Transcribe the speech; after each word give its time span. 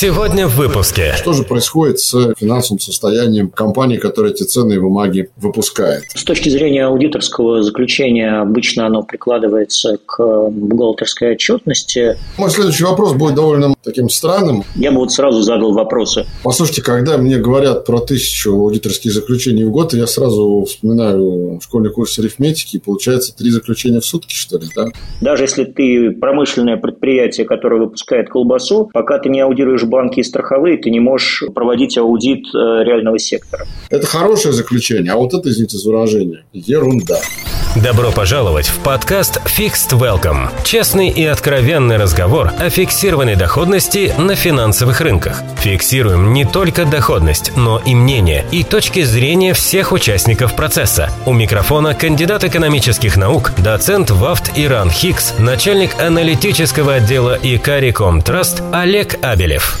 Сегодня 0.00 0.46
в 0.46 0.54
выпуске. 0.54 1.12
Что 1.16 1.32
же 1.32 1.42
происходит 1.42 1.98
с 1.98 2.32
финансовым 2.38 2.78
состоянием 2.78 3.50
компании, 3.50 3.96
которая 3.96 4.30
эти 4.30 4.44
ценные 4.44 4.80
бумаги 4.80 5.28
выпускает? 5.36 6.04
С 6.14 6.22
точки 6.22 6.50
зрения 6.50 6.86
аудиторского 6.86 7.64
заключения, 7.64 8.40
обычно 8.40 8.86
оно 8.86 9.02
прикладывается 9.02 9.98
к 10.06 10.50
бухгалтерской 10.50 11.32
отчетности. 11.32 12.16
Мой 12.36 12.48
следующий 12.50 12.84
вопрос 12.84 13.14
будет 13.14 13.34
довольно 13.34 13.74
таким 13.82 14.08
странным. 14.08 14.62
Я 14.76 14.92
бы 14.92 14.98
вот 14.98 15.10
сразу 15.10 15.42
задал 15.42 15.72
вопросы. 15.72 16.26
Послушайте, 16.44 16.82
когда 16.82 17.18
мне 17.18 17.36
говорят 17.38 17.84
про 17.84 17.98
тысячу 17.98 18.52
аудиторских 18.52 19.10
заключений 19.10 19.64
в 19.64 19.72
год, 19.72 19.94
я 19.94 20.06
сразу 20.06 20.64
вспоминаю 20.68 21.58
школьный 21.60 21.90
курс 21.90 22.16
арифметики, 22.20 22.76
и 22.76 22.78
получается 22.78 23.36
три 23.36 23.50
заключения 23.50 23.98
в 23.98 24.04
сутки, 24.04 24.32
что 24.32 24.58
ли, 24.58 24.66
да? 24.76 24.84
Даже 25.20 25.42
если 25.42 25.64
ты 25.64 26.12
промышленное 26.12 26.76
предприятие, 26.76 27.46
которое 27.46 27.80
выпускает 27.80 28.28
колбасу, 28.28 28.88
пока 28.92 29.18
ты 29.18 29.28
не 29.28 29.40
аудируешь 29.40 29.87
банки 29.88 30.20
и 30.20 30.22
страховые, 30.22 30.78
ты 30.78 30.90
не 30.90 31.00
можешь 31.00 31.44
проводить 31.54 31.98
аудит 31.98 32.46
э, 32.54 32.58
реального 32.84 33.18
сектора. 33.18 33.66
Это 33.90 34.06
хорошее 34.06 34.54
заключение, 34.54 35.12
а 35.12 35.16
вот 35.16 35.34
это, 35.34 35.48
извините 35.48 35.76
за 35.78 35.90
выражение, 35.90 36.44
ерунда. 36.52 37.18
Добро 37.82 38.10
пожаловать 38.10 38.66
в 38.66 38.80
подкаст 38.80 39.40
Fixed 39.44 39.92
Welcome. 39.92 40.48
Честный 40.64 41.10
и 41.10 41.24
откровенный 41.24 41.96
разговор 41.96 42.50
о 42.58 42.70
фиксированной 42.70 43.36
доходности 43.36 44.12
на 44.18 44.34
финансовых 44.34 45.00
рынках. 45.00 45.42
Фиксируем 45.60 46.32
не 46.32 46.44
только 46.44 46.86
доходность, 46.86 47.52
но 47.56 47.80
и 47.84 47.94
мнение 47.94 48.44
и 48.50 48.64
точки 48.64 49.02
зрения 49.02 49.52
всех 49.52 49.92
участников 49.92 50.56
процесса. 50.56 51.10
У 51.26 51.32
микрофона 51.32 51.94
кандидат 51.94 52.42
экономических 52.42 53.16
наук, 53.16 53.52
доцент 53.62 54.10
ВАФТ 54.10 54.52
Иран 54.56 54.90
Хикс, 54.90 55.34
начальник 55.38 56.00
аналитического 56.00 56.94
отдела 56.94 57.38
ИКАРИКОМ 57.40 58.22
Траст 58.22 58.62
Олег 58.72 59.18
Абелев. 59.22 59.77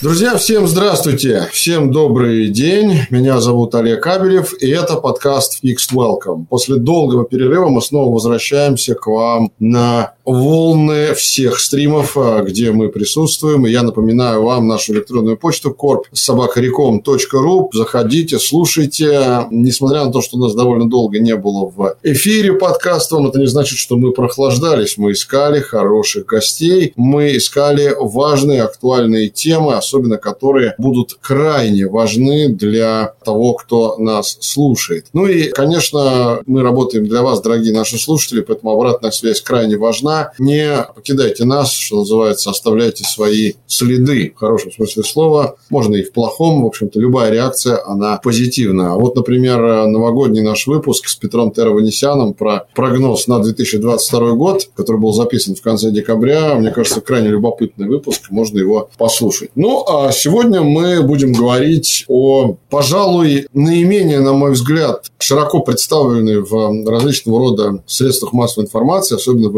Друзья, 0.00 0.36
всем 0.36 0.68
здравствуйте, 0.68 1.48
всем 1.50 1.90
добрый 1.90 2.50
день. 2.50 3.00
Меня 3.10 3.40
зовут 3.40 3.74
Олег 3.74 4.00
Кабелев, 4.00 4.54
и 4.62 4.70
это 4.70 4.94
подкаст 4.94 5.60
Fixed 5.64 5.92
Welcome. 5.92 6.46
После 6.48 6.76
долгого 6.76 7.24
перерыва 7.24 7.68
мы 7.68 7.82
снова 7.82 8.14
возвращаемся 8.14 8.94
к 8.94 9.08
вам 9.08 9.50
на 9.58 10.12
волны 10.28 11.14
всех 11.14 11.58
стримов, 11.58 12.16
а, 12.16 12.42
где 12.42 12.70
мы 12.70 12.90
присутствуем. 12.90 13.66
И 13.66 13.70
я 13.70 13.82
напоминаю 13.82 14.42
вам 14.42 14.68
нашу 14.68 14.92
электронную 14.92 15.38
почту 15.38 15.76
собакариком.ру. 16.12 17.70
Заходите, 17.72 18.38
слушайте. 18.38 19.46
Несмотря 19.50 20.04
на 20.04 20.12
то, 20.12 20.20
что 20.20 20.36
у 20.36 20.40
нас 20.40 20.54
довольно 20.54 20.88
долго 20.88 21.18
не 21.18 21.34
было 21.34 21.72
в 21.74 21.96
эфире 22.02 22.52
подкастом, 22.52 23.26
это 23.26 23.38
не 23.38 23.46
значит, 23.46 23.78
что 23.78 23.96
мы 23.96 24.12
прохлаждались. 24.12 24.98
Мы 24.98 25.12
искали 25.12 25.60
хороших 25.60 26.26
гостей, 26.26 26.92
мы 26.96 27.36
искали 27.36 27.94
важные, 27.98 28.62
актуальные 28.62 29.28
темы, 29.30 29.74
особенно 29.74 30.18
которые 30.18 30.74
будут 30.78 31.16
крайне 31.20 31.86
важны 31.86 32.48
для 32.48 33.14
того, 33.24 33.54
кто 33.54 33.96
нас 33.98 34.36
слушает. 34.40 35.06
Ну 35.12 35.26
и, 35.26 35.48
конечно, 35.48 36.40
мы 36.46 36.62
работаем 36.62 37.06
для 37.06 37.22
вас, 37.22 37.40
дорогие 37.40 37.72
наши 37.72 37.98
слушатели, 37.98 38.40
поэтому 38.40 38.72
обратная 38.72 39.10
связь 39.10 39.40
крайне 39.40 39.76
важна. 39.78 40.17
Не 40.38 40.86
покидайте 40.94 41.44
нас, 41.44 41.72
что 41.72 41.98
называется, 41.98 42.50
оставляйте 42.50 43.04
свои 43.04 43.54
следы 43.66 44.32
в 44.34 44.38
хорошем 44.38 44.72
смысле 44.72 45.02
слова, 45.04 45.56
можно 45.70 45.96
и 45.96 46.02
в 46.02 46.12
плохом. 46.12 46.62
В 46.62 46.66
общем-то, 46.66 46.98
любая 47.00 47.30
реакция, 47.30 47.80
она 47.84 48.18
позитивная. 48.22 48.92
Вот, 48.92 49.16
например, 49.16 49.86
новогодний 49.86 50.42
наш 50.42 50.66
выпуск 50.66 51.08
с 51.08 51.16
Петром 51.16 51.50
Тераванесяном 51.50 52.34
про 52.34 52.66
прогноз 52.74 53.26
на 53.26 53.38
2022 53.40 54.32
год, 54.32 54.68
который 54.74 55.00
был 55.00 55.12
записан 55.12 55.54
в 55.54 55.62
конце 55.62 55.90
декабря. 55.90 56.54
Мне 56.54 56.70
кажется, 56.70 57.00
крайне 57.00 57.28
любопытный 57.28 57.88
выпуск, 57.88 58.30
можно 58.30 58.58
его 58.58 58.90
послушать. 58.98 59.50
Ну, 59.54 59.84
а 59.88 60.12
сегодня 60.12 60.62
мы 60.62 61.02
будем 61.02 61.32
говорить 61.32 62.04
о, 62.08 62.56
пожалуй, 62.70 63.46
наименее, 63.52 64.20
на 64.20 64.32
мой 64.32 64.52
взгляд, 64.52 65.06
широко 65.18 65.60
представленной 65.60 66.42
в 66.42 66.88
различного 66.88 67.38
рода 67.38 67.82
средствах 67.86 68.32
массовой 68.32 68.66
информации, 68.66 69.16
особенно 69.16 69.48
в 69.48 69.56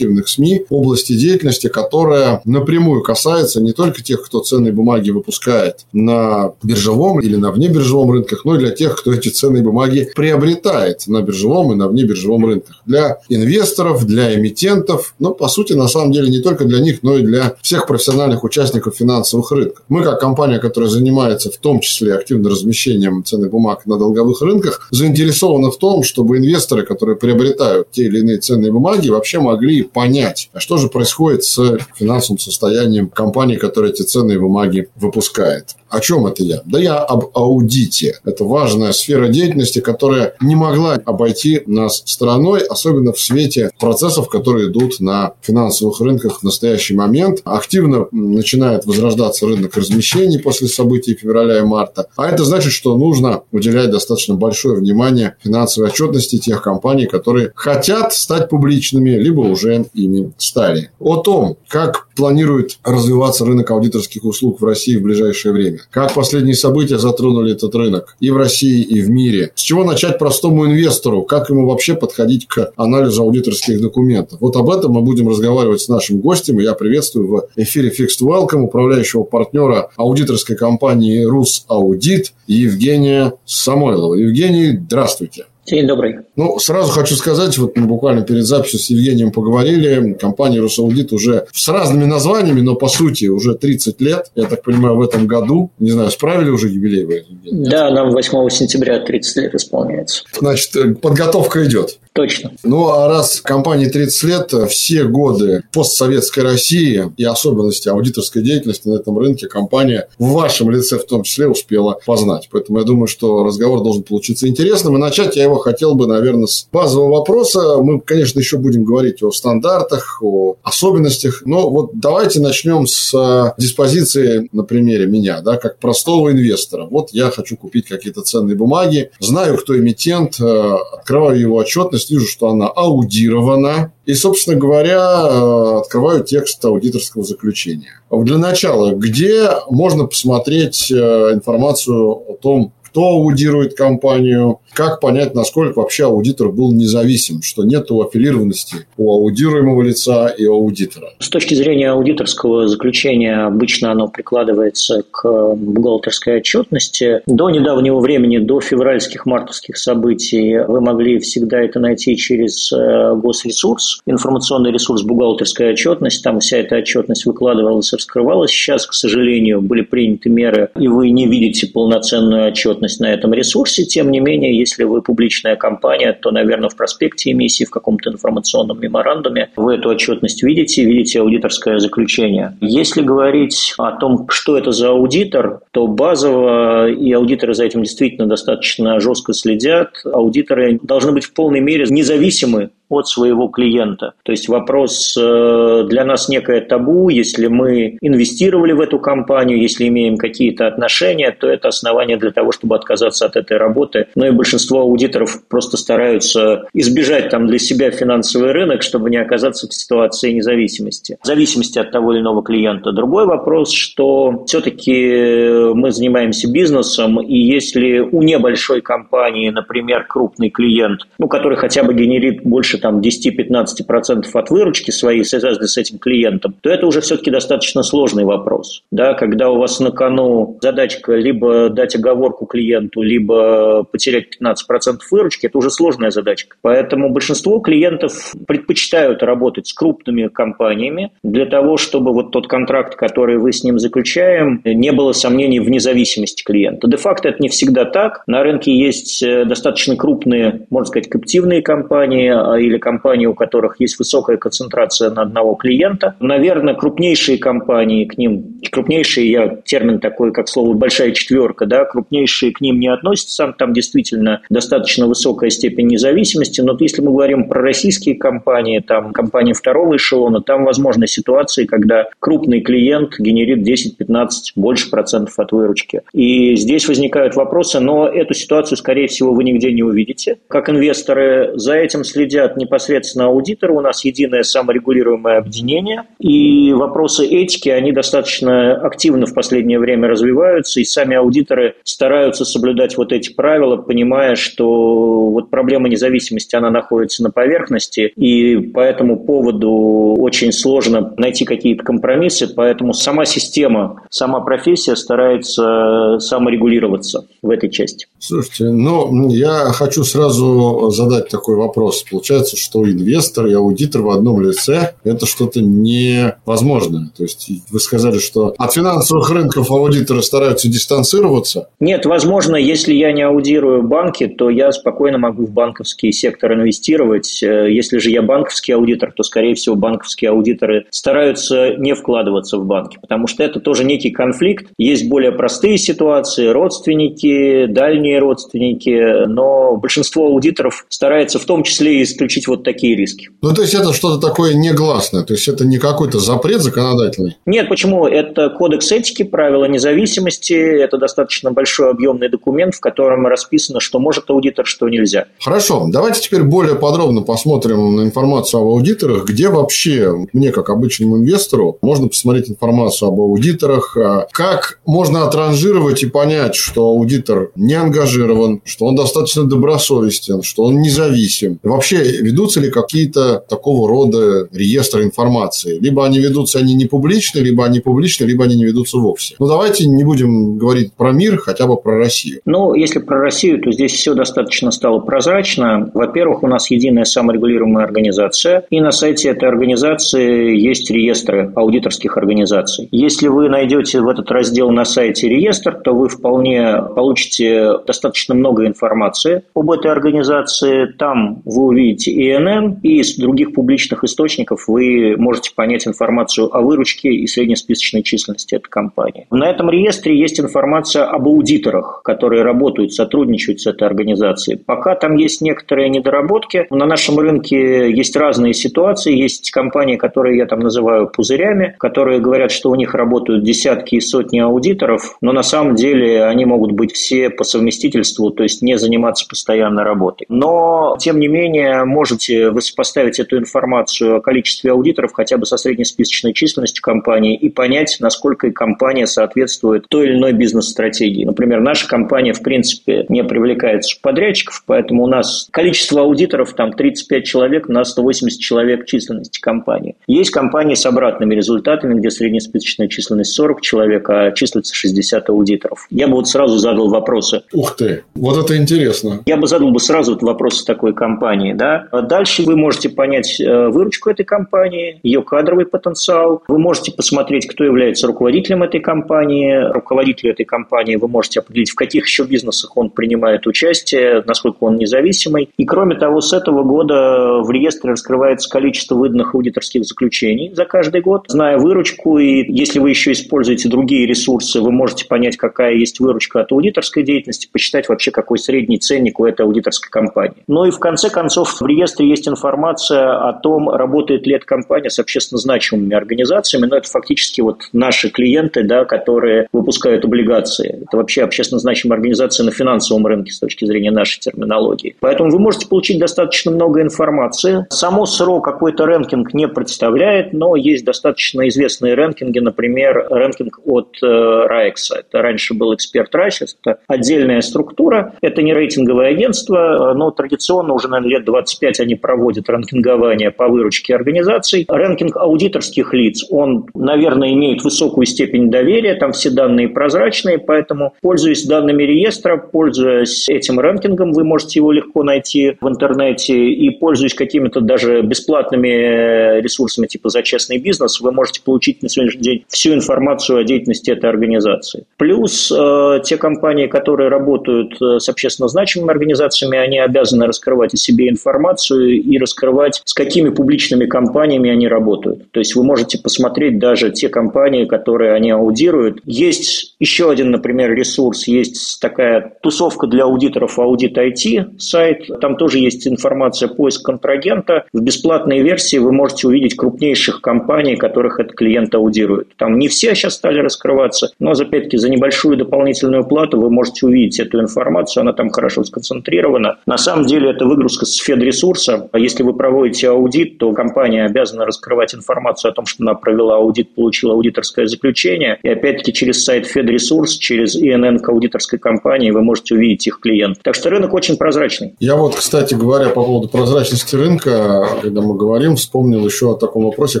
альтернативных 0.08 0.28
СМИ, 0.28 0.66
области 0.70 1.12
деятельности, 1.14 1.68
которая 1.68 2.40
напрямую 2.44 3.02
касается 3.02 3.60
не 3.60 3.72
только 3.72 4.02
тех, 4.02 4.24
кто 4.24 4.40
ценные 4.40 4.72
бумаги 4.72 5.10
выпускает 5.10 5.86
на 5.92 6.52
биржевом 6.62 7.20
или 7.20 7.36
на 7.36 7.50
внебиржевом 7.50 8.10
рынках, 8.10 8.44
но 8.44 8.56
и 8.56 8.58
для 8.58 8.70
тех, 8.70 8.96
кто 8.96 9.12
эти 9.12 9.28
ценные 9.28 9.62
бумаги 9.62 10.08
приобретает 10.14 11.06
на 11.06 11.22
биржевом 11.22 11.72
и 11.72 11.76
на 11.76 11.88
внебиржевом 11.88 12.46
рынках. 12.46 12.82
Для 12.86 13.18
инвесторов, 13.28 14.04
для 14.06 14.34
эмитентов, 14.34 15.14
но, 15.18 15.32
по 15.32 15.48
сути, 15.48 15.74
на 15.74 15.88
самом 15.88 16.12
деле, 16.12 16.30
не 16.30 16.40
только 16.40 16.64
для 16.64 16.80
них, 16.80 17.02
но 17.02 17.16
и 17.16 17.22
для 17.22 17.56
всех 17.62 17.86
профессиональных 17.86 18.44
участников 18.44 18.96
финансовых 18.96 19.50
рынков. 19.52 19.84
Мы, 19.88 20.02
как 20.02 20.20
компания, 20.20 20.58
которая 20.58 20.90
занимается 20.90 21.50
в 21.50 21.56
том 21.56 21.80
числе 21.80 22.14
активным 22.14 22.50
размещением 22.50 23.24
ценных 23.24 23.50
бумаг 23.50 23.86
на 23.86 23.98
долговых 23.98 24.40
рынках, 24.42 24.88
заинтересованы 24.90 25.70
в 25.70 25.76
том, 25.76 26.02
чтобы 26.02 26.38
инвесторы, 26.38 26.84
которые 26.84 27.16
приобретают 27.16 27.90
те 27.90 28.04
или 28.04 28.20
иные 28.20 28.38
ценные 28.38 28.72
бумаги, 28.72 29.08
вообще 29.08 29.40
могли 29.40 29.82
понять, 29.98 30.48
а 30.52 30.60
что 30.60 30.76
же 30.76 30.86
происходит 30.86 31.42
с 31.42 31.76
финансовым 31.96 32.38
состоянием 32.38 33.08
компании, 33.08 33.56
которая 33.56 33.90
эти 33.90 34.02
ценные 34.02 34.38
бумаги 34.38 34.88
выпускает. 34.94 35.74
О 35.90 36.00
чем 36.00 36.26
это 36.26 36.44
я? 36.44 36.62
Да 36.66 36.78
я 36.78 36.98
об 36.98 37.30
аудите. 37.34 38.20
Это 38.24 38.44
важная 38.44 38.92
сфера 38.92 39.28
деятельности, 39.28 39.80
которая 39.80 40.34
не 40.40 40.54
могла 40.54 40.94
обойти 41.04 41.62
нас 41.66 42.02
стороной, 42.04 42.60
особенно 42.60 43.12
в 43.12 43.20
свете 43.20 43.70
процессов, 43.80 44.28
которые 44.28 44.70
идут 44.70 45.00
на 45.00 45.32
финансовых 45.40 46.00
рынках 46.00 46.40
в 46.40 46.42
настоящий 46.42 46.94
момент. 46.94 47.40
Активно 47.44 48.06
начинает 48.12 48.84
возрождаться 48.84 49.46
рынок 49.46 49.76
размещений 49.76 50.38
после 50.38 50.68
событий 50.68 51.14
февраля 51.14 51.58
и 51.58 51.62
марта. 51.62 52.06
А 52.16 52.28
это 52.28 52.44
значит, 52.44 52.72
что 52.72 52.96
нужно 52.96 53.42
уделять 53.50 53.90
достаточно 53.90 54.34
большое 54.34 54.76
внимание 54.76 55.36
финансовой 55.42 55.90
отчетности 55.90 56.38
тех 56.38 56.62
компаний, 56.62 57.06
которые 57.06 57.52
хотят 57.54 58.12
стать 58.12 58.50
публичными, 58.50 59.10
либо 59.10 59.40
уже 59.40 59.74
ими 59.94 60.32
стали. 60.38 60.90
О 60.98 61.16
том, 61.16 61.56
как 61.68 62.08
планирует 62.16 62.78
развиваться 62.84 63.44
рынок 63.44 63.70
аудиторских 63.70 64.24
услуг 64.24 64.60
в 64.60 64.64
России 64.64 64.96
в 64.96 65.02
ближайшее 65.02 65.52
время 65.52 65.80
как 65.90 66.14
последние 66.14 66.54
события 66.54 66.98
затронули 66.98 67.52
этот 67.52 67.74
рынок 67.74 68.16
и 68.20 68.30
в 68.30 68.36
России, 68.36 68.82
и 68.82 69.00
в 69.00 69.10
мире. 69.10 69.52
С 69.54 69.62
чего 69.62 69.84
начать 69.84 70.18
простому 70.18 70.66
инвестору? 70.66 71.22
Как 71.22 71.50
ему 71.50 71.66
вообще 71.66 71.94
подходить 71.94 72.46
к 72.46 72.72
анализу 72.76 73.22
аудиторских 73.22 73.80
документов? 73.80 74.38
Вот 74.40 74.56
об 74.56 74.70
этом 74.70 74.92
мы 74.92 75.02
будем 75.02 75.28
разговаривать 75.28 75.80
с 75.80 75.88
нашим 75.88 76.20
гостем. 76.20 76.58
Я 76.58 76.74
приветствую 76.74 77.28
в 77.28 77.48
эфире 77.56 77.90
Fixed 77.90 78.22
Welcome 78.22 78.62
управляющего 78.62 79.22
партнера 79.22 79.90
аудиторской 79.96 80.56
компании 80.56 81.24
«Рус 81.24 81.64
Аудит» 81.68 82.32
Евгения 82.46 83.34
Самойлова. 83.44 84.14
Евгений, 84.14 84.78
здравствуйте. 84.78 85.46
День 85.70 85.86
добрый. 85.86 86.20
Ну, 86.36 86.58
сразу 86.58 86.90
хочу 86.92 87.14
сказать, 87.14 87.58
вот 87.58 87.76
мы 87.76 87.86
буквально 87.86 88.22
перед 88.22 88.44
записью 88.44 88.78
с 88.78 88.88
Евгением 88.88 89.32
поговорили, 89.32 90.14
компания 90.14 90.60
«Росаудит» 90.60 91.12
уже 91.12 91.46
с 91.52 91.68
разными 91.68 92.04
названиями, 92.04 92.60
но 92.60 92.74
по 92.74 92.88
сути 92.88 93.26
уже 93.26 93.54
30 93.54 94.00
лет, 94.00 94.30
я 94.34 94.44
так 94.44 94.62
понимаю, 94.62 94.96
в 94.96 95.02
этом 95.02 95.26
году. 95.26 95.70
Не 95.78 95.90
знаю, 95.90 96.10
справили 96.10 96.48
уже 96.48 96.68
юбилей 96.68 97.04
вы? 97.04 97.24
Да, 97.44 97.90
нам 97.90 98.12
8 98.12 98.48
сентября 98.48 99.00
30 99.00 99.36
лет 99.36 99.54
исполняется. 99.54 100.24
Значит, 100.38 100.74
э, 100.76 100.94
подготовка 100.94 101.64
идет. 101.66 101.98
Точно. 102.18 102.50
Ну, 102.64 102.88
а 102.88 103.06
раз 103.06 103.40
компании 103.40 103.86
30 103.86 104.22
лет, 104.24 104.52
все 104.70 105.04
годы 105.04 105.62
постсоветской 105.72 106.42
России 106.42 107.12
и 107.16 107.22
особенности 107.22 107.88
аудиторской 107.88 108.42
деятельности 108.42 108.88
на 108.88 108.96
этом 108.96 109.16
рынке 109.16 109.46
компания 109.46 110.08
в 110.18 110.32
вашем 110.32 110.68
лице 110.68 110.98
в 110.98 111.06
том 111.06 111.22
числе 111.22 111.46
успела 111.46 112.00
познать. 112.04 112.48
Поэтому 112.50 112.80
я 112.80 112.84
думаю, 112.84 113.06
что 113.06 113.44
разговор 113.44 113.84
должен 113.84 114.02
получиться 114.02 114.48
интересным. 114.48 114.96
И 114.96 114.98
начать 114.98 115.36
я 115.36 115.44
его 115.44 115.58
хотел 115.58 115.94
бы, 115.94 116.08
наверное, 116.08 116.48
с 116.48 116.66
базового 116.72 117.18
вопроса. 117.18 117.76
Мы, 117.80 118.00
конечно, 118.00 118.40
еще 118.40 118.56
будем 118.56 118.82
говорить 118.82 119.22
о 119.22 119.30
стандартах, 119.30 120.20
о 120.20 120.56
особенностях. 120.64 121.42
Но 121.44 121.70
вот 121.70 121.92
давайте 121.94 122.40
начнем 122.40 122.88
с 122.88 123.14
э, 123.14 123.52
диспозиции 123.62 124.48
на 124.50 124.64
примере 124.64 125.06
меня, 125.06 125.40
да, 125.40 125.56
как 125.56 125.78
простого 125.78 126.32
инвестора. 126.32 126.88
Вот 126.90 127.10
я 127.12 127.30
хочу 127.30 127.56
купить 127.56 127.86
какие-то 127.86 128.22
ценные 128.22 128.56
бумаги, 128.56 129.12
знаю, 129.20 129.56
кто 129.56 129.78
эмитент, 129.78 130.40
э, 130.40 130.76
открываю 130.94 131.38
его 131.38 131.54
отчетность, 131.58 132.07
вижу, 132.10 132.26
что 132.26 132.48
она 132.48 132.66
аудирована. 132.68 133.92
И, 134.04 134.14
собственно 134.14 134.56
говоря, 134.56 134.98
э, 134.98 135.78
открываю 135.80 136.24
текст 136.24 136.64
аудиторского 136.64 137.24
заключения. 137.24 138.00
Для 138.10 138.38
начала, 138.38 138.92
где 138.92 139.50
можно 139.68 140.06
посмотреть 140.06 140.90
э, 140.90 140.94
информацию 140.94 142.10
о 142.10 142.36
том, 142.40 142.72
кто 142.90 143.04
аудирует 143.04 143.74
компанию, 143.74 144.60
как 144.72 145.00
понять, 145.00 145.34
насколько 145.34 145.80
вообще 145.80 146.04
аудитор 146.04 146.50
был 146.52 146.72
независим, 146.72 147.42
что 147.42 147.64
нет 147.64 147.90
аффилированности 147.90 148.86
у 148.96 149.12
аудируемого 149.12 149.82
лица 149.82 150.28
и 150.28 150.46
аудитора. 150.46 151.10
С 151.18 151.28
точки 151.28 151.54
зрения 151.54 151.90
аудиторского 151.90 152.66
заключения, 152.68 153.46
обычно 153.46 153.92
оно 153.92 154.08
прикладывается 154.08 155.02
к 155.10 155.54
бухгалтерской 155.54 156.38
отчетности. 156.38 157.20
До 157.26 157.50
недавнего 157.50 158.00
времени, 158.00 158.38
до 158.38 158.60
февральских, 158.60 159.26
мартовских 159.26 159.76
событий, 159.76 160.58
вы 160.66 160.80
могли 160.80 161.18
всегда 161.18 161.60
это 161.60 161.80
найти 161.80 162.16
через 162.16 162.72
э, 162.72 163.14
госресурс, 163.16 164.00
информационный 164.06 164.72
ресурс 164.72 165.02
бухгалтерская 165.02 165.72
отчетность. 165.72 166.22
Там 166.22 166.40
вся 166.40 166.58
эта 166.58 166.76
отчетность 166.76 167.26
выкладывалась 167.26 167.92
и 167.92 167.96
раскрывалась. 167.96 168.50
Сейчас, 168.50 168.86
к 168.86 168.94
сожалению, 168.94 169.60
были 169.60 169.82
приняты 169.82 170.30
меры, 170.30 170.70
и 170.78 170.88
вы 170.88 171.10
не 171.10 171.26
видите 171.26 171.66
полноценную 171.66 172.48
отчетность 172.48 172.77
на 173.00 173.12
этом 173.12 173.34
ресурсе. 173.34 173.84
Тем 173.84 174.10
не 174.10 174.20
менее, 174.20 174.56
если 174.56 174.84
вы 174.84 175.02
публичная 175.02 175.56
компания, 175.56 176.12
то, 176.12 176.30
наверное, 176.30 176.68
в 176.68 176.76
проспекте 176.76 177.32
эмиссии, 177.32 177.64
в 177.64 177.70
каком-то 177.70 178.10
информационном 178.10 178.80
меморандуме 178.80 179.50
вы 179.56 179.74
эту 179.74 179.90
отчетность 179.90 180.42
видите, 180.42 180.84
видите 180.84 181.20
аудиторское 181.20 181.78
заключение. 181.78 182.56
Если 182.60 183.02
говорить 183.02 183.74
о 183.78 183.92
том, 183.92 184.26
что 184.30 184.56
это 184.56 184.72
за 184.72 184.90
аудитор, 184.90 185.60
то 185.72 185.86
базово, 185.86 186.88
и 186.88 187.12
аудиторы 187.12 187.54
за 187.54 187.64
этим 187.64 187.82
действительно 187.82 188.26
достаточно 188.26 189.00
жестко 189.00 189.32
следят, 189.32 189.90
аудиторы 190.04 190.78
должны 190.82 191.12
быть 191.12 191.24
в 191.24 191.32
полной 191.32 191.60
мере 191.60 191.86
независимы 191.88 192.70
от 192.88 193.08
своего 193.08 193.48
клиента. 193.48 194.14
То 194.22 194.32
есть 194.32 194.48
вопрос 194.48 195.16
э, 195.16 195.84
для 195.88 196.04
нас 196.04 196.28
некое 196.28 196.60
табу, 196.60 197.08
если 197.08 197.46
мы 197.46 197.98
инвестировали 198.00 198.72
в 198.72 198.80
эту 198.80 198.98
компанию, 198.98 199.60
если 199.60 199.88
имеем 199.88 200.16
какие-то 200.16 200.66
отношения, 200.66 201.30
то 201.30 201.48
это 201.48 201.68
основание 201.68 202.16
для 202.16 202.30
того, 202.30 202.52
чтобы 202.52 202.76
отказаться 202.76 203.26
от 203.26 203.36
этой 203.36 203.56
работы. 203.56 204.06
Но 204.14 204.26
и 204.26 204.30
большинство 204.30 204.80
аудиторов 204.80 205.42
просто 205.48 205.76
стараются 205.76 206.66
избежать 206.72 207.30
там 207.30 207.46
для 207.46 207.58
себя 207.58 207.90
финансовый 207.90 208.52
рынок, 208.52 208.82
чтобы 208.82 209.10
не 209.10 209.18
оказаться 209.18 209.68
в 209.68 209.74
ситуации 209.74 210.32
независимости. 210.32 211.18
Зависимости 211.22 211.78
от 211.78 211.90
того 211.90 212.12
или 212.12 212.20
иного 212.20 212.42
клиента. 212.42 212.92
Другой 212.92 213.26
вопрос, 213.26 213.72
что 213.72 214.44
все-таки 214.46 215.74
мы 215.74 215.90
занимаемся 215.90 216.50
бизнесом, 216.50 217.20
и 217.20 217.36
если 217.36 217.98
у 217.98 218.22
небольшой 218.22 218.80
компании, 218.80 219.50
например, 219.50 220.06
крупный 220.08 220.50
клиент, 220.50 221.06
ну, 221.18 221.28
который 221.28 221.56
хотя 221.58 221.82
бы 221.82 221.94
генерит 221.94 222.42
больше 222.42 222.77
больше 222.78 222.80
там 222.80 223.00
10-15% 223.00 224.26
от 224.32 224.50
выручки 224.50 224.90
своей, 224.90 225.24
связанной 225.24 225.68
с 225.68 225.76
этим 225.76 225.98
клиентом, 225.98 226.54
то 226.60 226.70
это 226.70 226.86
уже 226.86 227.00
все-таки 227.00 227.30
достаточно 227.30 227.82
сложный 227.82 228.24
вопрос. 228.24 228.82
Да, 228.90 229.14
когда 229.14 229.50
у 229.50 229.58
вас 229.58 229.80
на 229.80 229.90
кону 229.90 230.58
задачка 230.60 231.14
либо 231.14 231.68
дать 231.70 231.94
оговорку 231.96 232.46
клиенту, 232.46 233.02
либо 233.02 233.84
потерять 233.84 234.38
15% 234.40 234.98
выручки, 235.10 235.46
это 235.46 235.58
уже 235.58 235.70
сложная 235.70 236.10
задачка. 236.10 236.56
Поэтому 236.62 237.10
большинство 237.10 237.58
клиентов 237.60 238.34
предпочитают 238.46 239.22
работать 239.22 239.66
с 239.66 239.72
крупными 239.72 240.28
компаниями 240.28 241.10
для 241.22 241.46
того, 241.46 241.76
чтобы 241.76 242.12
вот 242.12 242.30
тот 242.30 242.48
контракт, 242.48 242.94
который 242.96 243.38
вы 243.38 243.52
с 243.52 243.64
ним 243.64 243.78
заключаем, 243.78 244.60
не 244.64 244.92
было 244.92 245.12
сомнений 245.12 245.60
в 245.60 245.70
независимости 245.70 246.42
клиента. 246.42 246.88
Де-факто 246.88 247.28
это 247.28 247.42
не 247.42 247.48
всегда 247.48 247.84
так. 247.84 248.22
На 248.26 248.42
рынке 248.42 248.72
есть 248.72 249.22
э, 249.22 249.44
достаточно 249.44 249.96
крупные, 249.96 250.66
можно 250.70 250.86
сказать, 250.86 251.08
каптивные 251.08 251.62
компании, 251.62 252.30
а 252.30 252.58
или 252.68 252.78
компании, 252.78 253.26
у 253.26 253.34
которых 253.34 253.80
есть 253.80 253.98
высокая 253.98 254.36
концентрация 254.36 255.10
на 255.10 255.22
одного 255.22 255.54
клиента. 255.54 256.14
Наверное, 256.20 256.74
крупнейшие 256.74 257.38
компании 257.38 258.04
к 258.04 258.16
ним, 258.18 258.60
крупнейшие, 258.70 259.30
я 259.30 259.56
термин 259.64 259.98
такой, 259.98 260.32
как 260.32 260.48
слово 260.48 260.74
«большая 260.74 261.12
четверка», 261.12 261.66
да, 261.66 261.84
крупнейшие 261.84 262.52
к 262.52 262.60
ним 262.60 262.78
не 262.78 262.88
относятся, 262.88 263.54
там 263.58 263.72
действительно 263.72 264.42
достаточно 264.50 265.06
высокая 265.06 265.50
степень 265.50 265.86
независимости, 265.86 266.60
но 266.60 266.76
если 266.78 267.02
мы 267.02 267.10
говорим 267.10 267.48
про 267.48 267.62
российские 267.62 268.14
компании, 268.14 268.80
там 268.80 269.12
компании 269.12 269.52
второго 269.52 269.96
эшелона, 269.96 270.40
там 270.40 270.64
возможны 270.64 271.06
ситуации, 271.06 271.64
когда 271.64 272.06
крупный 272.20 272.60
клиент 272.60 273.18
генерит 273.18 273.66
10-15, 273.66 274.28
больше 274.56 274.90
процентов 274.90 275.38
от 275.38 275.52
выручки. 275.52 276.02
И 276.12 276.54
здесь 276.56 276.86
возникают 276.88 277.34
вопросы, 277.34 277.80
но 277.80 278.06
эту 278.06 278.34
ситуацию, 278.34 278.76
скорее 278.76 279.08
всего, 279.08 279.32
вы 279.32 279.44
нигде 279.44 279.72
не 279.72 279.82
увидите. 279.82 280.38
Как 280.48 280.68
инвесторы 280.68 281.52
за 281.54 281.74
этим 281.74 282.04
следят 282.04 282.56
непосредственно 282.58 283.26
аудиторы, 283.26 283.74
у 283.74 283.80
нас 283.80 284.04
единое 284.04 284.42
саморегулируемое 284.42 285.38
объединение, 285.38 286.04
и 286.18 286.72
вопросы 286.72 287.26
этики, 287.26 287.68
они 287.68 287.92
достаточно 287.92 288.74
активно 288.74 289.26
в 289.26 289.34
последнее 289.34 289.78
время 289.78 290.08
развиваются, 290.08 290.80
и 290.80 290.84
сами 290.84 291.16
аудиторы 291.16 291.76
стараются 291.84 292.44
соблюдать 292.44 292.96
вот 292.96 293.12
эти 293.12 293.32
правила, 293.32 293.76
понимая, 293.76 294.36
что 294.36 295.30
вот 295.30 295.50
проблема 295.50 295.88
независимости, 295.88 296.56
она 296.56 296.70
находится 296.70 297.22
на 297.22 297.30
поверхности, 297.30 298.12
и 298.16 298.56
по 298.56 298.80
этому 298.80 299.18
поводу 299.18 300.16
очень 300.18 300.52
сложно 300.52 301.14
найти 301.16 301.44
какие-то 301.44 301.84
компромиссы, 301.84 302.52
поэтому 302.52 302.92
сама 302.92 303.24
система, 303.24 304.02
сама 304.10 304.40
профессия 304.40 304.96
старается 304.96 306.18
саморегулироваться 306.18 307.26
в 307.42 307.50
этой 307.50 307.70
части. 307.70 308.06
Слушайте, 308.18 308.64
ну, 308.64 309.28
я 309.30 309.66
хочу 309.72 310.04
сразу 310.04 310.90
задать 310.90 311.28
такой 311.28 311.56
вопрос. 311.56 312.04
Получается, 312.10 312.47
получается, 312.48 312.56
что 312.56 312.88
инвестор 312.90 313.46
и 313.46 313.52
аудитор 313.52 314.02
в 314.02 314.10
одном 314.10 314.40
лице– 314.40 314.94
это 315.04 315.26
что-то 315.26 315.60
невозможное. 315.60 317.10
То 317.16 317.24
есть 317.24 317.50
вы 317.70 317.80
сказали, 317.80 318.18
что 318.18 318.54
от 318.56 318.72
финансовых 318.72 319.30
рынков 319.30 319.70
аудиторы 319.70 320.22
стараются 320.22 320.68
дистанцироваться? 320.68 321.68
Нет, 321.80 322.06
возможно, 322.06 322.56
если 322.56 322.94
я 322.94 323.12
не 323.12 323.22
аудирую 323.22 323.82
банки, 323.82 324.26
то 324.26 324.50
я 324.50 324.72
спокойно 324.72 325.18
могу 325.18 325.46
в 325.46 325.50
банковский 325.50 326.12
сектор 326.12 326.54
инвестировать. 326.54 327.42
Э, 327.42 327.70
если 327.70 327.98
же 327.98 328.10
я 328.10 328.22
банковский 328.22 328.72
аудитор, 328.72 329.12
то, 329.12 329.22
скорее 329.22 329.54
всего, 329.54 329.76
банковские 329.76 330.30
аудиторы 330.30 330.86
стараются 330.90 331.74
не 331.76 331.94
вкладываться 331.94 332.58
в 332.58 332.66
банки, 332.66 332.98
потому 333.00 333.26
что 333.26 333.42
это 333.42 333.60
тоже 333.60 333.84
некий 333.84 334.10
конфликт. 334.10 334.66
Есть 334.78 335.08
более 335.08 335.32
простые 335.32 335.78
ситуации, 335.78 336.46
родственники, 336.46 337.66
дальние 337.66 338.18
родственники, 338.18 339.26
но 339.26 339.76
большинство 339.76 340.26
аудиторов 340.26 340.86
старается 340.88 341.38
в 341.38 341.44
том 341.44 341.62
числе 341.62 342.02
исключить 342.02 342.37
исключить 342.38 342.48
вот 342.48 342.64
такие 342.64 342.96
риски. 342.96 343.28
Ну, 343.42 343.54
то 343.54 343.62
есть, 343.62 343.74
это 343.74 343.92
что-то 343.92 344.26
такое 344.26 344.54
негласное, 344.54 345.22
то 345.22 345.34
есть, 345.34 345.48
это 345.48 345.64
не 345.64 345.78
какой-то 345.78 346.18
запрет 346.18 346.62
законодательный? 346.62 347.36
Нет, 347.46 347.68
почему? 347.68 348.06
Это 348.06 348.50
кодекс 348.50 348.90
этики, 348.92 349.22
правила 349.22 349.66
независимости, 349.66 350.52
это 350.52 350.98
достаточно 350.98 351.52
большой 351.52 351.90
объемный 351.90 352.28
документ, 352.28 352.74
в 352.74 352.80
котором 352.80 353.26
расписано, 353.26 353.80
что 353.80 353.98
может 353.98 354.30
аудитор, 354.30 354.66
что 354.66 354.88
нельзя. 354.88 355.26
Хорошо, 355.40 355.86
давайте 355.88 356.20
теперь 356.20 356.42
более 356.42 356.76
подробно 356.76 357.22
посмотрим 357.22 357.96
на 357.96 358.02
информацию 358.02 358.60
об 358.60 358.68
аудиторах, 358.68 359.24
где 359.26 359.48
вообще 359.48 360.12
мне, 360.32 360.50
как 360.50 360.70
обычному 360.70 361.18
инвестору, 361.18 361.78
можно 361.82 362.08
посмотреть 362.08 362.50
информацию 362.50 363.08
об 363.08 363.20
аудиторах, 363.20 363.96
а 363.96 364.26
как 364.32 364.80
можно 364.86 365.26
отранжировать 365.26 366.02
и 366.02 366.06
понять, 366.06 366.54
что 366.54 366.86
аудитор 366.86 367.50
не 367.56 367.74
ангажирован, 367.74 368.60
что 368.64 368.86
он 368.86 368.96
достаточно 368.96 369.44
добросовестен, 369.44 370.42
что 370.42 370.64
он 370.64 370.80
независим. 370.80 371.58
Вообще, 371.62 372.02
ведутся 372.28 372.60
ли 372.60 372.70
какие-то 372.70 373.42
такого 373.48 373.88
рода 373.88 374.48
реестры 374.52 375.04
информации. 375.04 375.78
Либо 375.78 376.04
они 376.04 376.18
ведутся, 376.18 376.58
они 376.58 376.74
не 376.74 376.86
публичны, 376.86 377.40
либо 377.40 377.64
они 377.64 377.80
публичны, 377.80 378.24
либо 378.24 378.44
они 378.44 378.56
не 378.56 378.64
ведутся 378.64 378.98
вовсе. 378.98 379.34
Ну, 379.38 379.46
давайте 379.46 379.86
не 379.86 380.04
будем 380.04 380.58
говорить 380.58 380.92
про 380.92 381.12
мир, 381.12 381.38
хотя 381.38 381.66
бы 381.66 381.76
про 381.76 381.98
Россию. 381.98 382.40
Ну, 382.44 382.74
если 382.74 382.98
про 382.98 383.20
Россию, 383.20 383.60
то 383.62 383.70
здесь 383.72 383.92
все 383.92 384.14
достаточно 384.14 384.70
стало 384.70 385.00
прозрачно. 385.00 385.90
Во-первых, 385.94 386.42
у 386.42 386.46
нас 386.46 386.70
единая 386.70 387.04
саморегулируемая 387.04 387.84
организация, 387.84 388.64
и 388.70 388.80
на 388.80 388.90
сайте 388.90 389.30
этой 389.30 389.48
организации 389.48 390.56
есть 390.56 390.90
реестры 390.90 391.52
аудиторских 391.54 392.16
организаций. 392.16 392.88
Если 392.90 393.28
вы 393.28 393.48
найдете 393.48 394.00
в 394.00 394.08
этот 394.08 394.30
раздел 394.30 394.70
на 394.70 394.84
сайте 394.84 395.28
реестр, 395.28 395.80
то 395.84 395.92
вы 395.94 396.08
вполне 396.08 396.82
получите 396.94 397.78
достаточно 397.86 398.34
много 398.34 398.66
информации 398.66 399.42
об 399.54 399.70
этой 399.70 399.90
организации. 399.90 400.86
Там 400.98 401.42
вы 401.44 401.62
увидите 401.64 402.07
ИНН, 402.08 402.80
и 402.82 403.00
из 403.00 403.16
других 403.16 403.52
публичных 403.52 404.04
источников 404.04 404.64
вы 404.68 405.16
можете 405.16 405.52
понять 405.54 405.86
информацию 405.86 406.54
о 406.54 406.62
выручке 406.62 407.10
и 407.10 407.26
среднесписочной 407.26 408.02
численности 408.02 408.54
этой 408.54 408.68
компании. 408.68 409.26
На 409.30 409.50
этом 409.50 409.70
реестре 409.70 410.18
есть 410.18 410.40
информация 410.40 411.04
об 411.04 411.26
аудиторах, 411.26 412.02
которые 412.04 412.42
работают, 412.42 412.92
сотрудничают 412.92 413.60
с 413.60 413.66
этой 413.66 413.86
организацией. 413.86 414.58
Пока 414.58 414.94
там 414.94 415.16
есть 415.16 415.40
некоторые 415.40 415.88
недоработки. 415.88 416.66
На 416.70 416.86
нашем 416.86 417.18
рынке 417.18 417.90
есть 417.90 418.16
разные 418.16 418.54
ситуации. 418.54 419.14
Есть 419.14 419.50
компании, 419.50 419.96
которые 419.96 420.38
я 420.38 420.46
там 420.46 420.60
называю 420.60 421.08
пузырями, 421.08 421.76
которые 421.78 422.20
говорят, 422.20 422.50
что 422.50 422.70
у 422.70 422.74
них 422.74 422.94
работают 422.94 423.44
десятки 423.44 423.96
и 423.96 424.00
сотни 424.00 424.40
аудиторов, 424.40 425.16
но 425.20 425.32
на 425.32 425.42
самом 425.42 425.74
деле 425.74 426.24
они 426.24 426.44
могут 426.44 426.72
быть 426.72 426.92
все 426.92 427.30
по 427.30 427.44
совместительству, 427.44 428.30
то 428.30 428.42
есть 428.42 428.62
не 428.62 428.78
заниматься 428.78 429.26
постоянно 429.28 429.84
работой. 429.84 430.26
Но, 430.28 430.96
тем 431.00 431.18
не 431.18 431.28
менее, 431.28 431.84
можете 431.98 432.50
вы 432.50 432.62
сопоставить 432.62 433.18
эту 433.18 433.38
информацию 433.38 434.16
о 434.16 434.20
количестве 434.20 434.70
аудиторов 434.70 435.12
хотя 435.12 435.36
бы 435.36 435.46
со 435.46 435.56
среднесписочной 435.56 436.32
численностью 436.32 436.80
компании 436.80 437.36
и 437.36 437.48
понять, 437.48 437.96
насколько 437.98 438.52
компания 438.52 439.08
соответствует 439.08 439.86
той 439.88 440.06
или 440.06 440.14
иной 440.16 440.32
бизнес-стратегии. 440.32 441.24
Например, 441.24 441.60
наша 441.60 441.88
компания, 441.88 442.32
в 442.32 442.40
принципе, 442.40 443.04
не 443.08 443.24
привлекает 443.24 443.82
подрядчиков, 444.00 444.62
поэтому 444.64 445.02
у 445.04 445.06
нас 445.08 445.48
количество 445.50 446.02
аудиторов 446.02 446.52
там 446.54 446.72
35 446.72 447.24
человек 447.24 447.68
на 447.68 447.82
180 447.82 448.40
человек 448.40 448.86
численности 448.86 449.40
компании. 449.40 449.96
Есть 450.06 450.30
компании 450.30 450.74
с 450.76 450.86
обратными 450.86 451.34
результатами, 451.34 451.98
где 451.98 452.10
среднесписочная 452.10 452.86
численность 452.86 453.32
40 453.32 453.60
человек, 453.60 454.08
а 454.08 454.30
числится 454.30 454.72
60 454.72 455.28
аудиторов. 455.30 455.88
Я 455.90 456.06
бы 456.06 456.14
вот 456.14 456.28
сразу 456.28 456.58
задал 456.58 456.88
вопросы. 456.90 457.42
Ух 457.52 457.74
ты, 457.74 458.04
вот 458.14 458.44
это 458.44 458.56
интересно. 458.56 459.22
Я 459.26 459.36
бы 459.36 459.48
задал 459.48 459.72
бы 459.72 459.80
сразу 459.80 460.16
вопросы 460.20 460.64
такой 460.64 460.94
компании. 460.94 461.54
Да? 461.54 461.87
Дальше 461.92 462.42
вы 462.42 462.56
можете 462.56 462.88
понять 462.88 463.40
э, 463.40 463.68
выручку 463.68 464.10
этой 464.10 464.24
компании, 464.24 465.00
ее 465.02 465.22
кадровый 465.22 465.66
потенциал. 465.66 466.42
Вы 466.48 466.58
можете 466.58 466.92
посмотреть, 466.92 467.46
кто 467.46 467.64
является 467.64 468.06
руководителем 468.06 468.62
этой 468.62 468.80
компании. 468.80 469.72
Руководителю 469.72 470.32
этой 470.32 470.44
компании 470.44 470.96
вы 470.96 471.08
можете 471.08 471.40
определить, 471.40 471.70
в 471.70 471.74
каких 471.74 472.06
еще 472.06 472.24
бизнесах 472.24 472.76
он 472.76 472.90
принимает 472.90 473.46
участие, 473.46 474.22
насколько 474.26 474.64
он 474.64 474.76
независимый. 474.76 475.50
И 475.56 475.64
кроме 475.64 475.96
того, 475.96 476.20
с 476.20 476.32
этого 476.32 476.62
года 476.62 477.42
в 477.42 477.50
реестре 477.50 477.92
раскрывается 477.92 478.48
количество 478.50 478.94
выданных 478.94 479.34
аудиторских 479.34 479.84
заключений 479.84 480.52
за 480.54 480.64
каждый 480.64 481.00
год. 481.00 481.24
Зная 481.28 481.58
выручку, 481.58 482.18
и 482.18 482.44
если 482.48 482.78
вы 482.78 482.90
еще 482.90 483.12
используете 483.12 483.68
другие 483.68 484.06
ресурсы, 484.06 484.60
вы 484.60 484.70
можете 484.70 485.06
понять, 485.06 485.36
какая 485.36 485.74
есть 485.74 486.00
выручка 486.00 486.40
от 486.40 486.52
аудиторской 486.52 487.02
деятельности, 487.02 487.48
посчитать 487.50 487.88
вообще, 487.88 488.10
какой 488.10 488.38
средний 488.38 488.78
ценник 488.78 489.20
у 489.20 489.26
этой 489.26 489.42
аудиторской 489.46 489.90
компании. 489.90 490.42
Ну 490.46 490.64
и 490.64 490.70
в 490.70 490.78
конце 490.78 491.10
концов, 491.10 491.50
в 491.50 491.66
реестре 491.78 492.08
есть 492.08 492.28
информация 492.28 493.28
о 493.28 493.32
том, 493.32 493.68
работает 493.70 494.26
ли 494.26 494.34
эта 494.34 494.46
компания 494.46 494.90
с 494.90 494.98
общественно 494.98 495.38
значимыми 495.38 495.94
организациями, 495.94 496.66
но 496.66 496.76
это 496.76 496.88
фактически 496.88 497.40
вот 497.40 497.62
наши 497.72 498.10
клиенты, 498.10 498.62
да, 498.64 498.84
которые 498.84 499.48
выпускают 499.52 500.04
облигации. 500.04 500.82
Это 500.82 500.96
вообще 500.96 501.22
общественно 501.22 501.58
значимые 501.58 501.96
организации 501.96 502.44
на 502.44 502.50
финансовом 502.50 503.06
рынке 503.06 503.32
с 503.32 503.38
точки 503.38 503.64
зрения 503.64 503.90
нашей 503.90 504.20
терминологии. 504.20 504.96
Поэтому 505.00 505.30
вы 505.30 505.38
можете 505.38 505.66
получить 505.68 505.98
достаточно 505.98 506.50
много 506.50 506.82
информации. 506.82 507.66
Само 507.70 508.06
СРО 508.06 508.40
какой-то 508.40 508.86
рэнкинг 508.86 509.34
не 509.34 509.48
представляет, 509.48 510.32
но 510.32 510.56
есть 510.56 510.84
достаточно 510.84 511.48
известные 511.48 511.94
рэнкинги, 511.94 512.38
например, 512.38 513.06
рэнкинг 513.10 513.60
от 513.64 513.96
э. 514.02 514.48
Это 514.58 515.22
раньше 515.22 515.54
был 515.54 515.74
эксперт 515.74 516.14
Райсис, 516.14 516.56
это 516.62 516.80
отдельная 516.88 517.40
структура, 517.40 518.14
это 518.20 518.42
не 518.42 518.52
рейтинговое 518.52 519.08
агентство, 519.08 519.92
но 519.94 520.10
традиционно 520.10 520.74
уже, 520.74 520.88
наверное, 520.88 521.18
лет 521.18 521.24
25 521.24 521.67
они 521.80 521.94
проводят 521.94 522.48
рэнкингование 522.48 523.30
по 523.30 523.48
выручке 523.48 523.94
организаций. 523.94 524.64
Рэнкинг 524.68 525.16
аудиторских 525.16 525.94
лиц, 525.94 526.24
он, 526.30 526.66
наверное, 526.74 527.32
имеет 527.32 527.62
высокую 527.62 528.06
степень 528.06 528.50
доверия, 528.50 528.94
там 528.94 529.12
все 529.12 529.30
данные 529.30 529.68
прозрачные, 529.68 530.38
поэтому, 530.38 530.94
пользуясь 531.02 531.44
данными 531.44 531.82
реестра, 531.82 532.36
пользуясь 532.36 533.28
этим 533.28 533.60
рэнкингом, 533.60 534.12
вы 534.12 534.24
можете 534.24 534.60
его 534.60 534.72
легко 534.72 535.02
найти 535.02 535.56
в 535.60 535.68
интернете 535.68 536.34
и 536.34 536.70
пользуясь 536.70 537.14
какими-то 537.14 537.60
даже 537.60 538.02
бесплатными 538.02 538.68
э, 538.68 539.40
ресурсами 539.40 539.86
типа 539.86 540.08
«За 540.08 540.22
честный 540.22 540.58
бизнес», 540.58 541.00
вы 541.00 541.12
можете 541.12 541.42
получить 541.42 541.82
на 541.82 541.88
сегодняшний 541.88 542.22
день 542.22 542.44
всю 542.48 542.74
информацию 542.74 543.38
о 543.38 543.44
деятельности 543.44 543.90
этой 543.90 544.10
организации. 544.10 544.84
Плюс 544.96 545.52
э, 545.52 546.00
те 546.04 546.16
компании, 546.16 546.66
которые 546.66 547.08
работают 547.08 547.80
э, 547.80 547.98
с 547.98 548.08
общественно 548.08 548.48
значимыми 548.48 548.90
организациями, 548.90 549.58
они 549.58 549.78
обязаны 549.78 550.26
раскрывать 550.26 550.74
о 550.74 550.76
себе 550.76 551.08
информацию 551.08 551.57
и 551.70 552.18
раскрывать, 552.18 552.82
с 552.84 552.94
какими 552.94 553.30
публичными 553.30 553.86
компаниями 553.86 554.50
они 554.50 554.68
работают. 554.68 555.30
То 555.30 555.40
есть 555.40 555.54
вы 555.54 555.64
можете 555.64 555.98
посмотреть 555.98 556.58
даже 556.58 556.90
те 556.90 557.08
компании, 557.08 557.64
которые 557.64 558.14
они 558.14 558.30
аудируют. 558.30 559.00
Есть 559.04 559.76
еще 559.78 560.10
один, 560.10 560.30
например, 560.30 560.74
ресурс, 560.74 561.28
есть 561.28 561.80
такая 561.80 562.32
тусовка 562.42 562.86
для 562.86 563.04
аудиторов 563.04 563.58
Audit 563.58 563.94
IT 563.94 564.58
сайт. 564.58 565.08
Там 565.20 565.36
тоже 565.36 565.58
есть 565.58 565.86
информация 565.86 566.48
поиск 566.48 566.84
контрагента. 566.84 567.64
В 567.72 567.80
бесплатной 567.80 568.42
версии 568.42 568.78
вы 568.78 568.92
можете 568.92 569.28
увидеть 569.28 569.56
крупнейших 569.56 570.20
компаний, 570.20 570.76
которых 570.76 571.20
этот 571.20 571.34
клиент 571.34 571.74
аудирует. 571.74 572.36
Там 572.36 572.58
не 572.58 572.68
все 572.68 572.94
сейчас 572.94 573.14
стали 573.14 573.40
раскрываться, 573.40 574.10
но, 574.18 574.32
опять-таки, 574.32 574.76
за 574.76 574.88
небольшую 574.88 575.36
дополнительную 575.36 576.04
плату 576.04 576.40
вы 576.40 576.50
можете 576.50 576.86
увидеть 576.86 577.20
эту 577.20 577.40
информацию, 577.40 578.02
она 578.02 578.12
там 578.12 578.30
хорошо 578.30 578.64
сконцентрирована. 578.64 579.58
На 579.66 579.78
самом 579.78 580.06
деле 580.06 580.30
это 580.30 580.44
выгрузка 580.44 580.86
с 580.86 580.96
федресурса. 580.96 581.47
А 581.92 581.98
если 581.98 582.22
вы 582.22 582.34
проводите 582.34 582.88
аудит, 582.88 583.38
то 583.38 583.52
компания 583.52 584.04
обязана 584.04 584.44
раскрывать 584.44 584.94
информацию 584.94 585.50
о 585.50 585.54
том, 585.54 585.66
что 585.66 585.82
она 585.82 585.94
провела 585.94 586.36
аудит, 586.36 586.74
получила 586.74 587.14
аудиторское 587.14 587.66
заключение. 587.66 588.38
И 588.42 588.48
опять-таки 588.48 588.92
через 588.92 589.24
сайт 589.24 589.46
Федресурс, 589.46 590.16
через 590.16 590.56
ИНН 590.56 590.98
к 591.00 591.08
аудиторской 591.08 591.58
компании 591.58 592.10
вы 592.10 592.22
можете 592.22 592.54
увидеть 592.54 592.86
их 592.86 593.00
клиент. 593.00 593.38
Так 593.42 593.54
что 593.54 593.70
рынок 593.70 593.94
очень 593.94 594.16
прозрачный. 594.16 594.74
Я 594.80 594.96
вот, 594.96 595.14
кстати 595.14 595.54
говоря, 595.54 595.88
по 595.88 596.02
поводу 596.02 596.28
прозрачности 596.28 596.94
рынка, 596.96 597.68
когда 597.82 598.00
мы 598.00 598.16
говорим, 598.16 598.56
вспомнил 598.56 599.04
еще 599.04 599.32
о 599.32 599.34
таком 599.34 599.64
вопросе, 599.64 600.00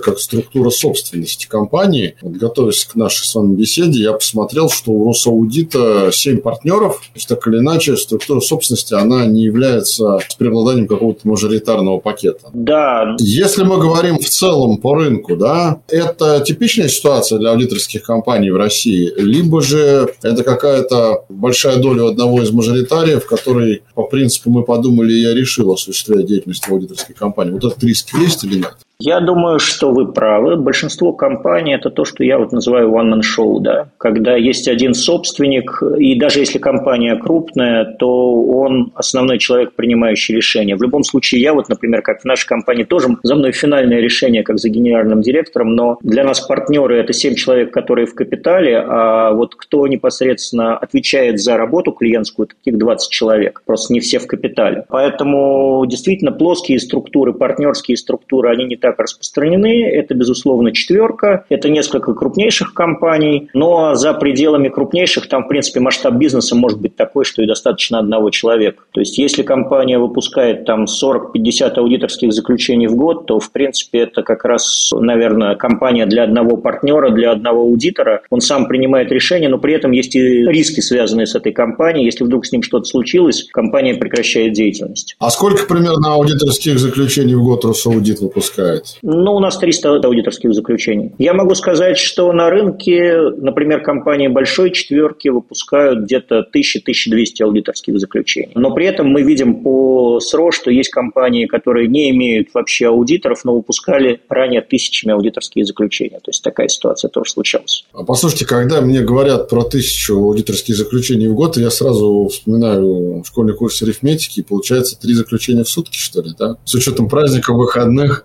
как 0.00 0.18
структура 0.18 0.70
собственности 0.70 1.46
компании. 1.46 2.16
Вот, 2.22 2.34
готовясь 2.34 2.84
к 2.84 2.94
нашей 2.94 3.24
с 3.24 3.34
вами 3.34 3.54
беседе, 3.54 4.02
я 4.02 4.12
посмотрел, 4.12 4.68
что 4.70 4.92
у 4.92 5.06
Росаудита 5.06 6.10
7 6.12 6.38
партнеров. 6.38 7.00
То 7.00 7.12
есть, 7.14 7.28
так 7.28 7.46
или 7.46 7.58
иначе, 7.58 7.96
структура 7.96 8.40
собственности, 8.40 8.94
она 8.94 9.26
не 9.26 9.42
является 9.42 10.18
с 10.28 10.34
преобладанием 10.34 10.86
какого-то 10.86 11.20
мажоритарного 11.38 12.00
пакета. 12.00 12.50
Да. 12.52 13.16
Если 13.20 13.62
мы 13.62 13.78
говорим 13.78 14.18
в 14.18 14.28
целом 14.28 14.78
по 14.78 14.94
рынку, 14.94 15.36
да, 15.36 15.80
это 15.88 16.40
типичная 16.40 16.88
ситуация 16.88 17.38
для 17.38 17.50
аудиторских 17.50 18.02
компаний 18.02 18.50
в 18.50 18.56
России, 18.56 19.12
либо 19.16 19.62
же 19.62 20.14
это 20.22 20.42
какая-то 20.42 21.24
большая 21.28 21.76
доля 21.76 22.08
одного 22.08 22.42
из 22.42 22.50
мажоритариев, 22.50 23.26
который 23.26 23.82
по 23.94 24.04
принципу 24.04 24.50
мы 24.50 24.64
подумали, 24.64 25.12
я 25.12 25.34
решил 25.34 25.72
осуществлять 25.72 26.26
деятельность 26.26 26.66
в 26.66 26.72
аудиторской 26.72 27.14
компании. 27.14 27.52
Вот 27.52 27.64
этот 27.64 27.82
риск 27.84 28.14
есть 28.14 28.44
или 28.44 28.56
нет? 28.56 28.74
Я 29.00 29.20
думаю, 29.20 29.60
что 29.60 29.92
вы 29.92 30.12
правы. 30.12 30.56
Большинство 30.56 31.12
компаний– 31.12 31.72
это 31.76 31.88
то, 31.88 32.04
что 32.04 32.24
я 32.24 32.36
вот 32.36 32.50
называю 32.50 32.90
one-man-show, 32.90 33.60
да? 33.60 33.90
когда 33.96 34.34
есть 34.34 34.66
один 34.66 34.92
собственник, 34.92 35.80
и 35.96 36.18
даже 36.18 36.40
если 36.40 36.58
компания 36.58 37.14
крупная, 37.14 37.84
то 37.84 38.42
он 38.42 38.90
основной 38.96 39.38
человек, 39.38 39.74
принимающий 39.74 40.34
решения. 40.34 40.74
В 40.74 40.82
любом 40.82 41.04
случае, 41.04 41.40
я 41.42 41.54
вот, 41.54 41.68
например, 41.68 42.02
как 42.02 42.22
в 42.22 42.24
нашей 42.24 42.48
компании, 42.48 42.82
тоже 42.82 43.10
за 43.22 43.36
мной 43.36 43.52
финальное 43.52 44.00
решение, 44.00 44.42
как 44.42 44.58
за 44.58 44.68
генеральным 44.68 45.20
директором, 45.20 45.76
но 45.76 45.98
для 46.02 46.24
нас 46.24 46.40
партнеры– 46.40 46.96
это 46.98 47.12
7 47.12 47.36
человек, 47.36 47.72
которые 47.72 48.08
в 48.08 48.16
капитале, 48.16 48.78
а 48.78 49.30
вот 49.32 49.54
кто 49.54 49.86
непосредственно 49.86 50.76
отвечает 50.76 51.38
за 51.38 51.56
работу 51.56 51.92
клиентскую, 51.92 52.48
таких 52.48 52.76
20 52.76 53.12
человек. 53.12 53.62
Просто 53.64 53.92
не 53.92 54.00
все 54.00 54.18
в 54.18 54.26
капитале. 54.26 54.86
Поэтому 54.88 55.86
действительно 55.86 56.32
плоские 56.32 56.80
структуры, 56.80 57.32
партнерские 57.32 57.96
структуры, 57.96 58.50
они 58.50 58.64
не 58.64 58.76
так 58.76 58.87
так 58.88 58.98
распространены. 58.98 59.84
Это, 59.84 60.14
безусловно, 60.14 60.72
четверка, 60.72 61.44
это 61.48 61.68
несколько 61.68 62.14
крупнейших 62.14 62.72
компаний, 62.72 63.50
но 63.52 63.94
за 63.94 64.14
пределами 64.14 64.68
крупнейших 64.68 65.28
там, 65.28 65.44
в 65.44 65.48
принципе, 65.48 65.80
масштаб 65.80 66.14
бизнеса 66.14 66.54
может 66.54 66.80
быть 66.80 66.96
такой, 66.96 67.24
что 67.24 67.42
и 67.42 67.46
достаточно 67.46 67.98
одного 67.98 68.30
человека. 68.30 68.84
То 68.92 69.00
есть, 69.00 69.18
если 69.18 69.42
компания 69.42 69.98
выпускает 69.98 70.64
там 70.64 70.84
40-50 70.84 71.74
аудиторских 71.74 72.32
заключений 72.32 72.86
в 72.86 72.96
год, 72.96 73.26
то, 73.26 73.38
в 73.38 73.52
принципе, 73.52 74.00
это 74.00 74.22
как 74.22 74.44
раз, 74.44 74.90
наверное, 74.92 75.54
компания 75.54 76.06
для 76.06 76.24
одного 76.24 76.56
партнера, 76.56 77.10
для 77.10 77.32
одного 77.32 77.62
аудитора. 77.62 78.22
Он 78.30 78.40
сам 78.40 78.66
принимает 78.66 79.12
решение, 79.12 79.48
но 79.48 79.58
при 79.58 79.74
этом 79.74 79.92
есть 79.92 80.16
и 80.16 80.20
риски, 80.46 80.80
связанные 80.80 81.26
с 81.26 81.34
этой 81.34 81.52
компанией. 81.52 82.06
Если 82.06 82.24
вдруг 82.24 82.46
с 82.46 82.52
ним 82.52 82.62
что-то 82.62 82.84
случилось, 82.84 83.48
компания 83.52 83.94
прекращает 83.94 84.54
деятельность. 84.54 85.16
А 85.18 85.30
сколько 85.30 85.66
примерно 85.66 86.14
аудиторских 86.14 86.78
заключений 86.78 87.34
в 87.34 87.44
год 87.44 87.64
Росаудит 87.64 88.20
выпускает? 88.20 88.77
Составляет? 88.84 88.98
Ну, 89.02 89.34
у 89.34 89.40
нас 89.40 89.58
300 89.58 89.96
аудиторских 89.96 90.54
заключений. 90.54 91.12
Я 91.18 91.34
могу 91.34 91.54
сказать, 91.54 91.98
что 91.98 92.32
на 92.32 92.50
рынке, 92.50 93.18
например, 93.36 93.82
компании 93.82 94.28
большой 94.28 94.70
четверки 94.70 95.28
выпускают 95.28 96.04
где-то 96.04 96.46
1000-1200 96.54 97.42
аудиторских 97.42 97.98
заключений. 97.98 98.52
Но 98.54 98.74
при 98.74 98.86
этом 98.86 99.08
мы 99.08 99.22
видим 99.22 99.62
по 99.62 100.20
СРО, 100.20 100.50
что 100.52 100.70
есть 100.70 100.90
компании, 100.90 101.46
которые 101.46 101.88
не 101.88 102.10
имеют 102.10 102.48
вообще 102.54 102.88
аудиторов, 102.88 103.44
но 103.44 103.54
выпускали 103.54 104.20
ранее 104.28 104.62
тысячами 104.62 105.12
аудиторские 105.12 105.64
заключения. 105.64 106.18
То 106.20 106.30
есть 106.30 106.42
такая 106.42 106.68
ситуация 106.68 107.08
тоже 107.08 107.30
случалась. 107.30 107.84
А 107.92 108.04
послушайте, 108.04 108.46
когда 108.46 108.80
мне 108.80 109.00
говорят 109.00 109.48
про 109.48 109.62
тысячу 109.64 110.14
аудиторских 110.14 110.76
заключений 110.76 111.28
в 111.28 111.34
год, 111.34 111.56
я 111.56 111.70
сразу 111.70 112.28
вспоминаю 112.30 113.22
школьный 113.26 113.54
курс 113.54 113.82
арифметики, 113.82 114.40
и 114.40 114.42
получается 114.42 114.98
три 114.98 115.14
заключения 115.14 115.64
в 115.64 115.68
сутки, 115.68 115.96
что 115.98 116.22
ли, 116.22 116.30
да? 116.38 116.56
С 116.64 116.74
учетом 116.74 117.08
праздников, 117.08 117.56
выходных. 117.56 118.22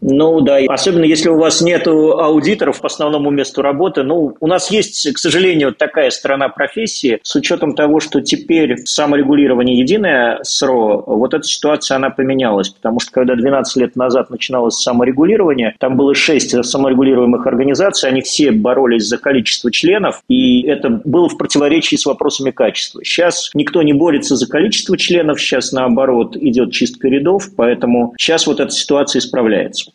Ну 0.00 0.40
да, 0.40 0.58
особенно 0.68 1.04
если 1.04 1.28
у 1.28 1.38
вас 1.38 1.60
нет 1.60 1.86
аудиторов 1.86 2.80
по 2.80 2.86
основному 2.86 3.30
месту 3.30 3.62
работы. 3.62 4.02
Ну, 4.02 4.36
у 4.38 4.46
нас 4.46 4.70
есть, 4.70 5.12
к 5.12 5.18
сожалению, 5.18 5.74
такая 5.74 6.10
сторона 6.10 6.48
профессии, 6.48 7.18
с 7.22 7.34
учетом 7.34 7.74
того, 7.74 8.00
что 8.00 8.20
теперь 8.20 8.76
саморегулирование 8.84 9.78
единое 9.78 10.38
СРО, 10.42 11.04
вот 11.06 11.34
эта 11.34 11.44
ситуация, 11.44 11.96
она 11.96 12.10
поменялась, 12.10 12.68
потому 12.68 13.00
что 13.00 13.12
когда 13.12 13.34
12 13.34 13.76
лет 13.76 13.96
назад 13.96 14.30
начиналось 14.30 14.76
саморегулирование, 14.76 15.74
там 15.78 15.96
было 15.96 16.14
6 16.14 16.64
саморегулируемых 16.64 17.46
организаций, 17.46 18.08
они 18.08 18.20
все 18.22 18.50
боролись 18.50 19.04
за 19.04 19.18
количество 19.18 19.70
членов, 19.70 20.22
и 20.28 20.62
это 20.62 21.00
было 21.04 21.28
в 21.28 21.36
противоречии 21.36 21.96
с 21.96 22.06
вопросами 22.06 22.50
качества. 22.50 23.04
Сейчас 23.04 23.50
никто 23.54 23.82
не 23.82 23.92
борется 23.92 24.36
за 24.36 24.48
количество 24.48 24.96
членов, 24.96 25.40
сейчас 25.40 25.72
наоборот 25.72 26.36
идет 26.36 26.72
чистка 26.72 27.08
рядов, 27.08 27.48
поэтому 27.56 28.14
сейчас 28.18 28.46
вот 28.46 28.60
эта 28.60 28.70
ситуация 28.70 29.20
исправляется. 29.20 29.45